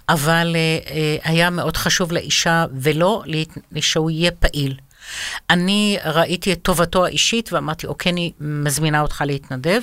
אבל 0.08 0.56
אה, 0.56 1.16
היה 1.22 1.50
מאוד 1.50 1.76
חשוב 1.76 2.12
לאישה 2.12 2.64
ולא 2.80 3.22
שהוא 3.80 4.10
יהיה 4.10 4.30
פעיל. 4.30 4.74
אני 5.50 5.98
ראיתי 6.04 6.52
את 6.52 6.58
טובתו 6.62 7.04
האישית 7.04 7.52
ואמרתי, 7.52 7.86
אוקיי, 7.86 8.12
אני 8.12 8.32
מזמינה 8.40 9.00
אותך 9.00 9.22
להתנדב. 9.26 9.82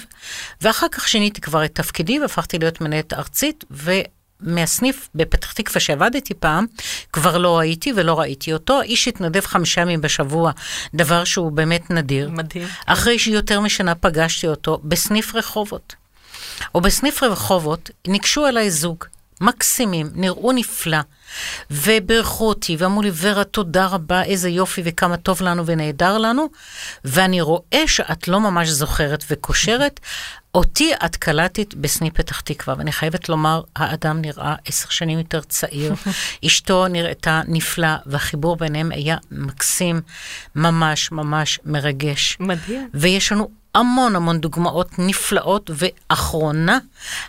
ואחר 0.61 0.87
כך 0.91 1.07
שיניתי 1.07 1.41
כבר 1.41 1.65
את 1.65 1.75
תפקידי 1.75 2.19
והפכתי 2.19 2.59
להיות 2.59 2.81
מנהלת 2.81 3.13
ארצית, 3.13 3.65
ו... 3.71 3.91
מהסניף 4.41 5.09
בפתח 5.15 5.51
תקווה 5.51 5.79
שעבדתי 5.79 6.33
פעם, 6.33 6.65
כבר 7.13 7.37
לא 7.37 7.59
הייתי 7.59 7.93
ולא 7.95 8.19
ראיתי 8.19 8.53
אותו. 8.53 8.81
איש 8.81 9.07
התנדב 9.07 9.41
חמישה 9.41 9.81
ימים 9.81 10.01
בשבוע, 10.01 10.51
דבר 10.93 11.23
שהוא 11.23 11.51
באמת 11.51 11.91
נדיר. 11.91 12.29
מדהים. 12.29 12.67
אחרי 12.85 13.19
שיותר 13.19 13.59
משנה 13.59 13.95
פגשתי 13.95 14.47
אותו 14.47 14.79
בסניף 14.83 15.35
רחובות. 15.35 15.95
או 16.75 16.81
בסניף 16.81 17.23
רחובות 17.23 17.89
ניגשו 18.07 18.47
אליי 18.47 18.71
זוג, 18.71 19.05
מקסימים, 19.41 20.09
נראו 20.13 20.51
נפלא. 20.51 20.97
וברכו 21.71 22.49
אותי, 22.49 22.75
ואמרו 22.79 23.01
לי, 23.01 23.11
ורה, 23.13 23.43
תודה 23.43 23.85
רבה, 23.87 24.23
איזה 24.23 24.49
יופי 24.49 24.81
וכמה 24.85 25.17
טוב 25.17 25.41
לנו 25.41 25.65
ונהדר 25.65 26.17
לנו, 26.17 26.47
ואני 27.05 27.41
רואה 27.41 27.83
שאת 27.87 28.27
לא 28.27 28.39
ממש 28.39 28.69
זוכרת 28.69 29.23
וקושרת. 29.31 29.99
אותי 30.55 30.91
את 31.05 31.15
קלטת 31.15 31.73
בסניף 31.73 32.13
פתח 32.13 32.39
תקווה, 32.39 32.75
ואני 32.77 32.91
חייבת 32.91 33.29
לומר, 33.29 33.61
האדם 33.75 34.21
נראה 34.21 34.55
עשר 34.65 34.89
שנים 34.89 35.17
יותר 35.17 35.41
צעיר, 35.41 35.93
אשתו 36.45 36.87
נראתה 36.87 37.41
נפלא, 37.47 37.87
והחיבור 38.05 38.55
ביניהם 38.55 38.91
היה 38.91 39.17
מקסים, 39.31 40.01
ממש 40.55 41.11
ממש 41.11 41.59
מרגש. 41.65 42.37
מדהים. 42.39 42.89
ויש 42.93 43.31
לנו 43.31 43.49
המון 43.75 44.15
המון 44.15 44.39
דוגמאות 44.39 44.89
נפלאות, 44.97 45.71
ואחרונה 45.73 46.79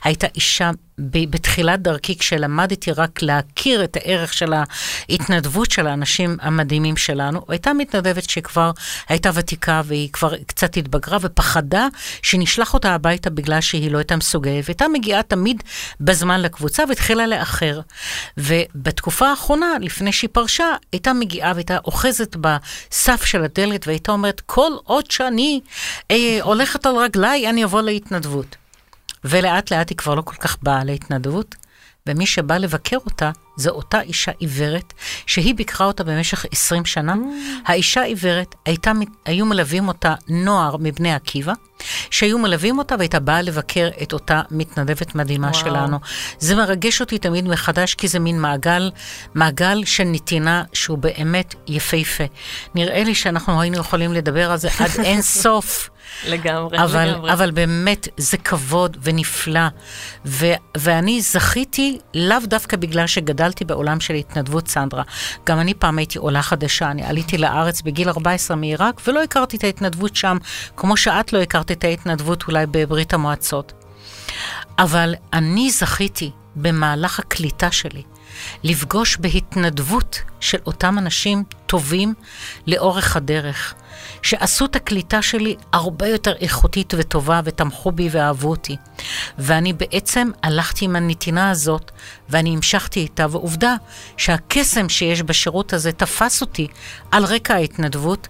הייתה 0.04 0.26
אישה 0.34 0.70
בתחילת 0.98 1.82
דרכי, 1.82 2.18
כשלמדתי 2.18 2.92
רק 2.92 3.22
להכיר 3.22 3.84
את 3.84 3.96
הערך 3.96 4.32
של 4.32 4.52
ההתנדבות 4.52 5.70
של 5.70 5.86
האנשים 5.86 6.36
המדהימים 6.40 6.96
שלנו, 6.96 7.44
הייתה 7.48 7.72
מתנדבת 7.72 8.30
שכבר 8.30 8.70
הייתה 9.08 9.30
ותיקה 9.34 9.82
והיא 9.84 10.08
כבר 10.12 10.34
קצת 10.46 10.76
התבגרה 10.76 11.18
ופחדה 11.20 11.88
שנשלח 12.22 12.74
אותה 12.74 12.94
הביתה 12.94 13.30
בגלל 13.30 13.60
שהיא 13.60 13.90
לא 13.90 13.98
הייתה 13.98 14.16
מסוגלת, 14.16 14.64
והייתה 14.64 14.88
מגיעה 14.88 15.22
תמיד 15.22 15.62
בזמן 16.00 16.40
לקבוצה 16.40 16.82
והתחילה 16.88 17.26
לאחר. 17.26 17.80
ובתקופה 18.36 19.28
האחרונה, 19.28 19.66
לפני 19.80 20.12
שהיא 20.12 20.30
פרשה, 20.32 20.66
הייתה 20.92 21.12
מגיעה 21.12 21.52
והייתה 21.52 21.78
אוחזת 21.84 22.36
בסף 22.36 23.24
של 23.24 23.44
הדלת 23.44 23.86
והייתה 23.86 24.12
אומרת, 24.12 24.40
כל 24.46 24.72
עוד 24.84 25.10
שאני 25.10 25.60
אה, 26.10 26.38
הולכת 26.42 26.86
על 26.86 26.96
רגליי, 26.96 27.48
אני 27.48 27.64
אבוא 27.64 27.82
להתנדבות. 27.82 28.61
ולאט 29.24 29.72
לאט 29.72 29.88
היא 29.90 29.96
כבר 29.98 30.14
לא 30.14 30.22
כל 30.22 30.36
כך 30.36 30.56
באה 30.62 30.84
להתנדבות, 30.84 31.54
ומי 32.06 32.26
שבא 32.26 32.58
לבקר 32.58 32.96
אותה 32.96 33.30
זו 33.56 33.70
אותה 33.70 34.00
אישה 34.00 34.32
עיוורת, 34.38 34.92
שהיא 35.26 35.54
ביקרה 35.54 35.86
אותה 35.86 36.04
במשך 36.04 36.46
20 36.52 36.84
שנה. 36.84 37.14
Mm. 37.14 37.70
האישה 37.70 38.02
עיוורת, 38.02 38.54
הייתה, 38.66 38.92
היו 39.24 39.46
מלווים 39.46 39.88
אותה 39.88 40.14
נוער 40.28 40.76
מבני 40.80 41.14
עקיבא, 41.14 41.52
שהיו 42.10 42.38
מלווים 42.38 42.78
אותה 42.78 42.94
והייתה 42.98 43.20
באה 43.20 43.42
לבקר 43.42 43.88
את 44.02 44.12
אותה 44.12 44.42
מתנדבת 44.50 45.14
מדהימה 45.14 45.46
וואו. 45.46 45.60
שלנו. 45.60 45.98
זה 46.38 46.54
מרגש 46.54 47.00
אותי 47.00 47.18
תמיד 47.18 47.48
מחדש, 47.48 47.94
כי 47.94 48.08
זה 48.08 48.18
מין 48.18 48.40
מעגל, 48.40 48.90
מעגל 49.34 49.84
של 49.84 50.04
נתינה 50.04 50.64
שהוא 50.72 50.98
באמת 50.98 51.54
יפהפה. 51.66 52.24
נראה 52.74 53.04
לי 53.04 53.14
שאנחנו 53.14 53.60
היינו 53.60 53.76
יכולים 53.76 54.12
לדבר 54.12 54.50
על 54.50 54.56
זה 54.56 54.68
עד 54.78 54.90
אין 55.06 55.22
סוף. 55.22 55.90
לגמרי, 56.28 56.78
אבל, 56.78 57.08
לגמרי. 57.08 57.32
אבל 57.32 57.50
באמת, 57.50 58.08
זה 58.16 58.36
כבוד 58.36 58.96
ונפלא. 59.02 59.68
ו, 60.26 60.46
ואני 60.76 61.20
זכיתי 61.20 61.98
לאו 62.14 62.38
דווקא 62.44 62.76
בגלל 62.76 63.06
שגדלתי 63.06 63.64
בעולם 63.64 64.00
של 64.00 64.14
התנדבות, 64.14 64.68
סנדרה. 64.68 65.02
גם 65.46 65.60
אני 65.60 65.74
פעם 65.74 65.98
הייתי 65.98 66.18
עולה 66.18 66.42
חדשה, 66.42 66.90
אני 66.90 67.04
עליתי 67.04 67.38
לארץ 67.38 67.82
בגיל 67.82 68.08
14 68.08 68.56
מעיראק, 68.56 69.00
ולא 69.06 69.22
הכרתי 69.22 69.56
את 69.56 69.64
ההתנדבות 69.64 70.16
שם, 70.16 70.36
כמו 70.76 70.96
שאת 70.96 71.32
לא 71.32 71.38
הכרת 71.38 71.70
את 71.70 71.84
ההתנדבות 71.84 72.44
אולי 72.48 72.66
בברית 72.66 73.14
המועצות. 73.14 73.72
אבל 74.78 75.14
אני 75.32 75.70
זכיתי 75.70 76.30
במהלך 76.56 77.18
הקליטה 77.18 77.70
שלי 77.70 78.02
לפגוש 78.64 79.16
בהתנדבות 79.16 80.22
של 80.40 80.58
אותם 80.66 80.98
אנשים 80.98 81.44
טובים 81.66 82.14
לאורך 82.66 83.16
הדרך. 83.16 83.74
שעשו 84.22 84.64
את 84.64 84.76
הקליטה 84.76 85.22
שלי 85.22 85.56
הרבה 85.72 86.08
יותר 86.08 86.32
איכותית 86.40 86.94
וטובה 86.96 87.40
ותמכו 87.44 87.92
בי 87.92 88.08
ואהבו 88.12 88.50
אותי. 88.50 88.76
ואני 89.38 89.72
בעצם 89.72 90.30
הלכתי 90.42 90.84
עם 90.84 90.96
הנתינה 90.96 91.50
הזאת 91.50 91.90
ואני 92.28 92.54
המשכתי 92.54 93.00
איתה, 93.00 93.26
ועובדה 93.30 93.76
שהקסם 94.16 94.88
שיש 94.88 95.22
בשירות 95.22 95.72
הזה 95.72 95.92
תפס 95.92 96.40
אותי 96.40 96.66
על 97.10 97.24
רקע 97.24 97.54
ההתנדבות, 97.54 98.28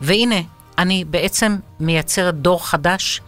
והנה, 0.00 0.40
אני 0.78 1.04
בעצם 1.04 1.56
מייצרת 1.80 2.34
דור 2.34 2.66
חדש 2.66 3.20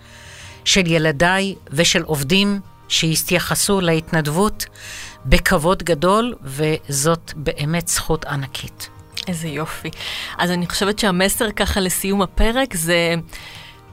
של 0.64 0.86
ילדיי 0.86 1.54
ושל 1.70 2.02
עובדים 2.02 2.60
שהתייחסו 2.88 3.80
להתנדבות 3.80 4.66
בכבוד 5.26 5.82
גדול, 5.82 6.34
וזאת 6.42 7.32
באמת 7.36 7.88
זכות 7.88 8.24
ענקית. 8.24 8.95
איזה 9.28 9.48
יופי. 9.48 9.90
אז 10.38 10.50
אני 10.50 10.66
חושבת 10.66 10.98
שהמסר 10.98 11.50
ככה 11.50 11.80
לסיום 11.80 12.22
הפרק 12.22 12.74
זה... 12.74 13.14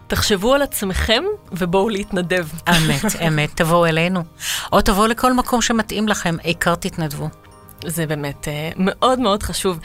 תחשבו 0.07 0.53
על 0.53 0.61
עצמכם 0.61 1.23
ובואו 1.51 1.89
להתנדב. 1.89 2.47
אמת, 2.69 3.15
אמת, 3.27 3.49
תבואו 3.55 3.85
אלינו. 3.85 4.23
או 4.71 4.81
תבואו 4.81 5.07
לכל 5.07 5.33
מקום 5.33 5.61
שמתאים 5.61 6.07
לכם, 6.07 6.35
העיקר 6.43 6.75
תתנדבו. 6.75 7.29
זה 7.85 8.05
באמת 8.05 8.45
uh, 8.45 8.75
מאוד 8.77 9.19
מאוד 9.19 9.43
חשוב. 9.43 9.79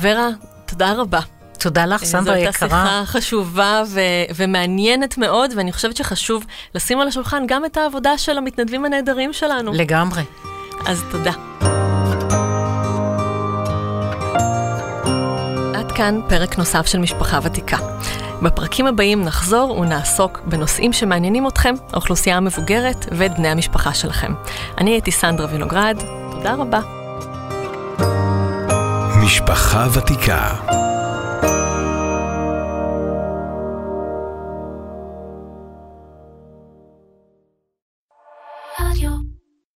ורה, 0.00 0.28
תודה 0.66 0.92
רבה. 0.92 1.20
תודה 1.58 1.86
לך, 1.86 2.04
סנדרה 2.04 2.38
יקרה. 2.38 2.52
זאת 2.52 2.62
הייתה 2.62 2.76
שיחה 2.76 3.02
חשובה 3.06 3.82
ו- 3.88 4.00
ומעניינת 4.36 5.18
מאוד, 5.18 5.50
ואני 5.56 5.72
חושבת 5.72 5.96
שחשוב 5.96 6.44
לשים 6.74 7.00
על 7.00 7.08
השולחן 7.08 7.44
גם 7.48 7.64
את 7.64 7.76
העבודה 7.76 8.18
של 8.18 8.38
המתנדבים 8.38 8.84
הנהדרים 8.84 9.32
שלנו. 9.32 9.72
לגמרי. 9.72 10.22
אז 10.86 11.04
תודה. 11.10 11.32
כאן 16.04 16.20
פרק 16.28 16.58
נוסף 16.58 16.86
של 16.86 16.98
משפחה 16.98 17.38
ותיקה. 17.42 17.76
בפרקים 18.42 18.86
הבאים 18.86 19.24
נחזור 19.24 19.78
ונעסוק 19.78 20.40
בנושאים 20.46 20.92
שמעניינים 20.92 21.48
אתכם, 21.48 21.74
האוכלוסייה 21.92 22.36
המבוגרת 22.36 23.06
ואת 23.12 23.36
בני 23.36 23.48
המשפחה 23.48 23.94
שלכם. 23.94 24.34
אני 24.78 24.90
הייתי 24.90 25.10
סנדרה 25.10 25.46
וינוגרד, 25.50 25.96
תודה 26.30 26.54
רבה. 26.54 26.80
משפחה 29.24 29.86
ותיקה 29.94 30.83